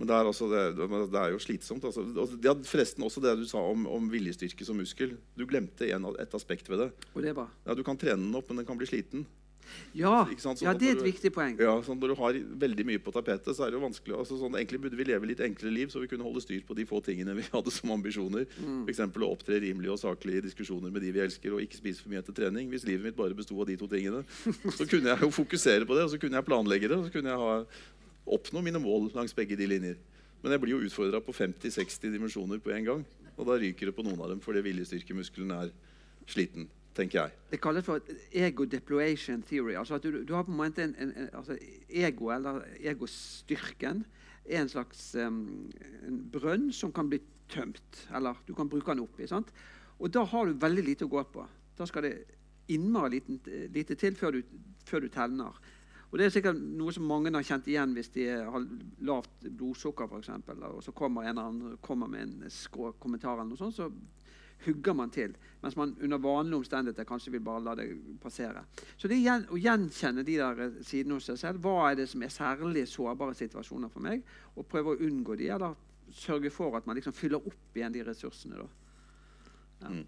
[0.00, 0.62] Men det er, også, det,
[1.12, 1.84] det er, jo slitsomt.
[1.84, 2.04] Altså.
[2.42, 5.18] Ja, forresten også det du sa om, om, viljestyrke som muskel.
[5.36, 6.88] Du glemte en, et aspekt ved det.
[7.12, 7.52] Og det var?
[7.66, 9.26] Ja, Du kan trene den opp, men den kan bli sliten.
[9.96, 11.54] Ja, sånn ja det er et viktig poeng.
[11.60, 14.38] Ja, sånn, Når du har veldig mye på tapetet, så er det jo vanskelig altså,
[14.40, 16.86] sånn, Egentlig burde vi leve litt enklere liv, så vi kunne holde styr på de
[16.88, 18.46] få tingene vi hadde som ambisjoner.
[18.58, 18.82] Mm.
[18.86, 19.02] F.eks.
[19.04, 22.12] å opptre rimelig og saklig i diskusjoner med de vi elsker, og ikke spise for
[22.12, 22.70] mye etter trening.
[22.72, 24.24] Hvis livet mitt bare besto av de to tingene,
[24.78, 27.14] så kunne jeg jo fokusere på det, og så kunne jeg planlegge det, og så
[27.14, 27.56] kunne jeg ha
[28.26, 29.96] oppnå mine mål langs begge de linjer.
[30.42, 33.02] Men jeg blir jo utfordra på 50-60 dimensjoner på en gang.
[33.36, 35.74] Og da ryker det på noen av dem fordi viljestyrkemuskelen er
[36.30, 36.70] sliten.
[36.92, 37.32] tenker jeg.
[37.50, 38.00] Det kalles for
[38.36, 39.74] ego deployation theory.
[39.74, 41.56] altså at Du, du har på en måte en, en, altså
[41.88, 44.04] ego, eller egostyrken,
[44.44, 45.70] er en slags um,
[46.08, 48.08] en brønn som kan bli tømt.
[48.14, 49.48] Eller du kan bruke den opp sant?
[49.98, 51.46] Og da har du veldig lite å gå på.
[51.78, 52.14] Da skal det
[52.68, 53.22] innmari
[53.72, 54.42] lite til før du,
[54.84, 55.56] før du telner.
[56.12, 58.64] Og Det er sikkert noe som mange har kjent igjen hvis de har
[59.08, 60.10] lavt blodsukker.
[60.10, 63.78] For og så kommer en eller annen kommer med en skrå kommentar, eller noe sånt,
[63.78, 63.88] så
[64.66, 65.32] hugger man til.
[65.62, 67.88] Mens man under vanlige omstendigheter kanskje vil bare la det
[68.20, 68.66] passere.
[69.00, 71.64] Så det er å gjenkjenne de der sidene hos seg selv.
[71.64, 74.22] Hva er det som er særlig sårbare situasjoner for meg?
[74.56, 75.78] Og prøve å unngå de, eller
[76.12, 78.60] sørge for at man liksom fyller opp igjen de ressursene.
[78.60, 78.68] da.
[79.80, 79.94] Ja.
[79.96, 80.04] Mm.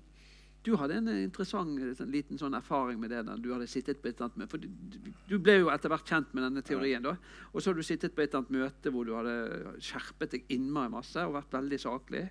[0.64, 3.24] Du hadde en interessant sånn, liten sånn erfaring med det.
[3.26, 4.52] da du hadde sittet på et eller annet møte.
[4.54, 7.04] For du, ble jo etter hvert kjent med denne teorien.
[7.04, 7.16] da,
[7.52, 10.54] Og så har du sittet på et eller annet møte hvor du hadde skjerpet deg
[10.56, 12.24] innmari masse og vært veldig saklig.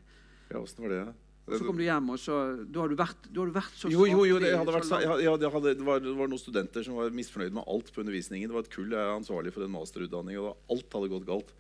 [0.49, 1.03] Ja, åssen var det?
[1.43, 4.05] Så kom du hjem, og så Da har du vært, du hadde vært så Jo,
[4.07, 7.11] jo, jo det, vært, ja, det, hadde, det, var, det, var, noen studenter som var
[7.13, 8.47] misfornøyd med alt på undervisningen.
[8.47, 11.51] Det var et kull jeg er ansvarlig for en masterutdanning, og alt hadde gått galt.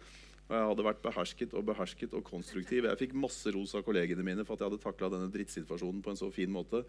[0.53, 2.85] Og jeg hadde vært behersket og behersket og konstruktiv.
[2.85, 6.13] Jeg fikk masse ros av kollegene mine for at jeg hadde takla denne drittsituasjonen på
[6.13, 6.83] en så fin måte.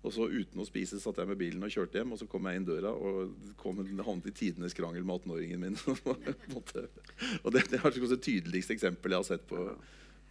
[0.00, 2.48] Og så uten å spise satt jeg med bilen og kjørte hjem, og så kom
[2.48, 5.76] jeg inn døra og kom havnet i tidenes krangel med 18-åringen min.
[7.44, 9.66] og det, det er kanskje det tydeligste eksempelet jeg har sett på.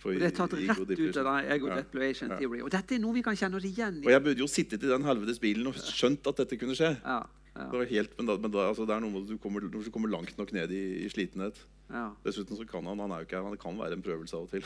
[0.02, 1.82] For det er tatt rett ut av den ego ja.
[1.94, 2.64] theory.
[2.66, 4.08] Og dette er noe vi kan kjenne oss igjen i.
[4.08, 6.96] Og jeg burde jo sittet i den helvetes bilen og skjønt at dette kunne skje.
[7.04, 7.20] Ja.
[7.54, 7.66] Ja.
[7.70, 9.82] Det, helt, men da, men da, altså, det er noe med at du kommer, du
[9.92, 11.60] kommer langt nok ned i, i slitenhet.
[11.90, 12.12] Ja.
[12.24, 14.44] Dessuten så kan han han er jo ikke her, han kan være en prøvelse av
[14.46, 14.66] og til.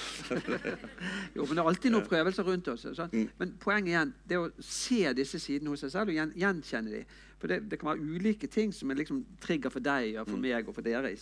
[1.35, 2.85] jo, men Det er alltid noen prøvelser rundt oss.
[3.13, 3.29] Mm.
[3.39, 7.13] Men poenget igjen det å se disse sidene hos seg selv og gjen, gjenkjenne dem.
[7.39, 10.39] For det, det, kan være ulike ting som er liksom trigger for deg og for
[10.39, 10.43] mm.
[10.47, 11.13] meg og for dere.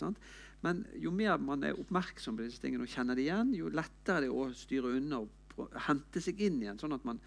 [0.66, 4.26] Men jo mer man er oppmerksom på disse tingene og kjenner det igjen, jo lettere
[4.26, 6.82] det er å styre unna og hente seg inn igjen.
[6.82, 7.22] Sånn at man,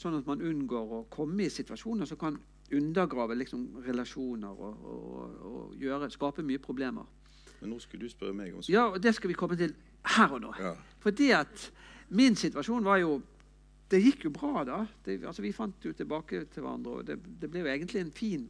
[0.00, 2.40] sånn at man unngår å komme i situasjoner som kan
[2.72, 7.04] undergrave liksom, relasjoner og, og, og gjøre, skape mye problemer.
[7.66, 9.74] Men nå skulle du spørre meg om Ja, og det skal vi komme til
[10.14, 10.52] her og nå.
[10.62, 10.76] Ja.
[11.02, 11.70] Fordi at
[12.14, 13.18] min situasjon var jo
[13.90, 14.76] Det gikk jo bra, da.
[15.06, 16.90] Det, altså, vi fant jo tilbake til hverandre.
[16.90, 18.48] og det, det, ble jo egentlig en fin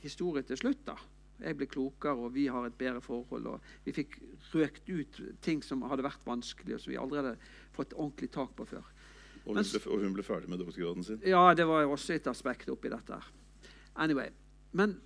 [0.00, 0.86] historie til slutt.
[0.86, 0.94] da.
[1.40, 3.44] Jeg ble klokere, og vi har et bedre forhold.
[3.46, 4.16] og Vi fikk
[4.54, 7.34] røkt ut ting som hadde vært vanskelig, og som vi aldri hadde
[7.76, 8.88] fått ordentlig tak på før.
[9.44, 11.20] Og hun, ble, og hun ble ferdig med doktorgraden sin?
[11.28, 13.20] Ja, det var jo også et aspekt oppi dette.
[13.20, 13.68] her.
[14.00, 14.32] Anyway.
[14.72, 14.96] Men,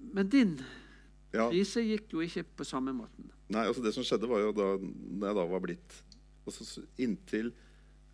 [0.00, 0.56] men din
[1.32, 1.46] ja.
[1.52, 3.30] Riise gikk jo ikke på samme måten.
[3.52, 5.98] Nei, altså Det som skjedde, var jo da jeg da var blitt
[6.46, 7.52] altså Inntil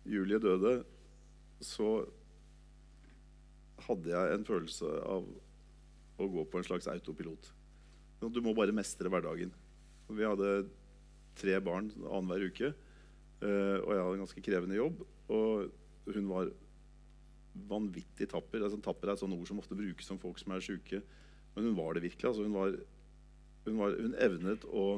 [0.07, 0.79] Julie døde,
[1.59, 2.05] så
[3.87, 5.25] hadde jeg en følelse av
[6.19, 7.49] å gå på en slags autopilot.
[8.19, 9.51] Du må bare mestre hverdagen.
[10.11, 10.67] Vi hadde
[11.39, 12.71] tre barn annenhver uke.
[13.39, 15.03] Uh, og jeg hadde en ganske krevende jobb.
[15.31, 15.69] Og
[16.15, 16.51] hun var
[17.69, 18.65] vanvittig tapper.
[18.65, 21.01] Altså, tapper er et sånt ord som ofte brukes om folk som er syke.
[21.55, 22.27] Men hun var det virkelig.
[22.31, 22.75] Altså, hun, var,
[23.69, 24.89] hun, var, hun, evnet å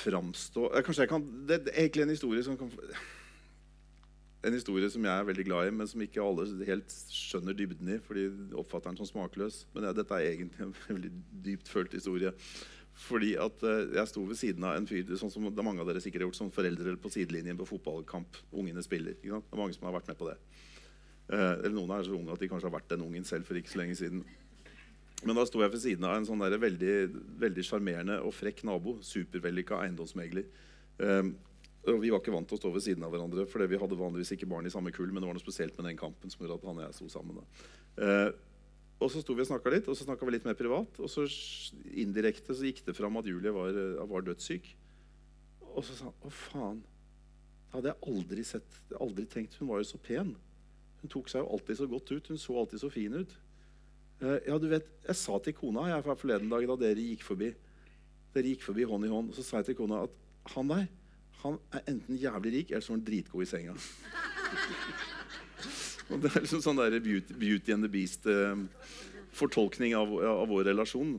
[0.00, 2.70] framstå eh, jeg kan Det er egentlig en historie som kan
[4.40, 7.90] en historie som jeg er veldig glad i, men som ikke alle helt skjønner dybden
[7.92, 7.98] i.
[8.00, 9.66] fordi de oppfatter den som smakløs.
[9.74, 11.10] Men ja, dette er egentlig en veldig
[11.44, 12.32] dypt følt historie.
[13.00, 15.88] Fordi at uh, Jeg sto ved siden av en fyr sånn som det mange av
[15.88, 18.40] dere sikkert har gjort som foreldre på sidelinjen på fotballkamp.
[18.52, 19.16] Ungene spiller.
[19.20, 20.36] Det er mange som har vært med på det.
[21.30, 23.60] Uh, eller Noen er så unge at de kanskje har vært den ungen selv for
[23.60, 24.24] ikke så lenge siden.
[25.26, 28.96] Men da sto jeg ved siden av en sånn der veldig sjarmerende og frekk nabo.
[29.04, 30.46] Supervellykka eiendomsmegler.
[31.00, 31.34] Um,
[31.88, 33.98] og Vi var ikke vant til å stå ved siden av hverandre, fordi vi hadde
[34.00, 35.12] vanligvis ikke barn i samme kull.
[35.12, 37.10] Men det var noe spesielt med den kampen som gjorde at han og jeg sto
[37.12, 37.42] sammen.
[38.00, 38.30] Uh,
[39.00, 41.00] og så sto vi og snakka litt, og så snakka vi litt mer privat.
[41.00, 41.24] Og så
[41.88, 44.66] indirekte så gikk det fram at Julie var, eh, var dødssyk.
[45.70, 46.82] Og så sa han å faen.
[47.70, 49.56] Det hadde jeg aldri sett, aldri tenkt.
[49.56, 50.34] Hun var jo så pen.
[51.00, 52.28] Hun tok seg jo alltid så godt ut.
[52.28, 53.32] Hun så alltid så fin ut.
[54.20, 57.54] Uh, ja, du vet, Jeg sa til kona jeg forleden dag da dere gikk forbi
[58.34, 60.88] Dere gikk forbi hånd i hånd, og så sa jeg til kona at han der
[61.40, 63.74] han er enten jævlig rik, eller så er han dritgod i senga.
[66.10, 70.64] Og det er liksom sånn der Beauty, beauty and the Beast-fortolkning eh, av, av, vår
[70.72, 71.12] relasjon.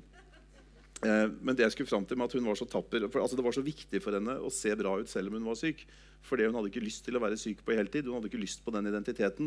[1.02, 3.38] Eh, men det jeg skulle fram til med at hun var så tapper for, altså
[3.40, 5.80] Det var så viktig for henne å se bra ut selv om hun var syk.
[6.28, 8.06] Fordi hun hadde ikke lyst til å være syk på heltid.
[8.06, 9.46] Hun hadde ikke lyst på den identiteten.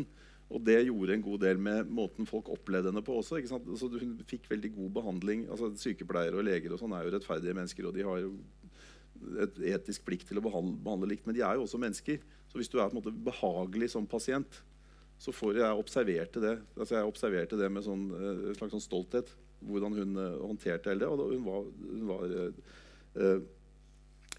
[0.53, 3.39] Og det gjorde en god del med måten folk opplevde henne på også.
[3.41, 5.47] Altså, hun fikk veldig god behandling.
[5.49, 7.87] Altså, sykepleiere og leger og sånn er jo rettferdige mennesker.
[7.87, 8.35] og de har jo
[9.41, 11.25] et etisk plikt til å behandle, behandle, likt.
[11.25, 12.21] Men de er jo også mennesker.
[12.51, 14.61] Så hvis du er på en måte behagelig som pasient,
[15.17, 18.83] så får jeg observerte det altså jeg observerte det med sånn, en eh, slags sånn
[18.83, 19.31] stolthet.
[19.65, 21.09] Hvordan hun uh, håndterte hele det.
[21.09, 22.33] Og hun var, hun var
[23.15, 23.37] uh,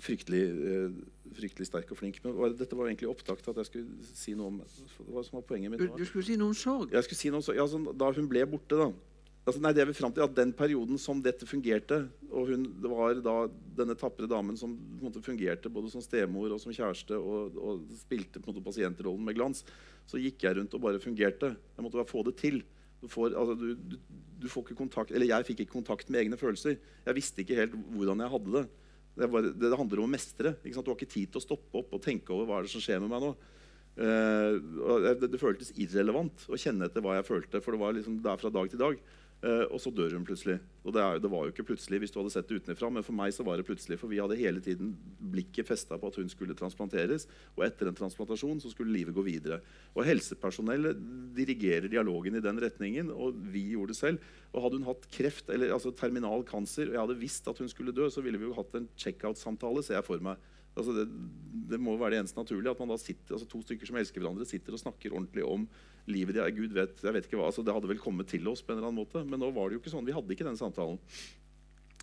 [0.03, 2.21] fryktelig, uh, fryktelig, sterk og flink.
[2.25, 4.63] Men dette var egentlig opptak til at jeg skulle si noe om
[5.11, 5.83] hva som var poenget mitt.
[5.83, 6.95] Du, du skulle si noe om sorg?
[6.95, 7.61] Jeg skulle si noe om sorg.
[7.61, 8.91] Ja, sånn, da hun ble borte, da
[9.47, 12.01] Altså, nei, det er frem til at Den perioden som dette fungerte
[12.33, 13.35] og hun, Det var da
[13.79, 18.43] denne tapre damen som måte, fungerte både som stemor og som kjæreste og, og spilte
[18.43, 19.63] måte, pasientrollen med glans.
[20.09, 21.53] Så gikk jeg rundt og bare fungerte.
[21.55, 22.63] Jeg måtte bare få det til.
[23.03, 23.97] Du får, altså, du, du,
[24.43, 26.81] du får ikke kontakt, eller Jeg fikk ikke kontakt med egne følelser.
[27.07, 28.65] Jeg visste ikke helt hvordan jeg hadde det.
[29.17, 30.55] Det, bare, det, handler om å mestre.
[30.61, 33.13] Du har ikke tid til å stoppe opp og tenke over hva som skjer med
[33.13, 33.37] meg nå.
[33.97, 34.61] Uh,
[35.17, 37.63] det, det, føltes irrelevant å kjenne etter hva jeg følte.
[37.65, 39.01] For det var liksom der fra dag til dag.
[39.45, 40.57] Uh, og så dør hun plutselig.
[40.81, 43.05] Og det, er, det, var jo ikke plutselig hvis du hadde sett det utenfra, men
[43.05, 43.99] for meg så var det plutselig.
[44.01, 47.29] For vi hadde hele tiden blikket festa på at hun skulle transplanteres.
[47.55, 49.61] Og etter en transplantasjon så skulle livet gå videre.
[49.93, 51.03] Og helsepersonellet
[51.37, 54.31] dirigerer dialogen i den retningen, og vi gjorde det selv.
[54.55, 57.71] Og hadde hun hatt kreft eller altså terminal cancer, og jeg hadde visst at hun
[57.71, 60.41] skulle dø, så ville vi jo hatt en checkout-samtale, ser jeg for meg.
[60.77, 61.07] Altså det,
[61.71, 64.21] det, må være det eneste naturlige at man da sitter, altså to stykker som elsker
[64.21, 65.69] hverandre, sitter og snakker ordentlig om
[66.11, 66.55] livet deres.
[66.57, 68.79] Gud vet, jeg vet ikke hva, altså Det hadde vel kommet til oss på en
[68.79, 70.07] eller annen måte, men nå var det jo ikke sånn.
[70.07, 71.01] Vi hadde ikke den samtalen.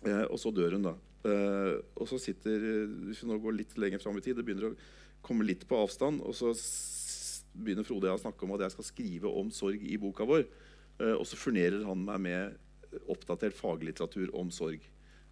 [0.04, 0.94] Eh, og så dør hun, da.
[1.24, 4.72] Eh, og så sitter Hvis vi nå går litt lenger fram i tid, det begynner
[4.72, 4.76] å
[5.24, 6.52] komme litt på avstand, og så
[7.54, 10.44] begynner Frode å snakke om at jeg skal skrive om sorg i boka vår.
[11.00, 14.84] Eh, og så furnerer han meg med oppdatert faglitteratur om sorg.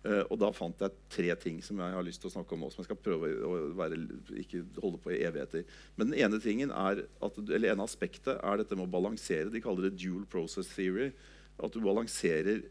[0.02, 2.64] Uh, og da fant jeg tre ting som jeg har lyst til å snakke om
[2.64, 2.72] nå.
[2.72, 3.52] som jeg skal prøve å
[4.82, 5.62] holde på i evigheter.
[5.94, 9.52] Men den ene tingen er at, eller en aspektet er dette med å balansere.
[9.52, 11.12] De kaller det dual process theory.
[11.62, 12.64] At du balanserer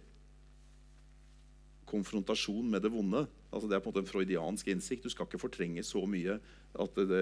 [1.91, 3.25] konfrontasjon med det vonde.
[3.51, 5.07] Altså det er på en måte en freudiansk innsikt.
[5.07, 6.39] Du skal ikke fortrenge så mye
[6.79, 7.21] at det,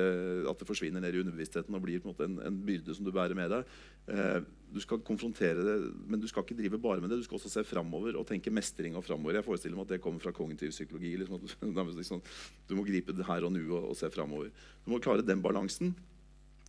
[0.49, 3.37] at det forsvinner ned i underbevisstheten og blir en, en, en byrde som du bærer
[3.37, 3.71] med deg.
[4.13, 7.21] Eh, du skal konfrontere det, men du skal ikke drive bare med det.
[7.21, 9.39] Du skal også se framover og tenke mestring og framover.
[9.39, 11.15] Jeg forestiller meg at det kommer fra kognitiv psykologi.
[11.17, 11.49] Liksom,
[12.01, 12.21] liksom,
[12.69, 14.53] du må gripe det her og nå og, og se framover.
[14.85, 15.95] Du må klare den balansen.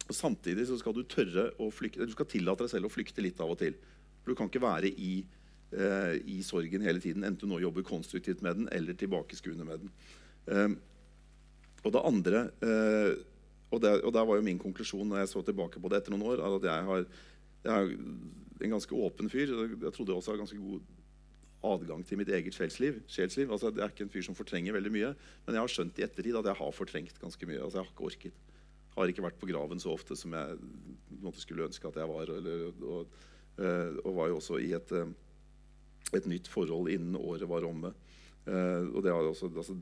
[0.09, 3.41] Og Samtidig skal du tørre å flykte, du skal tillate deg selv å flykte litt
[3.43, 3.77] av og til.
[4.23, 5.21] For Du kan ikke være i
[5.77, 9.85] eh, i sorgen hele tiden, enten du nå jobber konstruktivt med den eller tilbakeskuende med
[9.85, 9.93] den.
[10.51, 10.69] Eh,
[11.81, 13.13] og det andre eh,
[13.71, 16.15] og, det, og, der var jo min konklusjon når jeg så tilbake på det etter
[16.15, 17.05] noen år, at jeg har,
[17.67, 17.93] jeg er
[18.67, 19.53] en ganske åpen fyr.
[19.71, 20.81] Jeg trodde også har ganske god
[21.71, 22.99] adgang til mitt eget sjelsliv.
[23.07, 23.53] sjelsliv.
[23.55, 25.13] Altså, jeg er ikke en fyr som fortrenger veldig mye,
[25.47, 27.61] men jeg har skjønt i ettertid at jeg har fortrengt ganske mye.
[27.63, 28.45] Altså, jeg har ikke orket.
[28.97, 32.35] Har ikke vært på graven så ofte som jeg skulle ønske at jeg var.
[32.41, 32.83] Eller, og,
[33.55, 34.97] og, og var jo også i et
[36.17, 37.93] et nytt forhold innen året var omme.
[38.47, 39.77] Uh, og det, også, altså,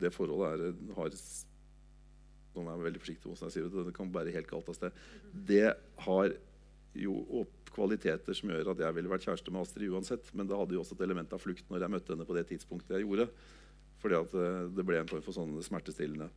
[0.00, 1.14] det, forholdet er, har
[2.58, 4.74] Nå er jeg veldig forsiktig med jeg sier det, det kan bære helt galt av
[4.74, 5.02] sted.
[5.46, 5.68] Det
[6.02, 6.32] har
[6.98, 7.44] jo
[7.74, 10.32] kvaliteter som gjør at jeg ville vært kjæreste med Astrid uansett.
[10.34, 12.48] Men det hadde jo også et element av flukt når jeg møtte henne på det
[12.50, 13.28] tidspunktet jeg gjorde.
[14.02, 16.28] Fordi at uh, det ble en form for sånne smertestillende.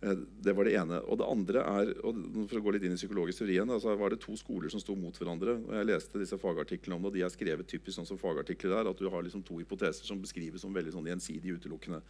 [0.00, 1.00] Eh, det var det ene.
[1.08, 4.20] Og det andre er for å gå litt inn i psykologisk teorien, altså var det
[4.24, 5.58] to skoler som sto mot hverandre.
[5.62, 8.76] og Jeg leste disse fagartiklene om det, og de er skrevet typisk sånn som fagartikler
[8.80, 8.90] er.
[8.90, 12.02] At du har liksom to hypoteser som beskrives som veldig sånn gjensidig utelukkende.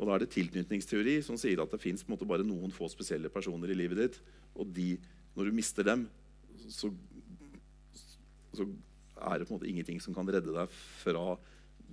[0.00, 3.68] Og da er det tilknytningsteori som sier at det fins bare noen få spesielle personer
[3.68, 4.20] i livet ditt.
[4.56, 4.94] Og de,
[5.36, 6.06] når du mister dem,
[6.72, 6.88] så,
[8.56, 8.64] så
[9.20, 10.72] er det ingenting som kan redde deg
[11.02, 11.34] fra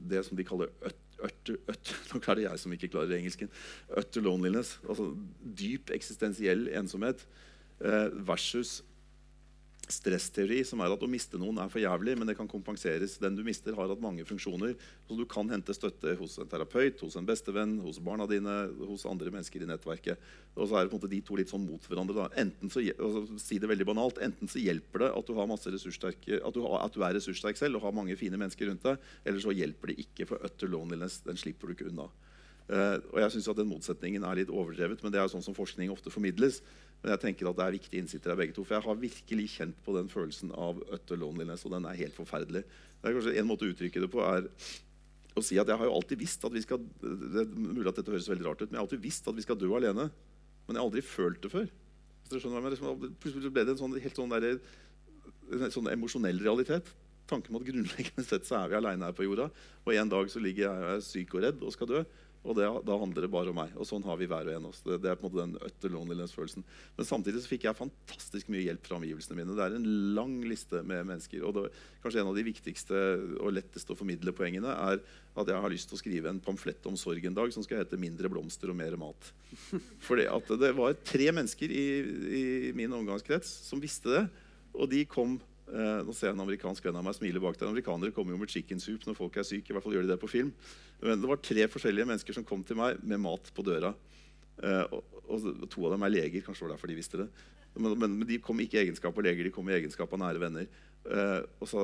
[0.07, 0.71] det som de kaller
[1.17, 3.49] Nok er det jeg som ikke klarer engelsken.
[3.89, 4.75] Utter loneliness.
[4.85, 5.09] Altså
[5.41, 7.23] dyp eksistensiell ensomhet
[7.81, 8.83] eh, versus
[9.91, 13.15] stressteori, som er at å miste noen er for jævlig, men det kan kompenseres.
[13.21, 14.75] Den du mister, har hatt mange funksjoner.
[15.07, 18.57] Så du kan hente støtte hos en terapeut, hos en bestevenn, hos barna dine,
[18.89, 20.27] hos andre mennesker i nettverket.
[20.57, 22.17] Og så er det på en måte de to litt sånn mot hverandre.
[22.19, 22.43] Da.
[22.43, 26.61] Enten så, altså, si det veldig banalt, enten så hjelper det at du, at du,
[26.65, 29.55] har, at du er ressurssterk selv og har mange fine mennesker rundt deg, eller så
[29.55, 32.09] hjelper det ikke, for utter loneliness den slipper du ikke unna.
[32.67, 35.55] Uh, og jeg synes at Den motsetningen er litt overdrevet, men det er sånn som
[35.55, 36.59] forskning ofte formidles.
[37.03, 38.65] Men jeg tenker at det er viktige innsikter av begge to.
[38.65, 42.17] For jeg har virkelig kjent på den følelsen av utter loneliness, og den er helt
[42.17, 42.63] forferdelig.
[42.97, 44.49] Det er kanskje En måte å uttrykke det på er
[45.37, 47.99] å si at jeg har jo alltid visst at vi skal det er mulig at
[47.99, 50.07] dette høres veldig rart ut, men jeg har alltid visst at vi skal dø alene.
[50.65, 51.67] Men jeg har aldri følt det før.
[52.27, 54.57] Plutselig ble det en sånn, helt sånn, der,
[55.53, 56.89] en sånn emosjonell realitet.
[57.27, 59.49] Tanken om at grunnleggende sett så er vi aleine her på jorda.
[59.85, 62.05] Og en dag så ligger jeg syk og redd og skal dø.
[62.47, 63.73] Og det, da handler det bare om meg.
[63.75, 64.67] Og sånn har vi hver og en.
[64.69, 66.63] av Det, det, er på en måte den utter loneliness-følelsen.
[66.95, 69.55] Men samtidig så fikk jeg fantastisk mye hjelp fra omgivelsene mine.
[69.57, 71.43] Det er en lang liste med mennesker.
[71.43, 71.65] Og det,
[72.03, 73.01] kanskje en av de viktigste
[73.41, 75.01] og letteste å formidle poengene er
[75.37, 77.81] at jeg har lyst til å skrive en pamflett om sorg en dag som skal
[77.81, 79.33] hete 'Mindre blomster og mer mat'.
[80.05, 81.87] For det var tre mennesker i,
[82.39, 82.43] i
[82.77, 84.25] min omgangskrets som visste det.
[84.77, 85.35] Og de kom
[85.67, 87.67] Eh, nå ser jeg en amerikansk venn av meg smile bak der.
[87.67, 89.71] Amerikanere kommer jo med chicken soup når folk er syke.
[89.71, 90.53] i hvert fall gjør de det på film.
[91.01, 93.93] Men det var tre forskjellige mennesker som kom til meg med mat på døra.
[94.63, 95.13] Eh, og,
[95.67, 96.45] To av dem er leger.
[96.45, 97.27] Kanskje det var derfor de visste det.
[97.77, 100.69] Men, de kom ikke i egenskap av leger, de kom i egenskap av nære venner.
[101.05, 101.83] Eh, og sa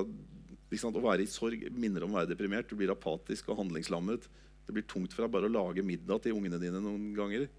[0.72, 2.70] liksom, Å være i sorg minner om å være deprimert.
[2.70, 4.30] Du blir apatisk og handlingslammet.
[4.64, 7.50] Det blir tungt for deg bare å lage middag til ungene dine noen ganger.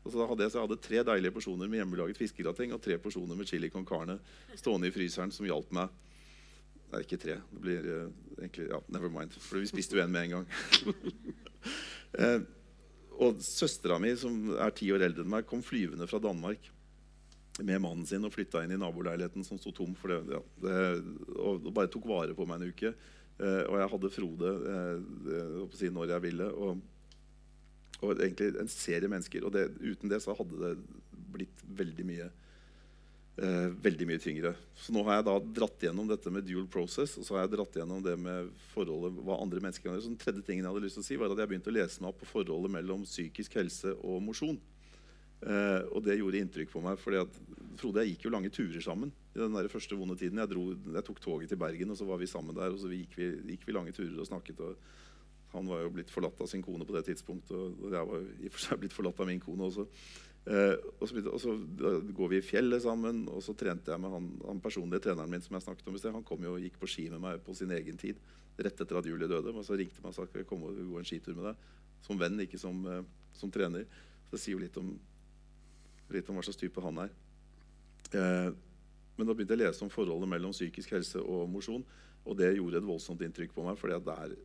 [0.00, 2.96] Og så hadde jeg, så jeg hadde tre deilige porsjoner med hjemmelaget fiskegrateng og tre
[3.02, 4.16] porsjoner med chili con carne
[4.56, 5.92] stående i fryseren som hjalp meg.
[6.90, 7.36] Nei, ikke tre.
[7.52, 8.06] Det blir uh,
[8.38, 9.36] egentlig Ja, never mind.
[9.36, 10.48] For vi spiste jo en med en gang.
[12.22, 12.40] eh,
[13.20, 16.70] og søstera mi, som er ti år eldre enn meg, kom flyvende fra Danmark
[17.60, 19.92] med mannen sin og flytta inn i naboleiligheten som sto tom.
[19.98, 20.76] for det, ja, det,
[21.36, 22.94] og, og, bare tok vare på meg en uke.
[23.36, 24.54] Eh, og jeg hadde Frode
[25.76, 26.48] si når jeg ville.
[26.48, 26.80] og
[28.00, 29.44] og egentlig en serie mennesker.
[29.46, 30.74] Og det, uten det så hadde det
[31.30, 32.28] blitt veldig mye
[33.40, 34.54] eh, veldig mye tyngre.
[34.76, 37.16] Så nå har jeg da dratt gjennom dette med dual process.
[37.20, 40.06] Og så har jeg dratt gjennom det med forholdet hva andre mennesker kan gjøre.
[40.06, 41.76] Så den tredje tingen jeg hadde lyst til å si var at jeg begynte å
[41.76, 44.60] lese meg opp på forholdet mellom psykisk helse og mosjon.
[45.40, 47.00] Eh, og det gjorde inntrykk på meg.
[47.00, 47.42] fordi at
[47.80, 49.12] Frode jeg gikk jo lange turer sammen.
[49.34, 50.38] i den der første vonde tiden.
[50.42, 52.74] Jeg, dro, jeg, tok toget til Bergen, og så var vi sammen der.
[52.74, 54.60] Og så gikk vi, gikk vi lange turer og snakket.
[54.60, 54.76] og
[55.52, 57.54] han var jo blitt forlatt av sin kone på det tidspunktet.
[57.56, 59.86] Og jeg var i og for seg blitt forlatt av min kone også.
[60.50, 61.54] Eh, og, så, og, så,
[62.16, 65.42] går vi i fjellet sammen, og så trente jeg med han, han personlige treneren min.
[65.44, 66.14] som jeg snakket om i sted.
[66.16, 68.20] Han kom jo og gikk på ski med meg på sin egen tid
[68.60, 69.52] rett etter at Julie døde.
[69.54, 71.68] Og så ringte meg og sa at jeg kom og gå en skitur med deg.
[72.04, 73.02] Som venn, ikke som, eh,
[73.36, 73.86] som trener.
[74.28, 74.92] Så det sier jo litt om,
[76.10, 77.14] litt om hva slags type han er.
[78.10, 78.50] Eh,
[79.16, 81.84] men da begynte jeg å lese om forholdet mellom psykisk helse og mosjon.
[82.24, 83.78] Og det gjorde et voldsomt inntrykk på meg.
[83.78, 84.36] fordi at det er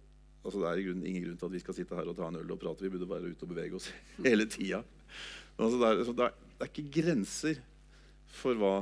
[0.45, 2.37] Altså, det er grunn, ingen grunn til at vi skal sitte her og ta en
[2.37, 2.85] øl og prate.
[2.85, 3.89] Vi burde være ute og bevege oss
[4.27, 4.83] hele tida.
[5.57, 7.63] Altså, det, altså, det, det, er ikke grenser
[8.35, 8.75] for hva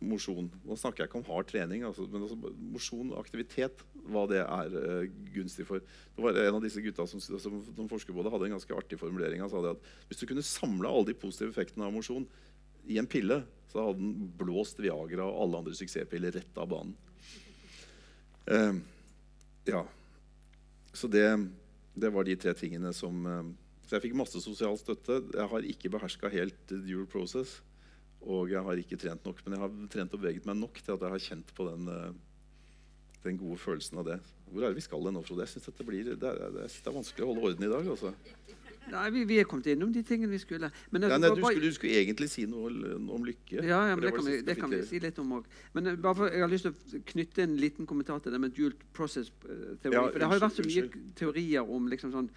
[0.00, 4.22] mosjon Nå snakker jeg ikke om hard trening, altså, men altså, mosjon og aktivitet, hva
[4.30, 5.82] det er uh, gunstig for.
[5.84, 8.78] Det var En av disse gutta som, som, som forsker på det, hadde en ganske
[8.78, 9.42] artig formulering.
[9.44, 12.24] Han sa det at hvis du kunne samle alle de positive effektene av mosjon
[12.88, 16.96] i en pille, så hadde den blåst Viagra og alle andre suksesspiller rett av banen.
[18.48, 18.80] Uh,
[19.68, 19.84] ja.
[20.92, 21.26] Så det,
[21.94, 23.50] det, var de tre tingene som eh,
[23.86, 25.20] Så jeg fikk masse sosial støtte.
[25.34, 27.58] Jeg har ikke beherska helt dual process.
[28.20, 30.92] Og jeg har ikke trent nok, men jeg har trent og beveget meg nok til
[30.92, 32.18] at jeg har kjent på den, eh,
[33.24, 34.18] den gode følelsen av det.
[34.50, 35.46] Hvor er det vi skal nå, Frode?
[35.46, 37.88] Jeg synes det, det er vanskelig å holde orden i dag.
[37.94, 38.12] altså.
[38.90, 40.70] Nei, vi, vi, er kommet innom de tingene vi skulle.
[40.90, 43.60] Men, ja, nei, du, skulle, du, skulle, egentlig si noe om lykke.
[43.60, 45.50] Ja, ja men det, kan vi, det kan vi, si litt om òg.
[45.76, 48.40] Men eh, bare for, jeg har lyst til å knytte en liten kommentar til det
[48.42, 49.94] med dual process-teori.
[49.94, 52.32] Ja, for det har jo vært så mye teorier om liksom sånn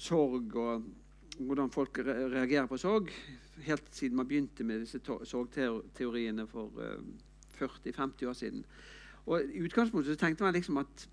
[0.00, 0.90] sorg og
[1.38, 3.12] hvordan folk reagerer på sorg.
[3.66, 8.64] Helt siden man begynte med disse sorgteoriene for uh, eh, 40-50 år siden.
[9.26, 11.08] Og I utgangspunktet tenkte man liksom at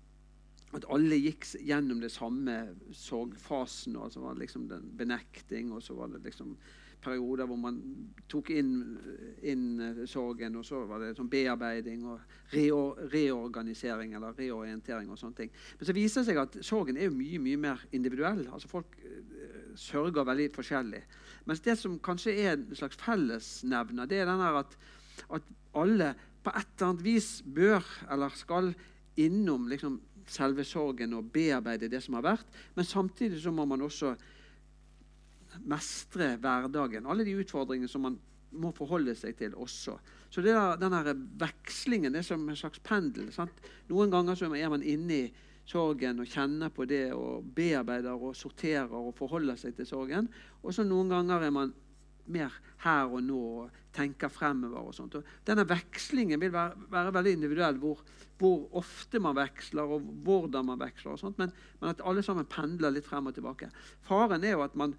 [0.76, 2.60] at alle gikk gjennom det samme
[2.94, 3.96] sorgfasen.
[3.96, 6.56] og så var det liksom benekting, og så var det liksom
[7.00, 7.78] perioder hvor man
[8.30, 8.74] tok inn,
[9.42, 12.20] inn eh, sorgen, og så var det sånn bearbeiding og
[12.52, 15.10] reorganisering eller reorientering.
[15.10, 15.52] og sånne ting.
[15.78, 18.46] Men så viser det seg at sorgen er mye mye mer individuell.
[18.52, 21.02] altså Folk uh, sørger veldig forskjellig.
[21.48, 24.76] Mens det som kanskje er en slags fellesnevner, det er den at,
[25.30, 26.14] at alle
[26.44, 28.74] på et eller annet vis bør eller skal
[29.20, 29.98] innom liksom,
[30.30, 32.58] selve sorgen og bearbeide det som har vært.
[32.76, 34.14] Men samtidig så må man også
[35.66, 37.08] mestre hverdagen.
[37.10, 38.18] Alle de utfordringene som man
[38.50, 39.96] må forholde seg til også.
[40.30, 43.30] Så det der, den vekslingen er som en slags pendel.
[43.34, 43.62] Sant?
[43.90, 45.30] Noen ganger er man inne i
[45.70, 50.30] sorgen og kjenner på det og bearbeider og sorterer og forholder seg til sorgen.
[50.62, 51.74] Og så noen ganger er man
[52.30, 52.54] mer
[52.84, 54.88] her og nå og tenker fremover.
[54.88, 55.14] og sånt.
[55.18, 58.02] Og denne vekslingen vil være, være veldig individuell, hvor,
[58.40, 61.12] hvor, ofte man veksler og hvordan man veksler.
[61.14, 63.70] og sånt, men, men at alle sammen pendler litt frem og tilbake.
[64.08, 64.96] Faren er jo at man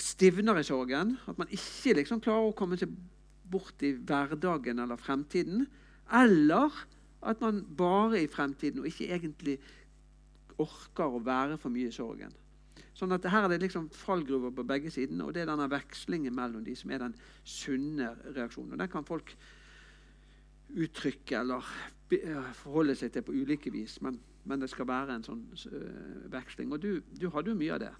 [0.00, 1.16] stivner i sorgen.
[1.28, 2.92] At man ikke liksom klarer å komme seg
[3.50, 5.66] bort i hverdagen eller fremtiden.
[6.14, 6.74] Eller
[7.20, 9.58] at man bare i fremtiden og ikke egentlig
[10.60, 12.32] orker å være for mye i sorgen.
[12.96, 16.34] Sånn at Her er det liksom fallgruver på begge sidene, og det er denne vekslingen
[16.36, 17.14] mellom de som er den
[17.48, 18.74] sunne reaksjonen.
[18.74, 19.32] Og Den kan folk
[20.74, 21.66] uttrykke eller
[22.58, 24.18] forholde seg til på ulike vis, men,
[24.48, 26.72] men det skal være en sånn uh, veksling.
[26.74, 26.90] Og du,
[27.20, 27.92] du hadde jo mye av det.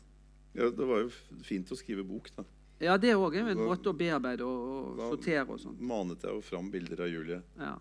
[0.59, 1.13] Ja, Det var jo
[1.47, 2.45] fint å skrive bok, da.
[2.81, 5.77] Ja, det òg er en måte å bearbeide og, og sortere og sånn.
[5.85, 7.41] manet jeg jo fram bilder av Julie.
[7.61, 7.75] Ja,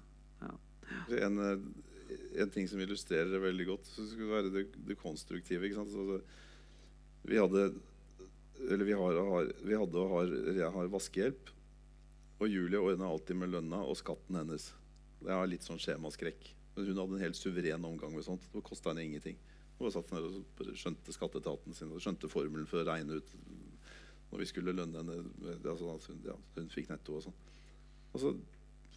[0.44, 0.56] ja.
[1.24, 1.62] En, eh,
[2.44, 5.72] en, ting som illustrerer det veldig godt, så skulle være det, det konstruktive.
[5.88, 6.20] Så,
[7.30, 7.70] vi hadde
[8.68, 10.34] eller vi, har, har, vi hadde og har,
[10.76, 11.52] har vaskehjelp.
[12.40, 14.70] Og Julie ordna alltid med lønna og skatten hennes.
[15.26, 16.54] Jeg har litt sånn skjemaskrekk.
[16.76, 18.46] Men hun hadde en helt suveren omgang med sånt.
[18.54, 19.40] Det kosta henne ingenting.
[19.80, 23.36] Hun satt ned og skjønte skatteetaten sin og skjønte formelen for å regne ut
[24.30, 25.20] når vi skulle lønne henne.
[25.60, 27.38] Altså, hun, ja, hun, fikk netto og sånn.
[28.14, 28.34] Altså,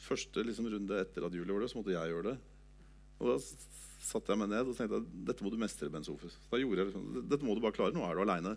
[0.03, 2.37] første liksom, runde etter at Julie var det, så måtte jeg gjøre det.
[3.23, 3.37] Og da
[4.03, 6.39] satte jeg meg ned og tenkte at dette må du mestre, Ben Sofus.
[6.51, 7.95] Da gjorde jeg dette må du bare klare.
[7.95, 8.57] Nå er du aleine.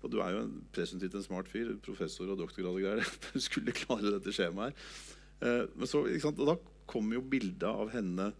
[0.00, 1.74] Og du er jo en presumptivt en smart fyr.
[1.84, 3.16] Professor og doktorgrad og greier.
[3.34, 4.92] Du skulle klare dette skjemaet her.
[5.40, 6.56] Eh, så, og da
[6.90, 8.30] kom jo bildet av henne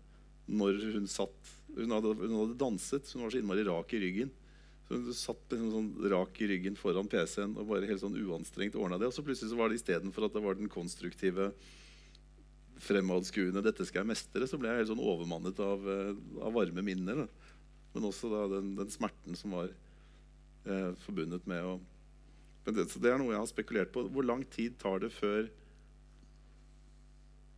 [0.50, 3.10] når hun satt hun hadde, hun hadde, danset.
[3.14, 4.32] Hun var så innmari rak i ryggen.
[4.88, 8.78] Så hun satt liksom sånn rak i ryggen foran PC-en og bare helt sånn uanstrengt
[8.78, 9.10] ordna det.
[9.10, 11.52] Og så plutselig så var det istedenfor at det var den konstruktive,
[12.80, 16.80] fremadskuende 'dette skal jeg mestre', så ble jeg helt sånn overmannet av, eh, av varme
[16.80, 17.18] minner.
[17.22, 17.50] Da.
[17.92, 19.68] Men også da den, den smerten som var
[20.66, 21.78] eh, forbundet med å
[22.60, 24.02] men det, det, er noe jeg har spekulert på.
[24.12, 25.46] Hvor lang tid tar det før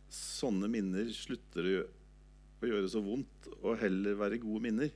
[0.07, 1.81] sånne minner slutter å
[2.63, 4.91] å gjøre så vondt og heller være gode minner.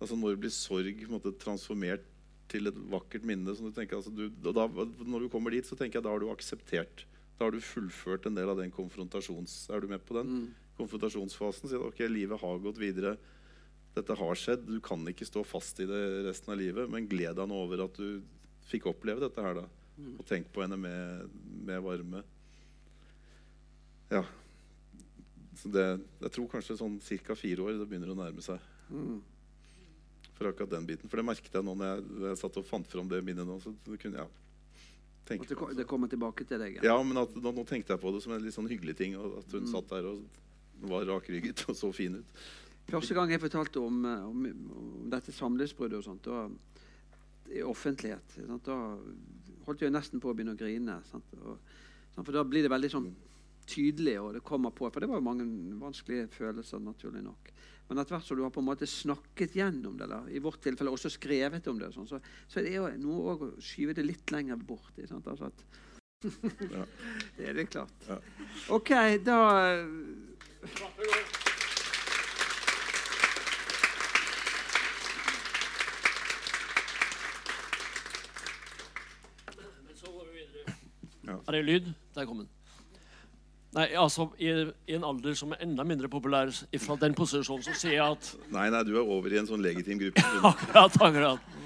[0.00, 2.04] Altså Når blir sorg måte, transformert
[2.50, 3.54] til et vakkert minne?
[3.56, 6.30] Du tenker, altså, du, da, når du kommer dit, så tenker jeg da har du
[6.32, 7.06] akseptert.
[7.36, 9.66] Da har du fullført en del av den konfrontasjons...
[9.72, 10.32] Er du med på den?
[10.32, 10.68] Mm.
[10.78, 11.70] Konfrontasjonsfasen.
[11.70, 13.16] Sier ok, livet har gått videre.
[13.96, 14.66] Dette har skjedd.
[14.68, 16.88] Du kan ikke stå fast i det resten av livet.
[16.92, 18.20] Men gled deg nå over at du
[18.68, 19.66] fikk oppleve dette her, da.
[20.18, 22.20] Og tenk på henne med, med varme.
[24.12, 24.22] Ja.
[25.56, 25.86] Så det,
[26.20, 27.36] jeg tror kanskje sånn ca.
[27.38, 28.60] fire år det begynner å nærme seg.
[28.92, 29.22] Mm.
[30.36, 31.08] For akkurat den biten.
[31.08, 33.56] For det merket jeg nå når jeg, jeg satt og fant fram det minnet nå.
[33.64, 34.34] så kunne jeg
[35.26, 36.82] tenke At det kommer tilbake til deg?
[36.82, 38.98] Ja, ja men at, nå, nå, tenkte jeg på det som en litt sånn hyggelig
[39.00, 39.16] ting.
[39.16, 39.72] At hun mm.
[39.72, 40.20] satt der og
[40.92, 42.38] var rakrygget og så fin ut.
[42.86, 44.44] Første gang jeg fortalte om, om,
[44.78, 46.44] om dette samlivsbruddet og sånt, da,
[47.50, 48.76] i offentlighet, sant, da
[49.66, 51.00] holdt jeg nesten på å begynne å grine.
[51.10, 51.58] Sant, og,
[52.14, 53.08] sant, for da blir det veldig sånn
[53.66, 54.86] tydelig, og det kommer på.
[54.90, 55.46] For det var jo mange
[55.80, 57.50] vanskelige følelser, naturlig nok.
[57.88, 60.62] Men etter hvert som du har på en måte snakket gjennom det, eller i vårt
[60.62, 62.20] tilfelle også skrevet om det, sånn, så,
[62.50, 64.94] så er det jo noe å skyve det litt lenger bort.
[65.10, 65.26] Sant?
[65.30, 65.66] Altså at,
[66.70, 66.86] ja.
[67.36, 68.08] Det er det klart.
[68.08, 68.16] Ja.
[68.74, 68.94] OK,
[69.26, 69.38] da
[81.46, 81.90] Er det lyd?
[82.16, 82.50] Der kom den.
[83.76, 84.48] Nei, altså i,
[84.88, 86.48] i, en alder som er enda mindre populær
[86.80, 89.60] fra den posisjonen, så sier jeg at Nei, nei, du er over i en sånn
[89.64, 90.22] legitim gruppe.
[90.50, 91.56] akkurat, akkurat.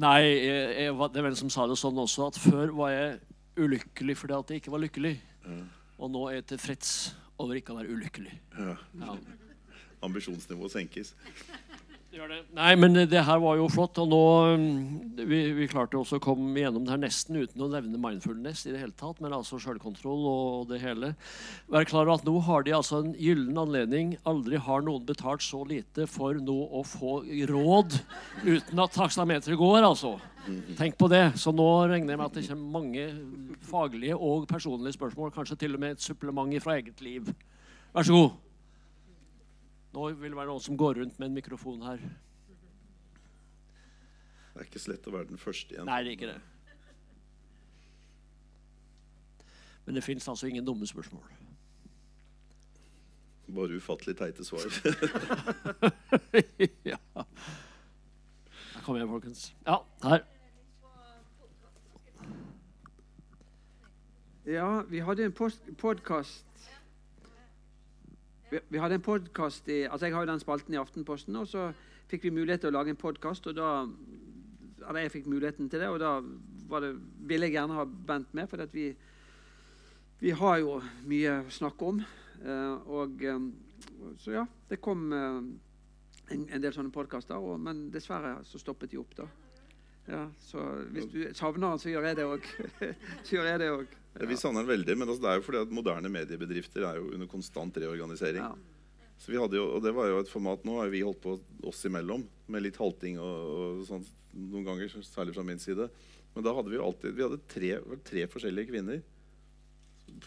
[0.00, 3.18] Nei, jeg, jeg, det er vel som sa det sånn også, at før var jeg
[3.60, 5.12] ulykkelig fordi at jeg ikke var lykkelig.
[5.44, 5.58] Ja.
[6.00, 6.94] Og nå er jeg tilfreds
[7.40, 8.32] over ikke å være ulykkelig.
[8.56, 8.76] Ja.
[9.02, 9.18] Ja.
[10.06, 11.12] Ambisjonsnivået senkes.
[12.10, 13.98] Nei, men det her var jo flott.
[14.02, 14.22] Og nå
[14.58, 18.64] mm, Vi, vi klarte også å komme gjennom det her nesten uten å nevne mindfulness
[18.66, 21.12] i det hele tatt, men altså sjølkontroll og det hele.
[21.70, 24.16] Vær klar over at nå har de altså en gyllen anledning.
[24.28, 27.20] Aldri har noen betalt så lite for nå å få
[27.52, 28.00] råd
[28.42, 30.16] uten at taksameteret går, altså.
[30.78, 31.24] Tenk på det.
[31.38, 33.08] Så nå regner jeg med at det kommer mange
[33.70, 35.34] faglige og personlige spørsmål.
[35.36, 37.30] Kanskje til og med et supplement fra eget liv.
[37.94, 38.49] Vær så god.
[39.92, 41.98] Nå vil det være noen som går rundt med en mikrofon her.
[44.50, 45.86] Det er ikke så lett å være den første igjen.
[45.88, 46.40] Nei, det er ikke det.
[49.86, 51.24] Men det fins altså ingen dumme spørsmål.
[53.50, 54.62] Bare ufattelig teite svar.
[56.92, 57.00] ja.
[58.74, 59.54] Der kommer jeg, folkens.
[59.66, 60.20] Ja, her.
[64.46, 65.34] Ja, vi hadde en
[65.78, 66.49] podkast
[68.50, 71.70] vi, vi, hadde en podkast altså Jeg har jo den spalten i Aftenposten, og så
[72.10, 73.46] fikk vi mulighet til å lage en podkast.
[73.46, 73.86] Og da
[74.90, 76.16] eller jeg fikk muligheten til det, og da
[76.82, 76.94] det,
[77.28, 78.48] ville jeg gjerne ha Bent med.
[78.50, 78.90] For vi,
[80.20, 80.78] vi, har jo
[81.10, 82.00] mye å snakke om.
[82.40, 83.44] Eh, og eh,
[84.18, 85.38] Så ja, det kom eh,
[86.34, 89.28] en, en del sånne podkaster, men dessverre så stoppet de opp, da.
[90.10, 92.46] Ja, så hvis du savner han, så gjør jeg det òg.
[93.26, 93.96] så gjør jeg det òg.
[94.16, 94.26] Ja.
[94.26, 97.12] Vi savner den veldig, men altså, det er jo fordi at moderne mediebedrifter er jo
[97.14, 98.42] under konstant reorganisering.
[98.42, 99.06] Ja.
[99.20, 101.34] Så vi hadde jo, og det var jo et format Nå har vi holdt på
[101.68, 105.90] oss imellom med litt halting og, og sånn noen ganger, særlig fra min side.
[106.34, 107.72] Men da hadde vi jo alltid Vi hadde tre,
[108.06, 109.02] tre forskjellige kvinner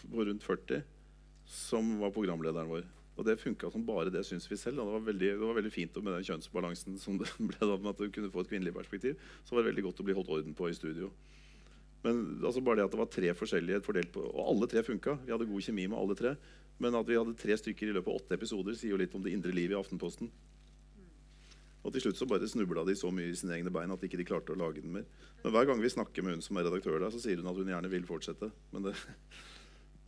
[0.04, 0.84] på rundt 40
[1.44, 2.86] som var programlederen vår.
[3.14, 4.80] Og det funka som bare det, syns vi selv.
[4.80, 7.92] Det var, veldig, det var, veldig, fint med den kjønnsbalansen som det ble da, med
[7.92, 9.20] at du kunne få et kvinnelig perspektiv.
[9.44, 11.12] Så var det veldig godt å bli holdt orden på i studio.
[12.04, 15.14] Men altså bare det at det var tre forskjellige fordelt på Og alle tre funka.
[15.24, 16.34] Vi hadde god kjemi med alle tre.
[16.82, 19.22] Men at vi hadde tre stykker i løpet av åtte episoder, sier jo litt om
[19.24, 20.28] det indre livet i Aftenposten.
[21.84, 24.08] Og til slutt så bare snubla de så mye i sine egne bein at de
[24.08, 25.04] ikke klarte å lage den mer.
[25.42, 27.58] Men hver gang vi snakker med hun som er redaktør der, så sier hun at
[27.60, 28.48] hun gjerne vil fortsette.
[28.72, 28.94] Men det,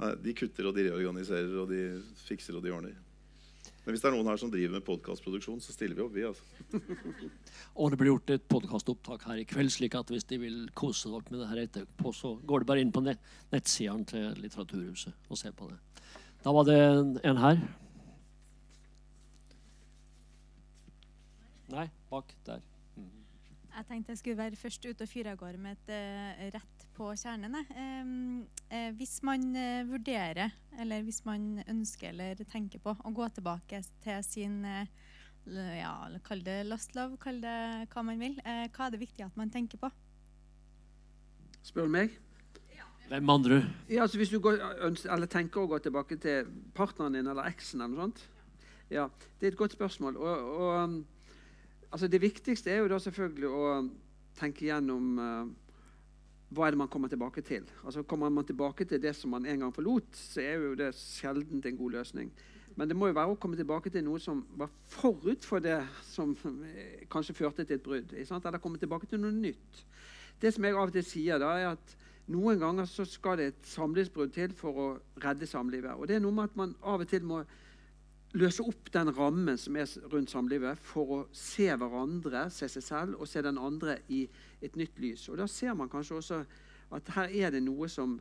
[0.00, 1.82] nei, de kutter og de reorganiserer og de
[2.26, 2.96] fikser og de ordner.
[3.86, 6.24] Men hvis det er noen her som driver med podkastproduksjon, så stiller vi opp, vi.
[6.26, 6.42] altså.
[7.78, 11.06] og det blir gjort et podkastopptak her i kveld, slik at hvis de vil kose
[11.12, 13.22] dere med det her etterpå, så går det bare inn på nett
[13.54, 15.78] nettsidene til Litteraturhuset og ser på det.
[16.42, 16.80] Da var det
[17.30, 17.62] en her.
[21.70, 22.66] Nei, bak der.
[23.76, 26.84] Jeg tenkte jeg skulle være først ute og fyre av gårde med et uh, rett
[26.96, 27.56] på kjernen.
[27.76, 33.82] Uh, hvis man uh, vurderer, eller hvis man ønsker eller tenker på å gå tilbake
[34.04, 34.62] til sin
[35.46, 35.90] ja,
[36.26, 37.58] Kall det lost love, kall det
[37.92, 38.34] hva man vil.
[38.42, 39.90] hva er det viktig at man tenker på?
[41.62, 42.16] Spør du meg?
[43.06, 43.60] Hvem andre?
[43.90, 44.56] Ja, altså Hvis du går,
[44.88, 48.24] ønsker, eller tenker å gå tilbake til partneren din eller eksen eller noe sånt.
[48.90, 49.06] Ja,
[49.38, 50.16] Det er et godt spørsmål.
[50.16, 51.04] og, og
[51.90, 53.70] altså Det viktigste er jo da selvfølgelig å
[54.36, 55.46] tenke gjennom uh,
[56.54, 57.64] hva er det man kommer tilbake til.
[57.84, 60.92] Altså Kommer man tilbake til det som man en gang forlot, så er jo det
[60.94, 62.30] sjelden en god løsning.
[62.76, 65.78] Men det må jo være å komme tilbake til noe som var forut for det
[66.04, 68.12] som eh, kanskje førte til et brudd.
[68.12, 69.84] Eller komme tilbake til noe nytt.
[70.40, 71.96] Det som jeg av og til sier, da, er at
[72.28, 74.88] noen ganger så skal det et samlivsbrudd til for å
[75.24, 75.96] redde samlivet.
[75.96, 77.40] Og det er noe med at man av og til må
[78.36, 83.20] løse opp den rammen som er rundt samlivet, for å se hverandre, se seg selv
[83.20, 84.24] og se den andre i
[84.64, 85.28] et nytt lys.
[85.30, 86.40] Og Da ser man kanskje også
[86.96, 88.16] at her er det noe som,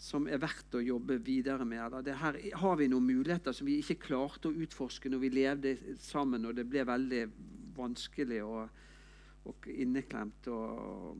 [0.00, 1.82] som er verdt å jobbe videre med.
[1.98, 5.76] Eller her har vi noen muligheter som vi ikke klarte å utforske når vi levde
[6.00, 7.22] sammen, og det ble veldig
[7.76, 8.82] vanskelig og,
[9.50, 10.48] og inneklemt.
[10.48, 11.16] Og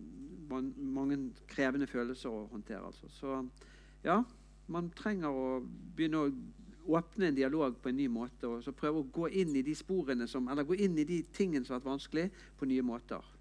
[0.48, 2.86] mange krevende følelser å håndtere.
[2.86, 3.10] Altså.
[3.12, 3.40] Så
[4.06, 4.22] ja,
[4.72, 5.48] man trenger å
[5.96, 6.30] begynne å
[6.88, 9.74] åpne en dialog på en ny måte og så prøve å gå inn i de
[9.76, 12.26] sporene som, eller gå inn i de tingene som har vært vanskelig,
[12.58, 13.32] på nye måter.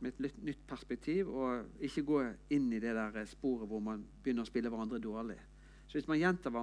[0.00, 2.22] Med et nytt perspektiv, og ikke gå
[2.52, 5.38] inn i det der sporet hvor man begynner å spille hverandre dårlig.
[5.86, 6.56] Så Hvis man gjentar,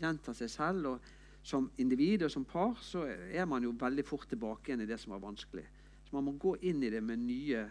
[0.00, 1.12] gjentar seg selv og,
[1.44, 4.96] som individ og som par, så er man jo veldig fort tilbake igjen i det
[5.00, 5.64] som var vanskelig.
[6.06, 7.66] Så man må gå inn i det med nye,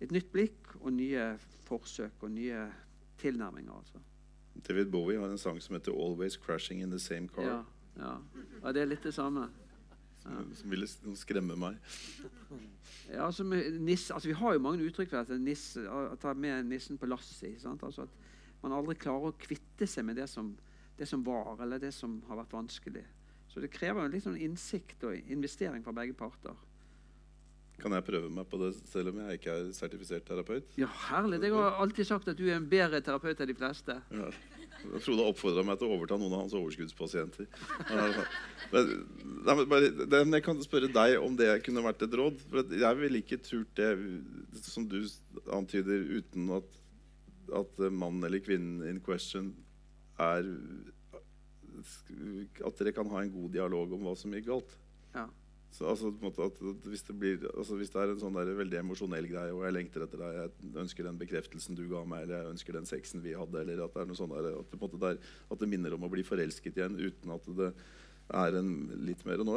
[0.00, 1.30] et nytt blikk og nye
[1.64, 2.66] forsøk og nye
[3.20, 3.72] tilnærminger.
[3.72, 4.02] altså.
[4.54, 7.42] David Bowie har en sang som heter 'Always Crashing in the Same Car'.
[7.42, 7.64] Ja,
[7.96, 8.18] ja.
[8.62, 9.48] ja det er litt det samme.
[10.24, 10.30] Ja.
[10.54, 10.86] Som ville
[11.16, 11.76] skremme meg.
[13.12, 15.38] Ja, altså, nisse, altså, Vi har jo mange uttrykk for dette.
[15.38, 17.66] Nisse, å ta med nissen på lasset.
[17.66, 18.14] Altså at
[18.62, 20.54] man aldri klarer å kvitte seg med det som,
[20.98, 23.04] det som, var, eller det som har vært vanskelig.
[23.48, 26.56] Så det krever litt sånn innsikt og investering fra begge parter.
[27.82, 30.76] Kan jeg prøve meg på det selv om jeg ikke er sertifisert terapeut?
[30.80, 31.40] Ja, herlig.
[31.42, 33.96] Jeg har alltid sagt at du er en bedre terapeut enn de fleste.
[34.14, 34.28] Ja.
[35.00, 37.48] Frode oppfordra meg til å overta noen av hans overskuddspasienter.
[37.88, 38.88] Men,
[39.46, 39.90] nei, men bare,
[40.20, 42.40] jeg kan spørre deg om det kunne vært et råd.
[42.50, 43.90] For jeg ville ikke turt det
[44.66, 45.00] som du
[45.56, 46.80] antyder, uten at,
[47.62, 49.54] at mannen eller kvinnen in question
[50.20, 50.46] er
[52.64, 54.76] At dere kan ha en god dialog om hva som gikk galt.
[55.16, 55.26] Ja.
[55.74, 56.12] Så, altså,
[56.86, 59.74] hvis, det blir, altså, hvis, det er en sånn der, veldig emosjonell greie, og jeg
[59.74, 63.24] lengter etter deg, jeg ønsker den bekreftelsen du ga meg, eller jeg ønsker den sexen
[63.24, 65.18] vi hadde, eller at det sånn der, at, det, der,
[65.50, 67.72] at det minner om å bli forelsket igjen uten at det
[68.32, 68.70] er en
[69.04, 69.56] litt mer Og nå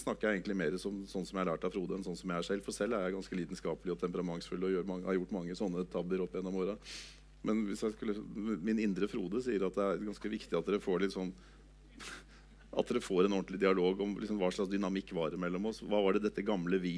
[0.00, 2.32] snakker jeg egentlig mer som, sånn som jeg har lært av Frode, enn sånn som
[2.32, 2.64] jeg er selv.
[2.66, 6.24] For selv er jeg ganske lidenskapelig og temperamentsfull og mange, har gjort mange sånne tabber
[6.24, 6.74] opp gjennom åra.
[7.46, 8.16] Men skulle,
[8.64, 11.30] min indre Frode sier at det er ganske viktig at dere får litt sånn
[12.68, 15.80] at dere får en ordentlig dialog om liksom, hva slags dynamikk var det mellom oss.
[15.80, 16.96] Hva var det dette gamle vi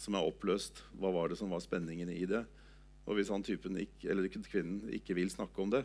[0.00, 0.82] som er oppløst?
[0.98, 2.42] Hva var det som var spenningen i det?
[3.06, 5.84] Og hvis han typen ikke, eller kvinnen ikke vil snakke om det,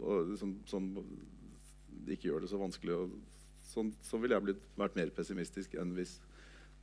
[0.00, 0.90] og liksom, sånn,
[2.10, 3.16] ikke gjør det så vanskelig og,
[3.72, 6.16] sånn, så ville jeg blitt, vært mer pessimistisk enn hvis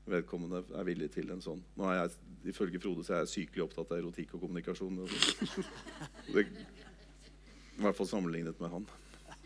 [0.10, 1.60] vedkommende er villig til en sånn.
[1.78, 2.16] Nå er jeg,
[2.53, 5.02] Ifølge Frode så er jeg sykelig opptatt av erotikk og kommunikasjon.
[6.34, 8.88] Det, I hvert fall sammenlignet med han.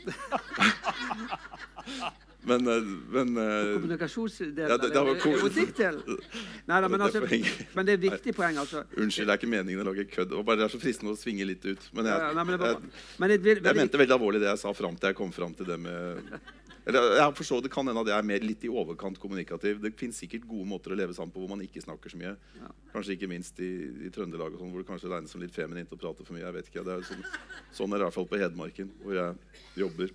[2.46, 5.78] Men, eh, men eh, Kommunikasjonsdelen ja, det, det var erotikk?
[6.70, 8.58] Nei da, men, altså, men det er et viktig poeng.
[8.60, 8.84] altså.
[8.98, 10.36] Unnskyld, det er ikke meningen å lage kødd.
[10.44, 11.86] Bare Det er så fristende å svinge litt ut.
[11.96, 15.00] Men jeg, ja, nei, men jeg, jeg, jeg, mente veldig alvorlig det jeg sa fram
[15.00, 16.36] til jeg kom fram til det med
[16.84, 19.80] jeg forstår, Det kan hende at jeg er mer litt i overkant kommunikativ.
[19.80, 22.34] Det fins sikkert gode måter å leve sammen på hvor man ikke snakker så mye.
[22.60, 22.72] Ja.
[22.92, 23.72] Kanskje ikke minst i,
[24.04, 26.44] i Trøndelag, sånn, hvor det kanskje regnes som litt feminint å prate for mye.
[26.44, 26.84] jeg vet ikke.
[26.84, 27.24] Det er sånn,
[27.72, 30.12] sånn er det i hvert fall på Hedmarken, hvor jeg jobber.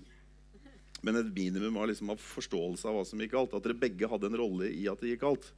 [1.06, 3.56] Men et minimum av, liksom, av, forståelse av hva som gikk galt.
[3.56, 5.52] At dere begge hadde en rolle i at det gikk galt.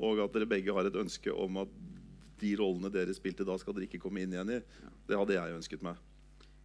[0.00, 1.80] Og at dere begge har et ønske om at
[2.40, 4.60] de rollene dere spilte da, skal dere ikke komme inn igjen i.
[5.04, 6.00] Det hadde jeg ønsket meg.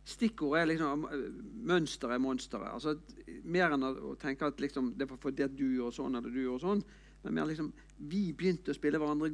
[0.06, 1.06] Stikkordet er liksom
[1.66, 2.70] mønsteret er monsteret.
[2.76, 2.94] Altså,
[3.50, 6.66] mer enn å tenke at liksom, det var fordi du gjorde sånn eller du gjorde
[6.68, 6.84] sånn.
[7.24, 9.32] Men mer liksom, vi begynte å spille hverandre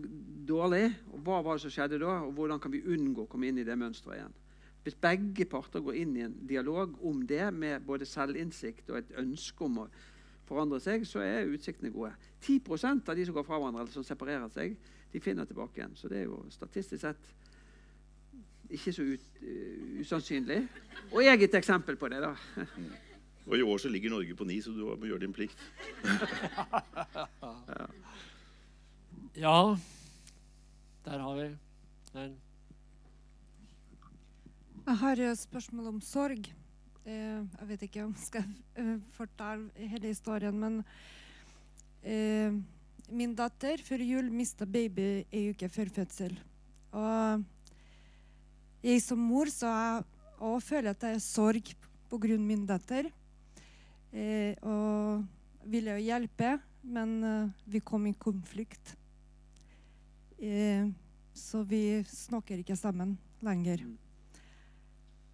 [0.48, 0.86] dårlig.
[1.12, 2.22] og Hva var det som skjedde da?
[2.24, 4.38] Og hvordan kan vi unngå å komme inn i det mønsteret igjen?
[4.86, 9.12] Hvis begge parter går inn i en dialog om det, med både selvinnsikt og et
[9.20, 9.90] ønske om å
[10.48, 12.16] forandre seg, så er utsiktene gode.
[12.48, 14.80] 10% av de som går fra hverandre eller som separerer seg,
[15.12, 16.00] de finner tilbake igjen.
[16.00, 17.30] Så det er jo statistisk sett
[18.72, 20.62] ikke så ut, uh, usannsynlig.
[21.12, 22.22] Og jeg er et eksempel på det.
[22.24, 22.36] da.
[23.50, 25.58] Og i år så ligger Norge på ni, så du må gjøre din plikt.
[26.06, 27.88] ja.
[29.46, 29.58] ja.
[31.06, 31.48] Der har vi
[32.14, 32.36] den.
[34.86, 36.52] Jeg har et spørsmål om sorg.
[37.06, 38.46] Eh, jeg vet ikke om jeg skal
[38.78, 40.84] eh, fortelle hele historien, men
[42.04, 42.54] eh,
[43.10, 46.38] min datter før jul mista baby ei uke før fødsel.
[46.92, 47.46] Og
[48.82, 50.04] jeg som mor så jeg
[50.42, 51.74] også føler at det er sorg
[52.10, 52.38] pga.
[52.38, 53.12] min datter.
[54.12, 55.24] Eh, og
[55.64, 58.96] ville jo hjelpe, men eh, vi kom i konflikt.
[60.42, 60.90] Eh,
[61.34, 63.86] så vi snakker ikke sammen lenger.
[63.86, 63.98] Mm.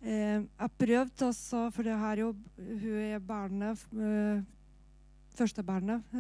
[0.02, 4.44] Eh, jeg prøvde også, for det her jo, hun er barnet, eh,
[5.34, 5.64] første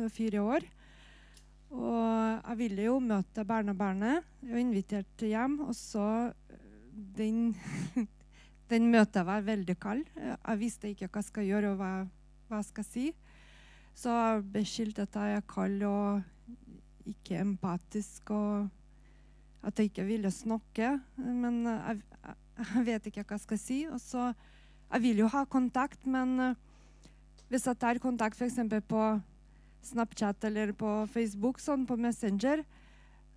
[0.09, 0.65] fire år.
[1.69, 4.23] Og jeg ville jo møte barnebarnet.
[4.43, 6.31] og invitert hjem, og så
[6.97, 7.55] Den,
[8.71, 10.05] den møtet var veldig kald.
[10.17, 11.91] Jeg visste ikke hva jeg skal gjøre, og hva,
[12.49, 13.05] hva jeg skal si.
[13.97, 16.25] Så jeg beskyldt at jeg er kald og
[17.07, 18.67] ikke empatisk, og
[19.65, 20.95] at jeg ikke ville snakke.
[21.17, 22.01] Men jeg,
[22.57, 23.79] jeg vet ikke hva jeg skal si.
[23.91, 24.31] Og så,
[24.91, 26.53] jeg vil jo ha kontakt, men uh,
[27.51, 28.59] hvis jeg tar kontakt f.eks.
[28.89, 29.05] på
[29.87, 32.65] Snapchat eller på Facebook, sånn på Messenger,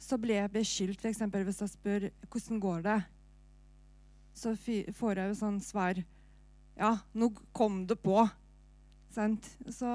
[0.01, 1.25] så blir jeg beskyldt f.eks.
[1.29, 3.01] hvis jeg spør hvordan går det
[4.37, 6.01] Så får jeg jo sånn svar
[6.81, 8.23] Ja, nå kom det på.
[9.13, 9.47] Sant?
[9.69, 9.91] Så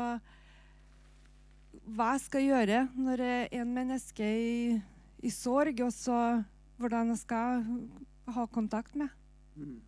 [1.86, 4.76] hva jeg skal gjøre når jeg er en menneske i,
[5.26, 6.20] i sorg, og så
[6.82, 7.64] hvordan jeg skal
[8.36, 9.10] ha kontakt med.
[9.56, 9.80] Mm.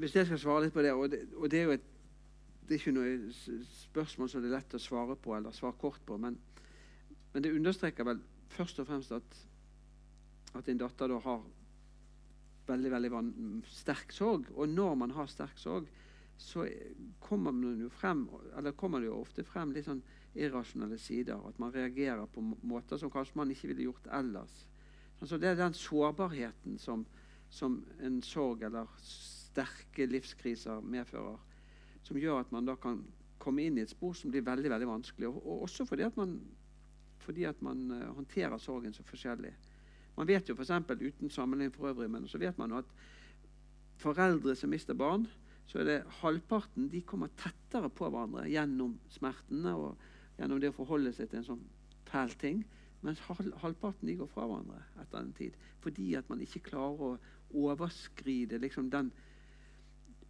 [0.00, 1.84] Hvis jeg skal svare litt på det Og det, og det er jo et,
[2.68, 6.00] det er ikke noe spørsmål som det er lett å svare på eller svare kort
[6.04, 6.36] på, men,
[7.32, 8.20] men det understreker vel
[8.52, 9.38] først og fremst at,
[10.54, 11.40] at din datter da har
[12.68, 13.10] veldig veldig
[13.72, 14.50] sterk sorg.
[14.54, 15.88] Og når man har sterk sorg,
[16.38, 16.66] så
[17.20, 20.02] kommer man jo frem, eller kommer det jo ofte frem litt sånn
[20.38, 21.40] irrasjonelle sider.
[21.48, 24.60] At man reagerer på måter som kanskje man ikke ville gjort ellers.
[25.18, 27.02] Altså det er den sårbarheten som,
[27.50, 31.40] som, en sorg eller sterke livskriser medfører,
[32.06, 33.02] som gjør at man da kan
[33.42, 35.30] komme inn i et spor som blir veldig veldig vanskelig.
[35.30, 36.38] Og, og også fordi at man
[37.28, 39.50] fordi at man uh, håndterer sorgen så forskjellig.
[40.18, 40.72] Man vet jo f.eks.
[40.98, 42.88] uten sammenligning for øvrig, men så vet man at
[44.02, 45.28] foreldre som mister barn,
[45.66, 50.76] så er det halvparten de kommer tettere på hverandre gjennom smertene og gjennom det å
[50.78, 51.64] forholde seg til en sånn
[52.08, 52.62] fæl ting.
[53.04, 55.58] Mens halvparten de går fra hverandre etter en tid.
[55.84, 59.12] Fordi at man ikke klarer å overskride liksom, den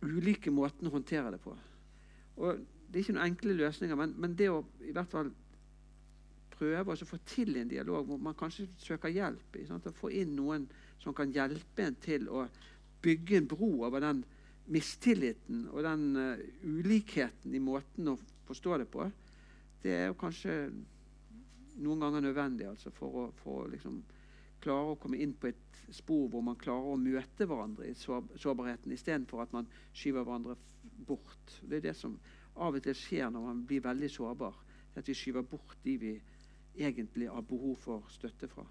[0.05, 1.55] ulike måten å håndtere det på.
[2.39, 5.32] Og Det er ikke noen enkle løsninger, men, men det å i hvert fall
[6.59, 9.56] prøve å få til en dialog hvor man kanskje søker hjelp.
[9.78, 10.66] å få inn noen
[10.98, 12.47] som kan hjelpe en til å
[13.02, 14.24] bygge en bro over den
[14.68, 18.18] mistilliten og den uh, ulikheten i måten å
[18.48, 19.06] forstå det på,
[19.82, 20.56] det er kanskje
[21.78, 24.01] noen ganger nødvendig altså, for å, for å liksom,
[24.60, 28.35] klare å komme inn på et spor hvor man klarer å møte hverandre i sår,
[28.36, 30.56] sårbarheten istedenfor at man skyver hverandre
[31.06, 31.55] bort.
[31.62, 32.18] Det er det som
[32.59, 34.59] av og til skjer når man blir veldig sårbar.
[34.98, 36.12] At vi skyver bort de vi
[36.76, 38.66] egentlig har behov for støtte fra.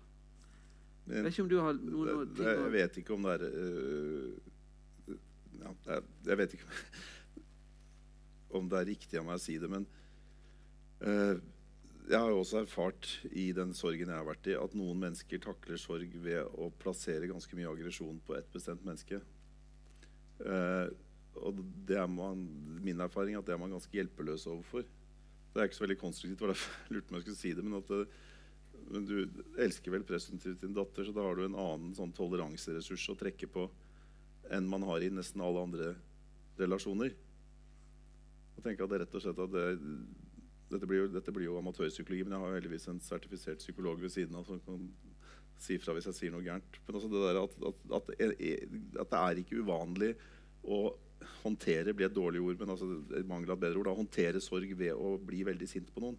[1.07, 3.43] Jeg vet ikke om du har noen, noen ting Jeg vet ikke om det er
[3.47, 5.13] uh,
[5.61, 6.71] ja, Jeg vet ikke
[8.57, 9.85] om det er riktig av meg å si det, men
[11.03, 11.35] uh,
[12.07, 15.79] jeg har også erfart i den sorgen jeg har vært i, at noen mennesker takler
[15.81, 19.19] sorg ved å plassere ganske mye aggresjon på ett bestemt menneske.
[20.39, 20.87] Uh,
[21.43, 22.45] og det er man,
[22.81, 24.87] min erfaring er at det er man ganske hjelpeløs overfor.
[25.57, 27.63] Det er ikke så veldig konstruktivt, var derfor jeg lurte meg skulle si det.
[27.65, 28.03] Men, at det,
[28.93, 29.15] men du
[29.65, 33.49] elsker vel presumptivt din datter, så da har du en annen sånn toleranseressurs å trekke
[33.49, 33.63] på
[34.53, 35.87] enn man har i nesten alle andre
[36.61, 37.15] relasjoner.
[38.53, 39.65] Og tenker at det rett og slett at det,
[40.75, 44.13] dette, blir jo, dette blir jo amatørpsykologi, men jeg har heldigvis en sertifisert psykolog ved
[44.13, 44.85] siden av som kan
[45.57, 46.79] si fra hvis jeg sier noe gærent.
[46.85, 48.15] Men altså det der at, at, at,
[49.01, 50.13] at det er ikke uvanlig
[50.69, 50.83] å
[51.41, 52.87] håndtere blir et dårlig ord, men altså,
[53.27, 56.17] mangel av bedre ord, da, håndtere sorg ved å bli veldig sint på noen.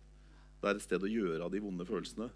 [0.58, 2.28] Det er et sted å gjøre av de vonde følelsene.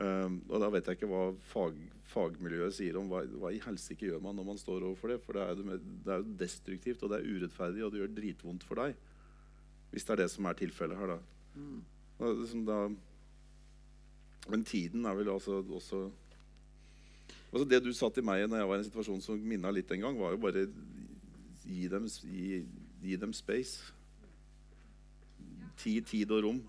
[0.00, 1.76] Um, og da vet jeg ikke hva fag,
[2.08, 5.20] fagmiljøet sier om hva, hva i helsike gjør man når man står overfor det.
[5.26, 8.66] For det er, det er jo destruktivt, og det er urettferdig, og det gjør dritvondt
[8.66, 8.96] for deg.
[9.92, 11.20] Hvis det er det som er tilfellet her, da.
[11.60, 11.78] Mm.
[12.20, 12.80] Og, da
[14.48, 16.10] men tiden er vel altså også
[17.52, 19.90] altså Det du sa til meg når jeg var i en situasjon som minna litt
[19.90, 20.68] en gang, var jo bare
[21.70, 22.66] gi dem, gi,
[23.02, 23.94] gi dem space.
[25.76, 26.60] Tid, tid og rom.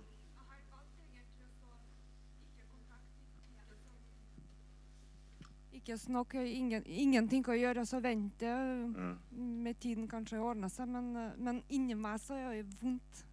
[5.81, 8.45] Ikke snakk, ingen, ingenting å gjøre, så vente.
[8.45, 9.11] Ja.
[9.33, 11.09] Med tiden kanskje ordner seg, men,
[11.41, 13.23] men inni meg så er det vondt.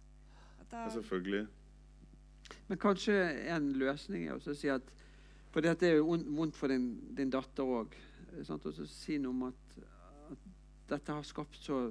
[0.69, 1.45] Det ja, selvfølgelig.
[2.67, 3.13] Men kanskje
[3.53, 4.95] en løsning er å si at
[5.49, 7.95] For dette er jo vondt for din, din datter òg.
[8.45, 9.68] Si noe om at
[10.89, 11.81] dette har skapt så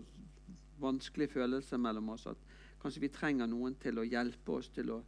[0.78, 2.42] vanskelige følelser mellom oss at
[2.82, 4.98] kanskje vi trenger noen til å hjelpe oss til å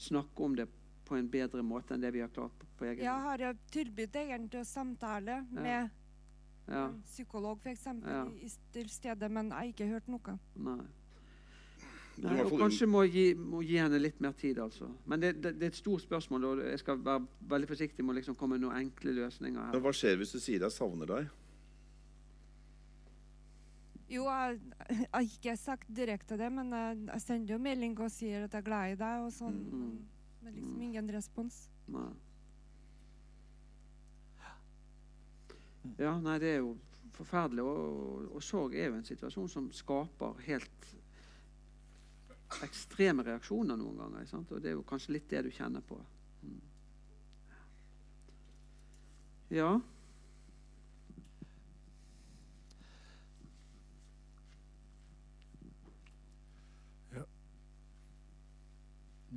[0.00, 0.66] snakke om det
[1.06, 3.40] på en bedre måte enn det vi har klart på, på egen hånd.
[3.40, 5.66] Jeg har tilbudt egentlig å samtale ja.
[5.66, 6.88] med ja.
[7.04, 7.86] psykolog f.eks.
[8.06, 8.24] Ja.
[8.72, 10.38] til stedet, men jeg har ikke hørt noe.
[10.56, 10.80] Nei.
[12.20, 14.58] Nei, og kanskje må gi, må gi, henne litt mer tid.
[14.60, 14.90] altså.
[15.08, 18.14] Men det, det, det, er et stort spørsmål, og jeg skal være veldig forsiktig med
[18.14, 19.60] å liksom komme med noen enkle løsninger.
[19.60, 19.72] her.
[19.72, 21.30] Men Hva skjer hvis du sier jeg savner deg?
[24.12, 28.44] Jo, jeg har ikke sagt direkte det, men jeg, jeg, sender jo melding og sier
[28.44, 29.56] at jeg er glad i deg, og sånn.
[29.72, 29.94] Mm.
[30.42, 30.82] Men liksom mm.
[30.88, 31.62] ingen respons.
[31.92, 32.10] Nei.
[35.98, 36.74] Ja, nei, det er jo
[37.16, 37.64] forferdelig.
[37.64, 40.90] Og, og, sorg er jo en situasjon som skaper helt
[42.66, 44.28] ekstreme reaksjoner noen ganger.
[44.28, 44.52] Sant?
[44.52, 45.98] Og det er jo kanskje litt det du kjenner på.
[46.44, 46.60] Mm.
[49.56, 49.72] Ja.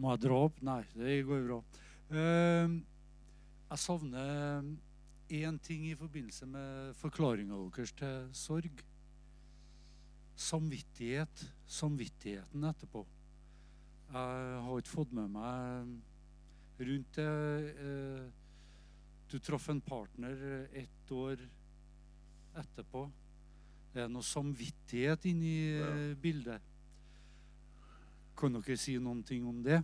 [0.05, 0.57] Må jeg dra opp?
[0.61, 1.55] Nei, det går bra.
[2.13, 2.75] Uh,
[3.71, 4.67] jeg savner
[5.33, 8.83] én ting i forbindelse med forklaringa deres til sorg.
[10.37, 11.41] Samvittighet.
[11.65, 13.01] Samvittigheten etterpå.
[14.11, 17.25] Jeg har ikke fått med meg rundt det
[17.79, 18.29] uh,
[19.31, 21.41] Du traff en partner ett år
[22.61, 23.07] etterpå.
[23.95, 25.91] Det er noe samvittighet inni ja.
[26.21, 26.71] bildet.
[28.37, 29.81] Kan dere si noen ting om det?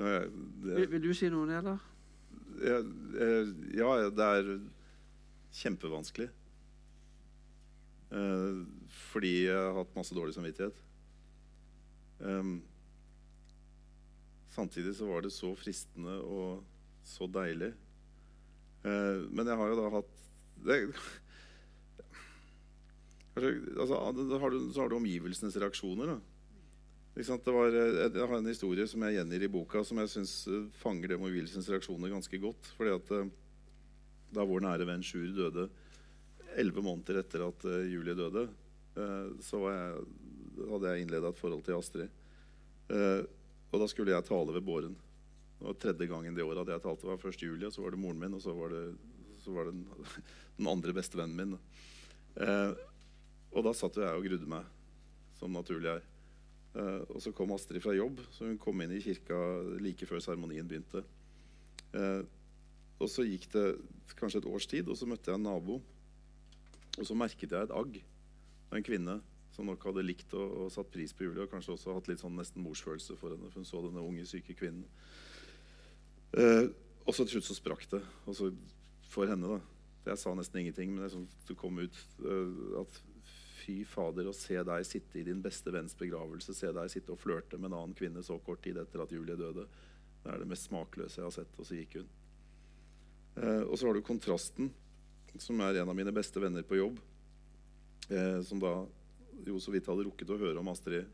[0.00, 0.18] Det,
[0.64, 1.80] det vil, vil, du si noe, eller?
[2.60, 2.80] Ja,
[3.76, 4.52] ja, det er
[5.60, 6.28] kjempevanskelig.
[8.10, 8.62] Eh,
[9.10, 10.86] fordi jeg har hatt masse dårlig samvittighet.
[14.50, 16.64] Samtidig så var det så fristende og
[17.06, 17.70] så deilig.
[18.84, 20.12] Uh, men jeg har jo da hatt
[20.64, 20.76] det,
[23.80, 23.98] altså,
[24.40, 26.14] har du, så har du omgivelsenes reaksjoner.
[26.14, 26.18] Da.
[27.20, 30.34] Var, jeg har en historie som jeg gjengir i boka, som jeg syns
[30.80, 32.70] fanger det mobilsens reaksjoner ganske godt.
[32.78, 33.12] fordi at
[34.30, 35.66] Da vår nære venn Sjur døde,
[36.56, 38.46] elleve måneder etter at Julie døde,
[39.42, 40.04] så jeg,
[40.70, 42.08] hadde jeg innleda et forhold til Astrid.
[43.70, 44.94] Og da skulle jeg tale ved båren.
[45.60, 47.04] Det var tredje gangen det året at jeg talte.
[47.04, 48.84] Det var først Julie, så var det moren min, og så var det,
[49.44, 49.82] så var det den,
[50.56, 51.58] den, andre bestevennen min.
[52.40, 52.70] Eh,
[53.52, 54.64] og da satt jeg og grudde meg,
[55.36, 56.06] som naturlig er.
[56.70, 59.38] Eh, og så kom Astrid fra jobb, så hun kom inn i kirka
[59.82, 61.02] like før seremonien begynte.
[61.90, 62.22] Uh,
[63.02, 63.64] og så gikk det
[64.14, 65.80] kanskje et års tid, og så møtte jeg en nabo.
[67.00, 67.96] Og så merket jeg et agg
[68.70, 69.16] av en kvinne
[69.50, 72.22] som nok hadde likt og, og, satt pris på Julie, og kanskje også hatt litt
[72.22, 73.50] sånn nesten morsfølelse for henne.
[73.50, 74.86] for Hun så denne unge, syke kvinnen.
[76.36, 76.70] Uh,
[77.02, 78.02] og så til slutt så sprakk det.
[78.30, 78.52] Og så
[79.10, 79.58] for henne, da.
[80.06, 83.00] Jeg sa nesten ingenting, men sånn, det kom ut uh, at
[83.60, 87.20] fy fader, å se deg sitte i din beste venns begravelse, se deg sitte og
[87.20, 89.68] flørte med en annen kvinne så kort tid etter at Julie døde,
[90.20, 91.54] det er det mest smakløse jeg har sett.
[91.60, 92.10] Og så gikk hun.
[93.40, 94.72] Eh, og så har du kontrasten,
[95.38, 96.98] som er en av mine beste venner på jobb,
[98.10, 98.72] Eh, som da
[99.46, 101.06] jo så vidt hadde rukket å høre om Astrid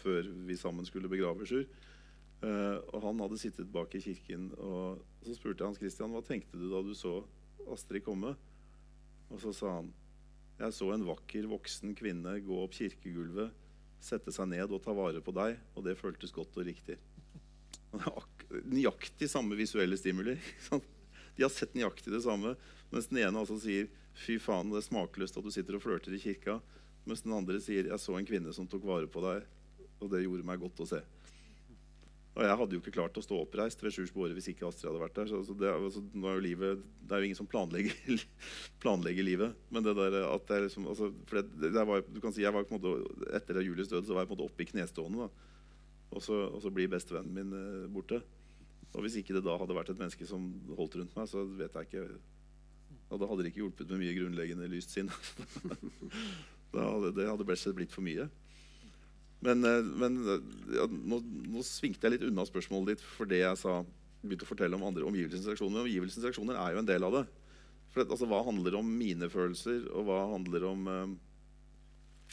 [0.00, 1.66] før vi sammen skulle begrave Sjur.
[2.44, 6.24] Eh, og han hadde sittet bak i kirken, og så spurte jeg Hans Christian hva
[6.24, 7.18] tenkte du da du så
[7.72, 8.34] Astrid komme.
[9.32, 9.92] Og så sa han
[10.58, 13.54] jeg så en vakker, voksen kvinne gå opp kirkegulvet,
[14.04, 16.98] sette seg ned og ta vare på deg, og det føltes godt og riktig.
[18.64, 20.36] Nøyaktig samme visuelle stimuli.
[21.34, 22.54] De har sett nøyaktig det samme,
[22.92, 26.14] mens den ene altså sier fy faen, det er smakløst at du sitter og flørter
[26.14, 26.60] i kirka.
[27.04, 29.42] Mens den andre sier 'Jeg så en kvinne som tok vare på deg',
[30.00, 31.00] og det gjorde meg godt å se.
[32.34, 34.88] Og jeg hadde jo ikke klart å stå oppreist ved Sjurs båre hvis ikke Astrid
[34.90, 35.28] hadde vært der.
[35.30, 38.24] Så, det, altså, er livet, det, er jo ingen som planlegger,
[38.82, 39.60] planlegger livet.
[39.70, 42.42] Men det der at det er liksom altså, for det, det var, du kan si,
[42.42, 44.66] jeg var på en måte, Etter Julies død så var jeg på en måte oppe
[44.66, 45.28] i knestående.
[45.28, 45.52] Da.
[46.10, 48.18] Og, så, og så blir bestevennen min eh, borte.
[48.94, 51.74] Og hvis ikke det da hadde vært et menneske som holdt rundt meg, så vet
[51.78, 52.08] jeg ikke
[53.14, 55.10] da hadde det ikke hjulpet med mye grunnleggende lyst sinn.
[56.74, 58.26] Hadde, det hadde blitt for mye.
[59.44, 60.18] Men, eh, men
[60.72, 61.20] ja, nå,
[61.52, 63.82] nå, svingte jeg litt unna spørsmålet ditt for det jeg sa,
[64.24, 65.76] begynte å fortelle om andre omgivelsens reaksjoner.
[65.76, 67.24] Men omgivelsens reaksjoner er jo en del av det.
[67.92, 71.12] For det, altså, Hva handler om mine følelser, og hva handler om eh,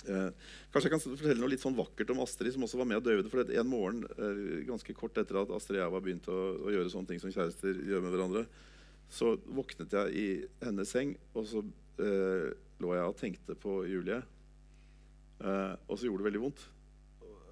[0.09, 3.01] eh, Kanskje jeg kan fortelle noe litt sånn vakkert om Astrid, som også var med
[3.01, 3.29] og døde.
[3.29, 6.73] For en morgen, eh, ganske kort etter at Astrid og jeg var begynt å, å,
[6.73, 8.45] gjøre sånne ting som kjærester gjør med hverandre,
[9.11, 10.27] så våknet jeg i
[10.63, 11.61] hennes seng, og så
[12.01, 12.51] eh,
[12.81, 14.21] lå jeg og tenkte på Julie.
[15.41, 16.63] Og så gjorde det veldig vondt.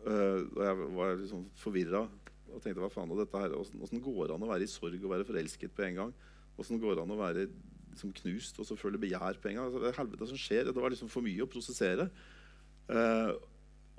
[0.05, 2.05] Uh, og jeg var liksom forvirra
[2.49, 3.55] og tenkte hva faen er dette her?
[3.59, 6.13] Åssen går det an å være i sorg og være forelsket på en gang?
[6.59, 9.67] Åssen går det an å være liksom, knust og så føle begjær på en gang?
[9.67, 12.09] Altså, det helvete som skjer, det var liksom for mye å prosessere.
[12.89, 13.35] Uh,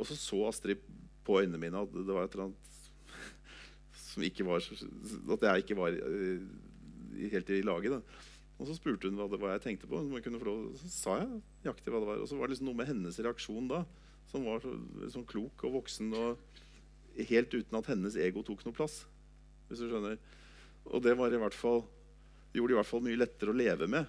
[0.00, 0.82] og så så Astrid
[1.26, 2.66] på øynene mine at det var et eller annet
[4.00, 5.94] som ikke var At jeg ikke var
[7.30, 8.00] helt i laget.
[8.00, 8.26] da
[8.60, 10.02] og så spurte hun hva, det, hva jeg tenkte på.
[10.04, 11.28] Lov, så sa jeg
[11.64, 12.18] nøyaktig hva det var.
[12.20, 13.78] Og så var det liksom noe med hennes reaksjon da
[14.30, 16.12] som var så, liksom, klok og voksen.
[16.14, 19.04] og Helt uten at hennes ego tok noe plass.
[19.68, 20.16] hvis du skjønner.
[20.90, 21.84] Og det var i hvert fall,
[22.54, 24.08] gjorde det i hvert fall mye lettere å leve med.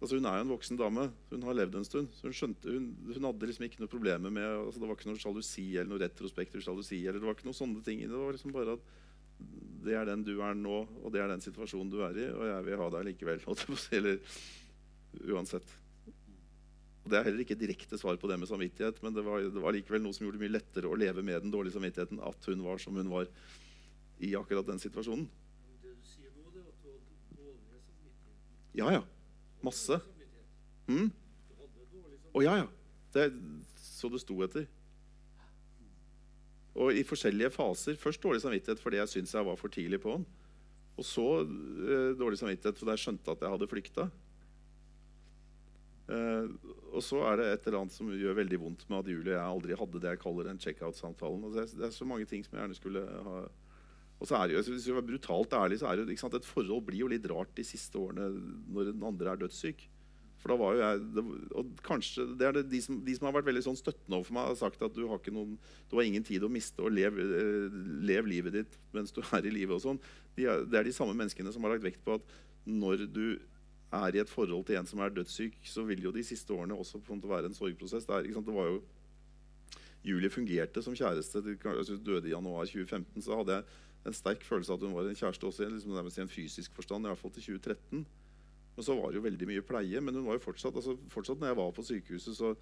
[0.00, 1.06] Altså Hun er jo en voksen dame.
[1.30, 2.10] Hun har levd en stund.
[2.12, 5.10] så Hun skjønte, hun, hun hadde liksom ikke noe problemer med altså Det var ikke
[5.10, 7.00] noe sjalusi eller noe retrospektiv sjalusi.
[7.06, 8.04] eller det var ikke noe sånne ting.
[8.04, 8.92] Det var liksom bare at
[9.84, 12.44] det er den du er nå, og det er den situasjonen du er i, og
[12.48, 13.42] jeg vil ha deg likevel.
[13.98, 14.20] Eller
[15.34, 15.74] uansett.
[17.04, 19.76] Det er heller ikke direkte svar på det med samvittighet, men det var, det var
[19.76, 22.62] likevel noe som gjorde det mye lettere å leve med den dårlige samvittigheten at hun
[22.64, 23.28] var som hun var
[24.24, 25.26] i akkurat den situasjonen.
[28.74, 29.02] Ja, ja.
[29.62, 30.00] Masse.
[30.88, 31.12] Mm?
[32.34, 32.70] Å ja, ja.
[33.14, 33.36] Det er
[33.78, 34.64] så det sto etter.
[36.74, 38.00] Og i forskjellige faser.
[38.00, 40.16] Først dårlig samvittighet fordi jeg syntes jeg var for tidlig på.
[40.94, 44.08] Og så eh, dårlig samvittighet fordi jeg skjønte at jeg hadde flykta.
[46.04, 49.32] Eh, og så er det et eller annet som gjør veldig vondt med at Julie
[49.32, 51.46] og jeg aldri hadde det jeg kaller en checkout-samtalen.
[51.48, 53.44] Altså, det er så mange ting som jeg gjerne skulle ha
[54.22, 56.46] og så er det jo, Hvis vi er brutalt ærlig, så er det jo, et
[56.46, 58.30] forhold blir jo litt rart de siste årene
[58.72, 59.82] når den andre er dødssyk.
[60.40, 61.24] For da var jo jeg, det,
[61.56, 64.36] og kanskje det er det, de, som, de som har vært veldig sånn støttende overfor
[64.36, 65.54] meg, har sagt at du har, noen,
[65.88, 69.48] du har ingen tid å miste, og lev, eh, lev livet ditt mens du er
[69.48, 69.76] i live.
[69.76, 70.00] og sånn.
[70.36, 72.36] De det er de samme menneskene som har lagt vekt på at
[72.68, 73.26] når du
[73.94, 76.74] er i et forhold til en som er dødssyk, så vil jo de siste årene
[76.74, 78.08] også være en sorgprosess.
[78.08, 78.82] Er, var jo
[80.04, 81.40] Julie fungerte som kjæreste.
[81.40, 83.22] Hun døde i januar 2015.
[83.22, 83.64] Så hadde jeg
[84.06, 87.06] en sterk følelse av at hun var en kjæreste også liksom, i en fysisk forstand,
[87.06, 88.04] i hvert fall til 2013.
[88.76, 90.00] Men så var det jo veldig mye pleie.
[90.00, 92.54] Men hun var jo fortsatt, altså fortsatt når jeg var på sykehuset, så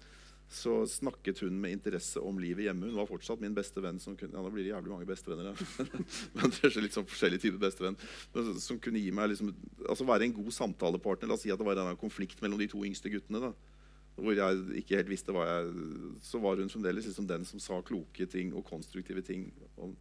[0.53, 2.89] så snakket hun med interesse om livet hjemme.
[2.89, 3.99] Hun var fortsatt min beste venn.
[4.01, 5.51] Som kunne, ja, nå blir det jævlig mange bestevenner.
[5.51, 5.85] Ja.
[6.37, 7.97] men det er litt sånn forskjellig type bestevenn.
[8.35, 9.53] Men, som kunne gi meg liksom,
[9.87, 11.31] altså være en god samtalepartner.
[11.31, 13.49] La oss si at det var en konflikt mellom de to yngste guttene.
[13.49, 13.53] da
[14.15, 15.69] hvor jeg ikke helt visste hva jeg
[16.21, 19.47] Så var hun fremdeles liksom den som sa kloke ting og konstruktive ting.
[19.77, 19.95] Og,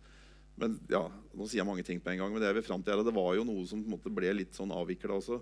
[0.61, 2.85] men ja, Nå sier jeg mange ting på en gang, men det, jeg vil fram
[2.85, 5.41] til, det var jo noe som måte, ble litt sånn avvikla også.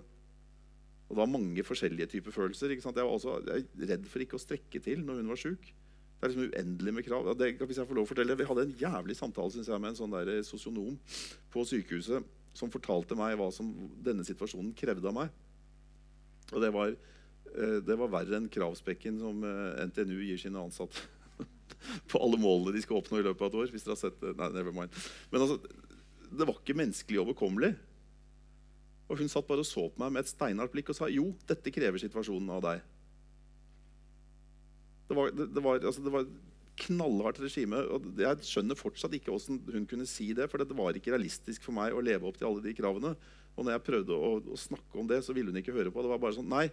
[1.11, 2.71] Og det var mange forskjellige typer følelser.
[2.71, 5.67] Jeg var også jeg redd for ikke å strekke til når hun var sjuk.
[5.67, 7.31] Det er liksom uendelig med krav.
[7.35, 9.99] Det, hvis jeg får lov å fortelle, Vi hadde en jævlig samtale jeg, med en
[9.99, 10.99] sånn der sosionom
[11.51, 12.23] på sykehuset
[12.55, 13.71] som fortalte meg hva som
[14.03, 15.31] denne situasjonen krevde av meg.
[16.51, 16.95] Og det var
[17.51, 21.03] Eh, det var verre enn kravspekken som eh, NTNU gir sine ansatte.
[22.11, 23.71] på alle målene de skal oppnå i løpet av et år.
[23.73, 24.35] hvis dere har sett det.
[24.39, 24.99] Nei, never mind.
[25.33, 25.57] Men altså,
[26.31, 27.73] det var ikke menneskelig overkommelig.
[29.11, 31.33] Og hun satt bare og så på meg med et steinhardt blikk og sa jo,
[31.49, 32.85] dette krever situasjonen av deg.
[35.09, 36.29] Det var, det, det var, altså, det var
[36.85, 37.81] knallhardt regime.
[37.91, 40.47] og Jeg skjønner fortsatt ikke hvordan hun kunne si det.
[40.47, 43.11] For det var ikke realistisk for meg å leve opp til alle de kravene.
[43.57, 46.03] Og når jeg prøvde å, å snakke om det, så ville hun ikke høre på.
[46.05, 46.69] Det var bare sånn Nei,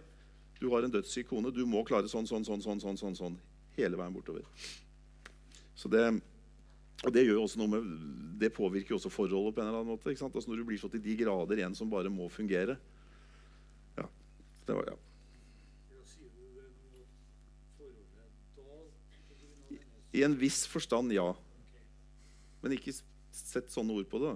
[0.61, 1.51] du har en dødssyk kone.
[1.51, 3.39] Du må klare sånn, sånn, sånn, sånn, sånn, sånn, sånn
[3.75, 4.47] hele veien bortover.
[5.75, 6.05] Så det,
[6.99, 7.23] og det
[7.69, 7.91] med,
[8.39, 10.09] det påvirker også forholdet på en eller annen måte.
[10.09, 12.75] Altså Når du blir så til de grader en som bare må fungere.
[13.97, 14.05] Ja,
[14.67, 14.97] det var, ja.
[20.11, 21.33] I en viss forstand, ja.
[22.61, 22.95] Men ikke
[23.31, 24.35] sett sånne ord på det.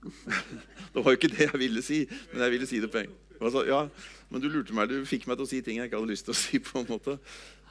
[0.94, 3.18] det var jo ikke det jeg ville si, men jeg ville si det på en
[3.40, 3.86] Altså, ja,
[4.28, 6.26] men du lurte meg, du fikk meg til å si ting jeg ikke hadde lyst
[6.28, 6.58] til å si.
[6.60, 7.14] på en måte.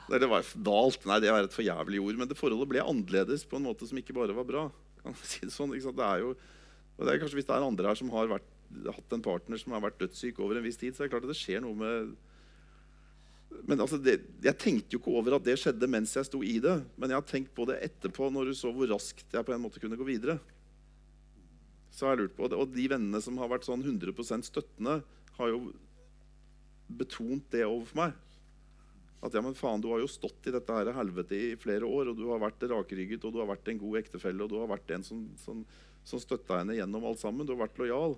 [0.10, 1.04] Det var dalt.
[1.10, 2.22] Nei, det var et for jævlig ord.
[2.22, 4.64] Men det forholdet ble annerledes på en måte som ikke bare var bra.
[5.04, 6.34] Kan si Det sånn, det er jo,
[6.98, 8.48] og det er kanskje Hvis det er andre her som har vært,
[8.90, 11.26] hatt en partner som har vært dødssyk over en viss tid, så er det klart
[11.26, 12.18] at det skjer noe med
[13.66, 16.60] men altså det, Jeg tenkte jo ikke over at det skjedde mens jeg sto i
[16.62, 16.76] det.
[17.02, 19.64] Men jeg har tenkt på det etterpå, når du så hvor raskt jeg på en
[19.64, 20.38] måte kunne gå videre.
[21.90, 22.46] Så har jeg lurt på.
[22.46, 25.00] Og de vennene som har vært sånn 100% støttende,
[25.40, 25.72] har jo
[27.00, 28.14] betont det overfor meg.
[29.20, 32.12] At ja, men faen, du har jo stått i dette her helvete i flere år,
[32.12, 34.70] og du har vært rakrygget, og du har vært en god ektefelle, og du har
[34.72, 35.64] vært en som, som,
[36.08, 37.48] som støtta henne gjennom alt sammen.
[37.48, 38.16] Du har vært lojal.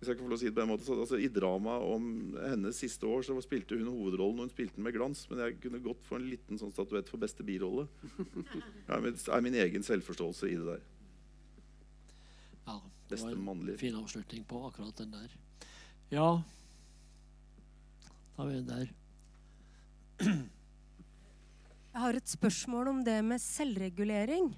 [0.00, 1.86] Hvis jeg kan få lov å si det på en måte, så, altså, I dramaet
[1.92, 2.04] om
[2.40, 5.26] hennes siste år så spilte hun hovedrollen, og hun spilte den med glans.
[5.30, 7.84] Men jeg kunne godt få en liten sånn statuett for beste birolle.
[8.16, 8.96] Det
[9.28, 10.86] er min egen selvforståelse i det der.
[12.64, 12.78] Ja,
[13.12, 15.36] det var en fin avslutning på akkurat den der.
[16.10, 16.30] Ja,
[18.34, 18.96] da er vi der.
[20.20, 24.50] Jeg har et spørsmål om det med selvregulering.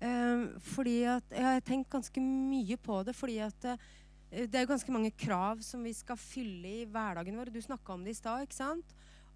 [0.00, 3.16] Eh, fordi at, Jeg har tenkt ganske mye på det.
[3.16, 7.50] fordi at eh, det er ganske mange krav som vi skal fylle i hverdagen vår.
[7.50, 8.46] Du snakka om det i stad.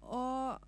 [0.01, 0.59] Og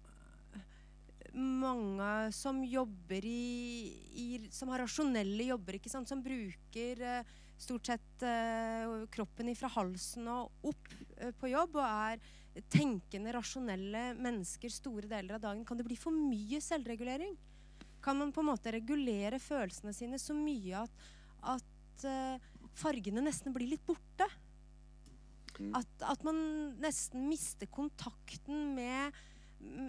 [1.37, 6.09] mange som jobber i, i Som har rasjonelle jobber, ikke sant?
[6.09, 11.85] som bruker eh, stort sett eh, kroppen ifra halsen og opp eh, på jobb og
[11.85, 12.21] er
[12.71, 17.35] tenkende, rasjonelle mennesker store deler av dagen, kan det bli for mye selvregulering?
[18.03, 21.07] Kan man på en måte regulere følelsene sine så mye at,
[21.55, 24.27] at uh, fargene nesten blir litt borte?
[25.57, 25.73] Mm.
[25.79, 26.37] At, at, man
[26.81, 29.15] nesten mister kontakten med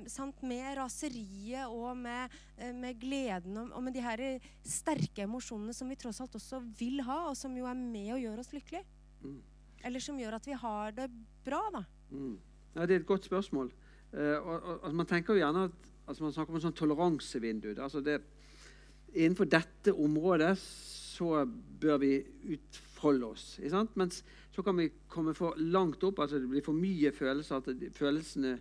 [0.08, 4.22] sant, med raseriet og med, eh, med gleden og, og, med de her
[4.64, 8.20] sterke emosjonene som vi tross alt også vil ha, og som jo er med å
[8.22, 8.86] gjøre oss lykkelige.
[9.20, 9.40] Mm.
[9.84, 11.10] Eller som gjør at vi har det
[11.44, 11.84] bra, da.
[12.10, 12.38] Mm.
[12.74, 13.70] Ja, det er et godt spørsmål.
[14.12, 16.78] Uh, og, og, altså, man tenker jo gjerne at altså, Man snakker om en sånn
[16.78, 17.70] toleransevindu.
[17.76, 18.20] Altså det,
[19.14, 20.54] innenfor dette området
[21.18, 21.44] så
[21.80, 22.12] bør vi
[22.54, 23.46] utfolde oss.
[23.98, 24.22] Mens
[24.54, 26.18] så kan vi komme for langt opp.
[26.18, 27.56] altså Det blir for mye følelser.
[27.56, 28.58] at følelsene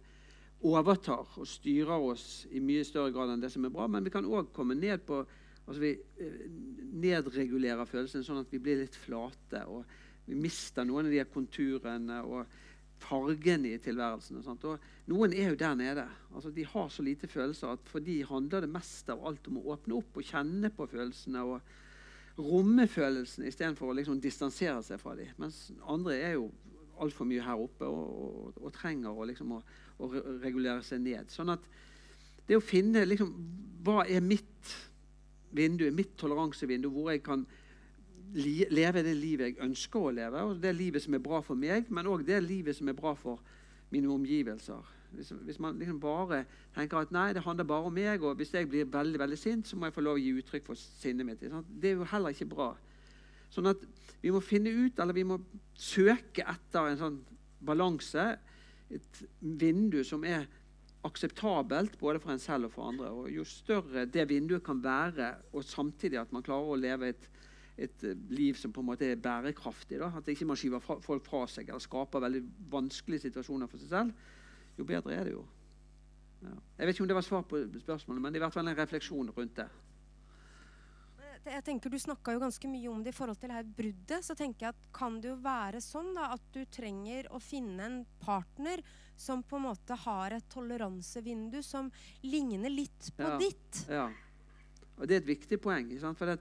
[0.66, 3.88] overtar og styrer oss i mye større grad enn det som er bra.
[3.88, 5.26] Men vi kan òg komme ned på
[5.68, 5.90] altså Vi
[6.24, 6.44] eh,
[6.96, 9.66] nedregulerer følelsene sånn at vi blir litt flate.
[9.68, 9.84] og
[10.26, 12.46] Vi mister noen av de konturene og
[13.02, 14.44] fargene i tilværelsen.
[15.08, 16.06] Noen er jo der nede.
[16.36, 19.60] altså De har så lite følelser at for de handler det mest av alt om
[19.62, 21.44] å åpne opp og kjenne på følelsene.
[21.44, 21.62] og
[22.38, 25.34] romme følelsene istedenfor å liksom distansere seg fra dem.
[25.42, 26.50] Mens andre er jo
[27.02, 29.62] altfor mye her oppe og, og, og trenger å, liksom, å,
[30.02, 30.10] å,
[30.42, 31.30] regulere seg ned.
[31.34, 31.66] Sånn at
[32.48, 33.34] det å finne liksom,
[33.86, 34.74] hva er mitt
[35.58, 37.46] vindu, mitt toleransevindu, hvor jeg kan
[38.34, 41.90] leve det livet jeg ønsker å leve, og det livet som er bra for meg,
[41.94, 43.42] men òg det livet som er bra for
[43.94, 44.94] mine omgivelser.
[45.16, 46.42] Hvis, hvis, man liksom bare
[46.76, 49.68] tenker at nei, det handler bare om meg, og hvis jeg blir veldig veldig sint,
[49.68, 51.42] så må jeg få lov å gi uttrykk for sinnet mitt.
[51.42, 52.74] Det er jo heller ikke bra.
[53.54, 53.84] Sånn at
[54.22, 55.40] vi må finne ut, eller vi må
[55.80, 57.18] søke etter en sånn
[57.64, 58.34] balanse.
[58.92, 60.46] Et vindu som er
[61.08, 63.12] akseptabelt både for en selv og for andre.
[63.14, 67.30] Og jo større det vinduet kan være, og samtidig at man klarer å leve et,
[67.78, 70.98] et eh, liv som på en måte er bærekraftig, da, at ikke man skyver fra,
[71.04, 72.44] folk fra seg eller skaper veldig
[72.74, 74.14] vanskelige situasjoner for seg selv,
[74.78, 75.44] jo bedre er det jo.
[76.42, 76.54] Ja.
[76.78, 78.68] Jeg vet ikke om det var svar på spørsmålet, men det er i hvert fall
[78.68, 79.70] en refleksjon rundt det.
[81.48, 84.26] Jeg tenker Du snakka ganske mye om det i forhold til her bruddet.
[84.26, 87.86] Så tenker jeg at kan det jo være sånn da, at du trenger å finne
[87.88, 88.84] en partner
[89.16, 91.88] som på en måte har et toleransevindu som
[92.28, 93.38] ligner litt på Ja.
[93.40, 93.86] ditt.
[93.88, 94.10] Ja.
[94.98, 95.88] Og det er et viktig poeng.
[96.18, 96.40] For, det,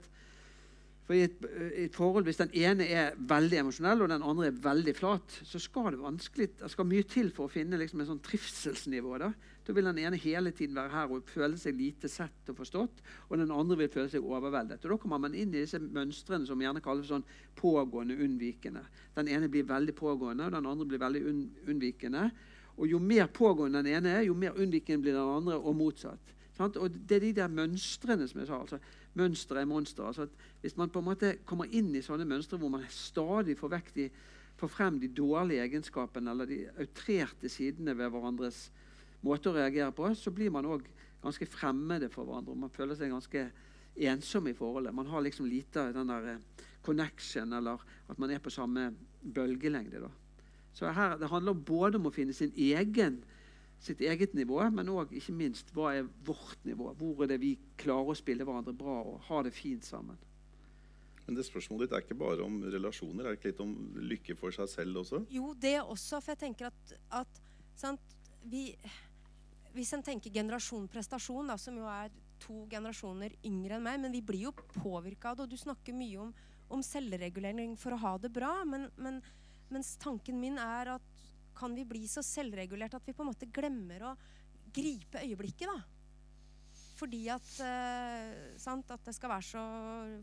[1.07, 4.49] for i, et, i et forhold, Hvis den ene er veldig emosjonell og den andre
[4.49, 8.01] er veldig flat, så skal det vanskelig, det skal mye til for å finne liksom,
[8.03, 9.13] en sånn trivselsnivå.
[9.23, 9.29] Da.
[9.63, 12.99] da vil den ene hele tiden være her og føle seg lite sett og forstått,
[13.29, 14.83] og den andre vil føle seg overveldet.
[14.83, 17.25] Og Da kommer man inn i disse mønstrene som gjerne kalles sånn
[17.55, 18.83] pågående unnvikende.
[19.15, 22.27] Den ene blir veldig pågående, og den andre blir veldig unn, unnvikende.
[22.75, 26.35] Og Jo mer pågående den ene er, jo mer unnvikende blir den andre, og motsatt.
[26.57, 26.75] Sant?
[26.75, 28.59] Og Det er de der mønstrene som jeg sa.
[28.59, 28.83] altså
[29.17, 30.07] Mønstre er monstre.
[30.07, 30.27] Altså
[30.61, 34.09] hvis man på en måte kommer inn i sånne mønstre hvor man stadig får, de,
[34.59, 38.67] får frem de dårlige egenskapene eller de outrerte sidene ved hverandres
[39.25, 40.85] måte å reagere på, så blir man òg
[41.23, 42.55] ganske fremmede for hverandre.
[42.55, 43.47] Man føler seg ganske
[43.97, 44.93] ensom i forholdet.
[44.93, 50.03] Man har liksom lite den der eh, connection, eller at man er på samme bølgelengde.
[50.05, 50.11] da.
[50.73, 53.23] Så her, Det handler både om å finne sin egen
[53.83, 56.91] sitt eget nivå, men òg ikke minst hva er vårt nivå?
[56.97, 60.17] Hvor er det vi klarer å spille hverandre bra og ha det fint sammen?
[61.27, 64.35] Men det spørsmålet ditt er ikke bare om relasjoner, er det ikke litt om lykke
[64.39, 65.25] for seg selv også?
[65.33, 66.21] Jo, det også.
[66.23, 67.41] For jeg tenker at, at
[67.75, 68.15] sant,
[68.47, 68.71] vi,
[69.75, 74.15] Hvis en tenker generasjon prestasjon, da, som jo er to generasjoner yngre enn meg, men
[74.15, 75.45] vi blir jo påvirka av det.
[75.45, 76.31] Og du snakker mye om,
[76.73, 78.53] om selvregulering for å ha det bra.
[78.65, 79.19] Men, men,
[79.73, 81.16] mens tanken min er at
[81.57, 84.15] kan vi bli så selvregulert at vi på en måte glemmer å
[84.73, 85.79] gripe øyeblikket, da?
[86.97, 89.63] Fordi at, eh, sant, at det skal være så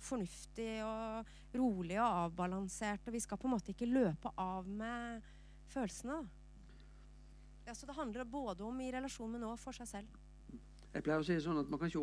[0.03, 3.07] fornuftig og rolig og avbalansert.
[3.07, 5.23] Og vi skal på en måte ikke løpe av med
[5.71, 6.19] følelsene.
[6.19, 6.25] da.
[7.69, 10.19] Ja, så det handler både om i relasjon, med nå og for seg selv.
[10.95, 12.03] Jeg pleier å si sånn at Man kan ikke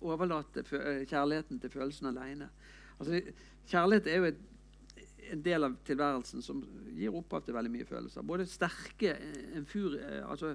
[0.00, 0.62] overlate
[1.08, 2.50] kjærligheten til følelsen alene.
[3.00, 3.20] Altså,
[3.68, 4.38] kjærlighet er jo et,
[5.32, 6.62] en del av tilværelsen som
[6.96, 8.26] gir opphav til veldig mye følelser.
[8.26, 9.14] Både sterke
[9.70, 9.96] fur,
[10.26, 10.54] altså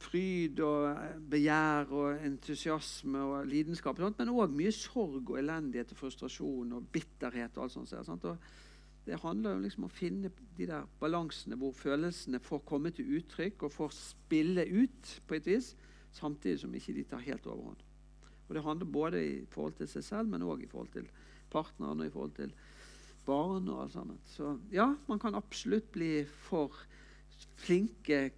[0.00, 0.96] fryd og
[1.30, 7.56] begjær og entusiasme og lidenskap, men òg mye sorg og elendighet og frustrasjon og bitterhet.
[7.58, 8.24] og alt sånt.
[8.24, 8.38] Og
[9.04, 13.64] det handler liksom om å finne de der balansene hvor følelsene får komme til uttrykk
[13.66, 15.74] og får spille ut på et vis,
[16.12, 17.84] samtidig som ikke de tar helt overhånd.
[18.48, 21.06] Og Det handler både i forhold til seg selv, men òg i forhold til
[21.50, 22.54] partneren og i forhold til
[23.30, 23.68] barn.
[23.68, 24.20] og alt sammen.
[24.26, 26.76] Så ja, man kan absolutt bli for
[27.60, 28.30] flinke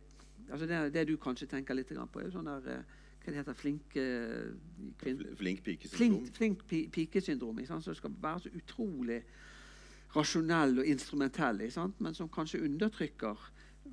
[0.53, 3.39] altså Det, det du kanskje tenker litt på, er jo sånn der eh, Hva det
[3.39, 4.05] heter flinke
[4.99, 6.27] kvin- Flink pikesyndrom.
[6.35, 7.61] Flink, flink pikesyndrom.
[7.67, 9.21] Som skal være så utrolig
[10.17, 11.63] rasjonell og instrumentell,
[11.99, 13.47] men som kanskje undertrykker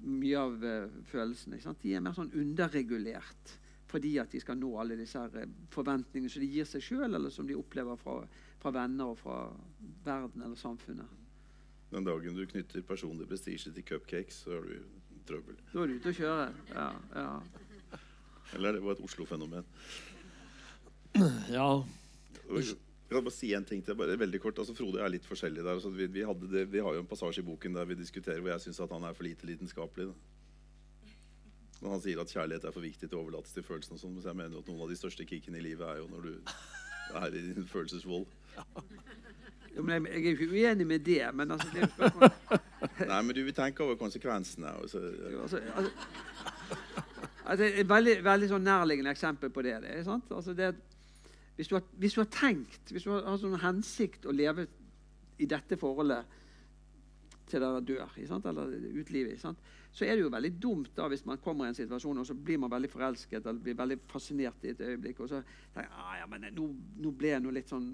[0.03, 1.59] mye av uh, følelsene.
[1.81, 3.57] De er mer sånn underregulert
[3.89, 7.31] fordi at de skal nå alle disse eh, forventningene som de gir seg sjøl, eller
[7.33, 8.19] som de opplever fra,
[8.59, 9.37] fra venner og fra
[10.05, 11.17] verden eller samfunnet.
[11.89, 14.75] Den dagen du knytter personlig prestisje til cupcakes, så har du
[15.29, 15.57] trøbbel.
[15.71, 16.45] Da er du ute å kjøre.
[16.73, 17.99] Ja, ja.
[18.57, 19.65] Eller det var et Oslo-fenomen.
[21.49, 21.83] Ja,
[22.49, 24.59] Jeg kan bare si en ting til, bare veldig kort.
[24.61, 25.77] Altså, Frode er litt forskjellig der.
[25.79, 28.41] Altså, vi, vi, hadde det, vi har jo en passasje i boken der vi diskuterer
[28.41, 30.11] hvor jeg syns han er for lite lidenskapelig.
[30.11, 31.15] Da.
[31.79, 33.97] Når han sier at kjærlighet er for viktig til å overlates til følelsene.
[33.97, 36.27] sånn, Så jeg mener at noen av de største kickene i livet er jo når
[36.27, 36.53] du
[37.23, 38.27] er i din følelsesvold.
[39.79, 42.31] Men jeg, jeg er ikke uenig med det, men altså, det spørsmål
[43.11, 44.71] Nei, men du vil tenke over konsekvensene.
[44.81, 44.99] Altså,
[45.41, 45.61] altså,
[47.45, 49.77] altså, Et veldig, veldig sånn nærliggende eksempel på det.
[49.85, 50.27] det sant?
[50.35, 50.73] Altså, det
[51.59, 54.67] hvis, du har, hvis du har tenkt, hvis du har, har sånn hensikt å leve
[55.39, 56.37] i dette forholdet
[57.49, 59.43] til dere dør, eller utlivet?
[59.91, 62.35] Så er det jo veldig dumt da hvis man kommer i en situasjon og så
[62.37, 65.19] blir man veldig forelsket eller blir veldig fascinert i et øyeblikk.
[65.25, 65.41] Og så
[65.73, 66.67] tenker ah, ja, men nå,
[67.01, 67.87] nå ble jeg nå litt sånn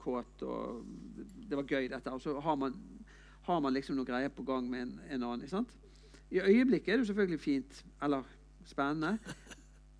[0.00, 0.82] kåt, og
[1.48, 2.12] det var gøy, dette.
[2.12, 2.76] Og så har man,
[3.48, 5.46] har man liksom noe greier på gang med en, en annen.
[5.46, 5.72] ikke sant?
[6.30, 8.28] I øyeblikket er det jo selvfølgelig fint eller
[8.68, 9.16] spennende,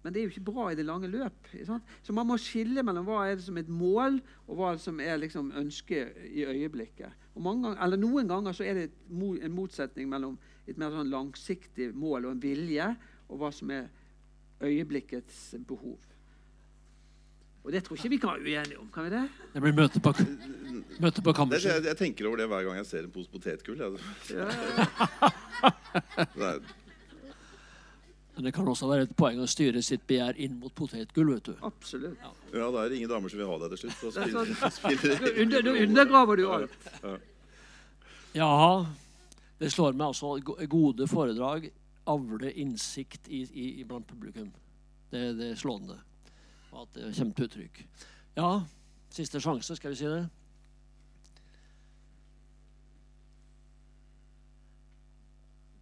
[0.02, 1.48] men det er jo ikke bra i det lange løp.
[2.02, 5.00] Så man må skille mellom hva er det som er et mål, og hva som
[5.02, 7.16] er liksom ønsket i øyeblikket.
[7.40, 10.38] Ganger, eller Noen ganger så er det en motsetning mellom
[10.68, 12.96] et mer sånn langsiktig mål og en vilje,
[13.30, 13.88] og hva som er
[14.60, 15.98] øyeblikkets behov.
[17.64, 18.88] Og det tror ikke vi kan være uenige om.
[18.92, 19.22] kan vi det?
[19.52, 20.12] det blir møte på,
[21.04, 21.74] møte på kammerset.
[21.74, 23.82] jeg, jeg tenker over det hver gang jeg ser en pose potetgull.
[23.84, 24.00] Altså.
[26.40, 26.54] Ja,
[28.36, 31.34] Men det kan også være et poeng å styre sitt begjær inn mot potetgull.
[31.34, 31.54] vet du.
[31.66, 32.16] Absolutt.
[32.54, 33.98] Ja, det er ingen damer som vil ha deg til slutt.
[34.00, 36.88] Da spiller, er spiller, sånn- spiller Da under, da undergraver du alt.
[38.38, 38.50] Ja,
[39.60, 41.68] det slår meg altså go- gode foredrag
[42.08, 44.48] avler innsikt i, i, i blant publikum.
[45.12, 45.98] Det, det er slående.
[46.72, 47.80] Og at det kommer til uttrykk.
[48.38, 48.50] Ja,
[49.12, 50.22] siste sjanse, skal vi si det?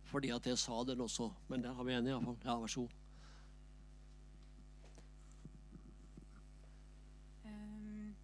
[0.09, 1.29] Fordi at jeg sa den også.
[1.49, 2.39] Men der har vi en, iallfall.
[2.45, 2.95] Ja, vær så god.
[7.45, 8.15] Um,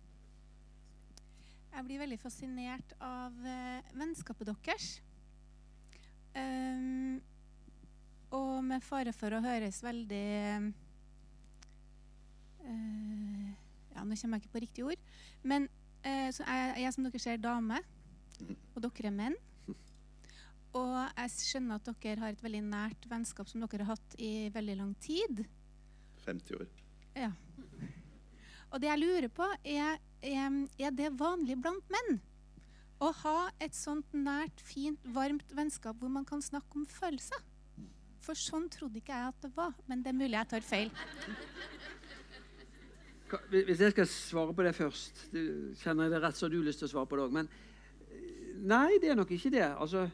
[1.75, 4.95] jeg blir veldig fascinert av eh, vennskapet deres.
[6.35, 7.21] Um,
[8.35, 10.27] og med fare for å høres veldig
[12.65, 13.51] uh,
[13.95, 15.03] Ja, nå kommer jeg ikke på riktig ord.
[15.47, 15.69] Men
[16.07, 17.81] uh, så jeg, jeg som dere ser, dame,
[18.75, 19.39] og dere er menn.
[20.75, 24.51] Og jeg skjønner at dere har et veldig nært vennskap som dere har hatt i
[24.55, 25.45] veldig lang tid.
[26.27, 26.71] 50 år.
[27.15, 27.31] Ja.
[28.75, 32.17] Og det jeg lurer på, er, er, er det vanlig blant menn?
[33.03, 37.43] Å ha et sånt nært, fint, varmt vennskap hvor man kan snakke om følelser?
[38.25, 39.75] For sånn trodde ikke jeg at det var.
[39.91, 40.93] Men det er mulig jeg tar feil.
[43.51, 45.25] Hvis jeg skal svare på det først
[45.81, 47.35] Kjenner jeg det rett, så har du lyst til å svare på det òg.
[47.35, 49.67] Men eh, nei, det er nok ikke det.
[49.73, 50.07] Altså,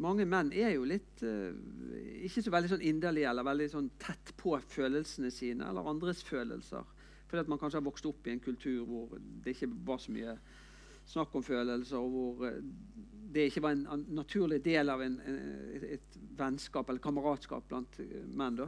[0.00, 1.50] mange menn er jo litt eh,
[2.28, 6.86] Ikke så veldig sånn inderlige eller veldig sånn tett på følelsene sine eller andres følelser.
[7.26, 10.14] Fordi at man kanskje har vokst opp i en kultur hvor det ikke var så
[10.14, 10.38] mye
[11.10, 12.60] snakk om følelser, hvor eh,
[13.30, 18.16] det ikke var en, naturlig del av en, et, et vennskap eller kameratskap blant eh,
[18.26, 18.62] menn.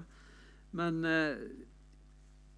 [0.79, 1.43] Men, eh,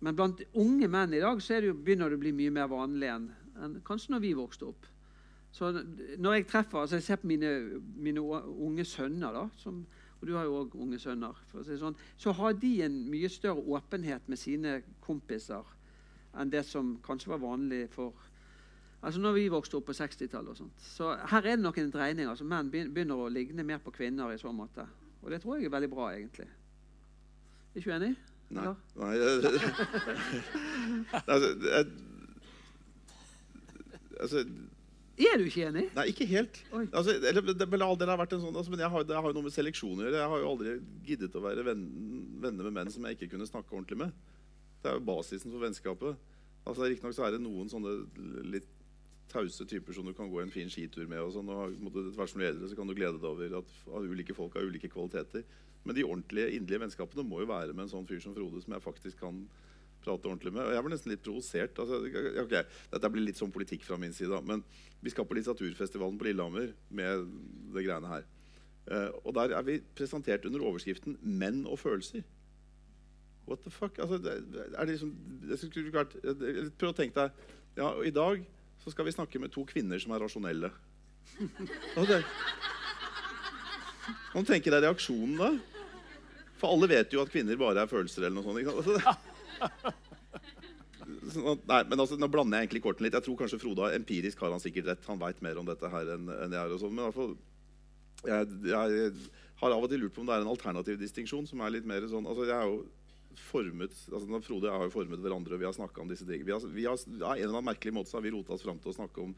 [0.04, 3.10] men blant unge menn i dag det jo, begynner det å bli mye mer vanlig
[3.12, 3.32] enn
[3.62, 4.88] enn kanskje når vi vokste opp.
[5.54, 5.70] Så
[6.18, 7.50] når jeg treffer, altså jeg ser på mine,
[8.02, 9.84] mine unge sønner, da, som,
[10.18, 13.62] og du har jo òg unge sønner, si sånn, så har de en mye større
[13.76, 15.70] åpenhet med sine kompiser
[16.34, 18.18] enn det som kanskje var vanlig for
[19.04, 20.50] Altså når vi vokste opp på 60-tallet.
[20.50, 20.84] og sånt.
[20.96, 21.96] Så her er det noen dreininger.
[21.98, 22.28] dreining.
[22.30, 24.86] altså Menn begynner å ligne mer på kvinner i så måte.
[25.22, 26.48] Og det tror jeg er veldig bra, egentlig.
[27.74, 28.14] Er ikke du enig?
[28.54, 28.66] Nei.
[29.00, 29.28] Nei jeg,
[31.32, 31.86] altså, jeg,
[34.20, 34.42] altså,
[35.18, 35.86] Er du ikke enig?
[35.96, 36.60] Nei, ikke helt.
[36.92, 39.28] Altså, eller, det, men det har vært en sånn, altså, men jeg har, det har
[39.28, 40.20] jo noe med seleksjon å gjøre.
[40.20, 40.76] Jeg har jo aldri
[41.08, 41.84] giddet å være venn,
[42.44, 44.14] venner med menn som jeg ikke kunne snakke ordentlig med.
[44.84, 46.32] Det er jo basisen for vennskapet.
[46.64, 47.98] Altså, Riktignok er det noen sånne
[48.54, 48.73] litt
[49.32, 51.20] tause typer som du kan gå en fin skitur med.
[51.20, 54.08] og sånn, og hvert som er eldre, så kan du glede deg over at at
[54.10, 55.44] ulike folk har ulike kvaliteter.
[55.84, 58.72] Men de ordentlige, inderlige vennskapene må jo være med en sånn fyr som Frode, som
[58.72, 59.42] jeg faktisk kan
[60.04, 60.64] prate ordentlig med.
[60.64, 61.80] Og jeg ble nesten litt provosert.
[61.80, 62.00] Altså,
[62.44, 64.64] okay, Dette blir litt sånn politikk fra min side, men
[65.04, 67.28] vi skal på litteraturfestivalen på Lillehammer med
[67.74, 68.24] det greiene her.
[68.84, 72.24] Uh, og der er vi presentert under overskriften 'Menn og følelser'.
[73.48, 73.98] What the fuck?
[73.98, 74.32] Altså, det,
[74.74, 75.14] er det liksom,
[75.48, 76.16] det skulle vært,
[76.78, 77.30] prøv å tenke deg
[77.76, 78.44] ja, I dag
[78.84, 80.70] så skal vi snakke med to kvinner som er rasjonelle.
[81.98, 82.20] Og det,
[84.32, 85.50] Kan du tenke deg reaksjonen da?
[86.60, 88.26] For alle vet jo at kvinner bare er følelser.
[88.28, 88.68] eller noe sånt.
[88.74, 88.92] Altså,
[89.92, 90.02] at-
[91.34, 93.16] Nei, men altså, Nå blander jeg egentlig kortene litt.
[93.16, 95.08] Jeg tror kanskje Frode empirisk har han sikkert rett.
[95.10, 97.34] Han veit mer om dette her enn enn jeg og sånn, Men fall,
[98.24, 99.12] jeg, jeg
[99.60, 101.46] har av og til lurt på om det er en alternativ distinksjon.
[101.48, 102.78] som er litt mer sånn, altså jeg er jo
[103.40, 106.26] formet, altså Frode og jeg har jo formet hverandre, og vi har snakka om disse
[106.28, 106.46] tingene.
[106.48, 108.64] Vi har, vi har, av en eller annen merkelig måte så har vi rota oss
[108.66, 109.34] fram til å snakke om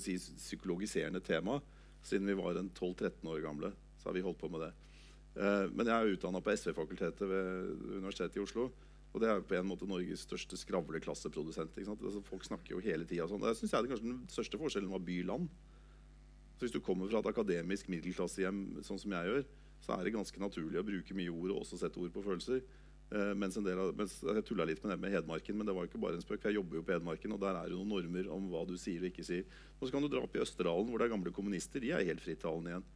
[0.00, 1.58] si, psykologiserende tema.
[2.06, 4.72] Siden vi var en 12-13 år gamle, så har vi holdt på med det.
[5.38, 8.68] Eh, men jeg er utdanna på SV-fakultetet ved Universitetet i Oslo.
[9.14, 11.78] Og det er på en måte Norges største skravleklasseprodusent.
[11.96, 13.40] Altså, folk snakker jo hele tida sånn.
[13.42, 15.48] Det syns jeg er kanskje den største forskjellen var by-land.
[16.58, 19.48] Så hvis du kommer fra et akademisk middelklassehjem, sånn som jeg gjør,
[19.84, 22.64] så er det ganske naturlig å bruke mye ord og også sette ord på følelser.
[23.08, 23.64] Eh, mens av,
[23.96, 26.24] mens Jeg tulla litt med det med Hedmarken, men det var jo ikke bare en
[26.24, 26.42] spøk.
[26.42, 28.76] for Jeg jobber jo på Hedmarken, og der er det noen normer om hva du
[28.76, 29.44] sier og ikke sier.
[29.78, 31.80] Og så kan du dra opp i Østerdalen, hvor det er gamle kommunister.
[31.80, 32.88] De er helt frittalende igjen.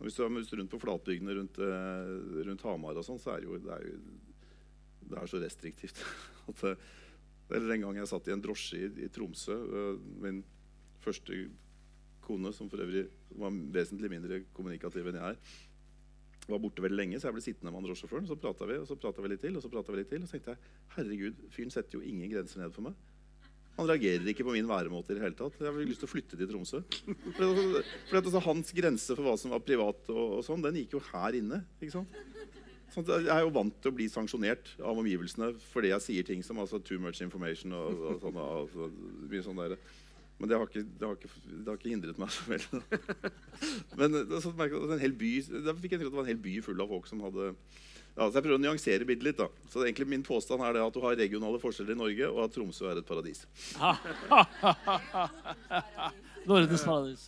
[0.00, 3.40] Og hvis du er rundt på flatbygdene rundt, eh, rundt Hamar og sånn, så er
[3.40, 3.96] det jo det er, jo,
[5.08, 6.04] det er så restriktivt.
[6.52, 6.64] at
[7.50, 9.56] eller en gang jeg satt i en drosje i, i Tromsø.
[10.22, 10.44] min
[11.00, 11.48] første
[12.20, 13.08] kone, som for øvrig
[13.40, 15.56] var vesentlig mindre kommunikativ enn jeg er,
[16.52, 18.28] var borte veldig lenge, så jeg ble sittende med han drosjesjåføren.
[18.28, 20.24] Så prata vi, og så prata vi litt til, og så vi litt til.
[20.24, 22.98] Og så tenkte jeg herregud, fyren setter jo ingen grenser ned for meg.
[23.78, 25.56] Han reagerer ikke på min væremåte i det hele tatt.
[25.56, 26.82] Jeg har lyst til å flytte til Tromsø.
[27.38, 31.04] For altså, Hans grense for hva som var privat, og, og sånn, den gikk jo
[31.12, 31.62] her inne.
[31.80, 32.18] ikke sant?
[32.90, 36.40] Sånn jeg er jo vant til å bli sanksjonert av omgivelsene fordi jeg sier ting
[36.42, 38.40] som altså, too much information og, og sånn.
[38.42, 39.62] og mye sånn.
[40.40, 42.80] Men det har ikke, det har ikke, det har ikke hindret meg så veldig.
[44.00, 44.08] Men
[44.40, 45.32] så merket jeg at en hel by,
[45.66, 47.44] da fikk jeg inntrykk at det var en hel by full av folk som hadde
[48.16, 49.38] ja, så Jeg prøver å nyansere bildet litt.
[49.38, 49.46] da.
[49.70, 52.52] Så egentlig Min påstand er det at du har regionale forskjeller i Norge, og at
[52.56, 53.40] Tromsø er et paradis.
[56.48, 57.22] Nordens paradis.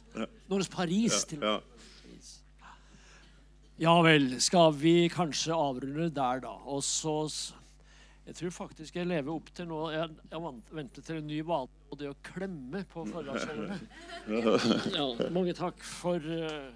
[0.50, 1.60] Nordens Paris, til og med.
[3.82, 3.94] ja.
[4.08, 4.26] Vel.
[4.42, 6.54] Skal vi kanskje avrunde der, da?
[6.66, 7.16] Og så
[8.22, 11.80] Jeg tror faktisk jeg lever opp til noe Jeg, jeg venter til en ny vane,
[11.90, 13.80] og det å klemme på foredragsholderne.
[14.96, 16.70] Ja, mange takk for uh,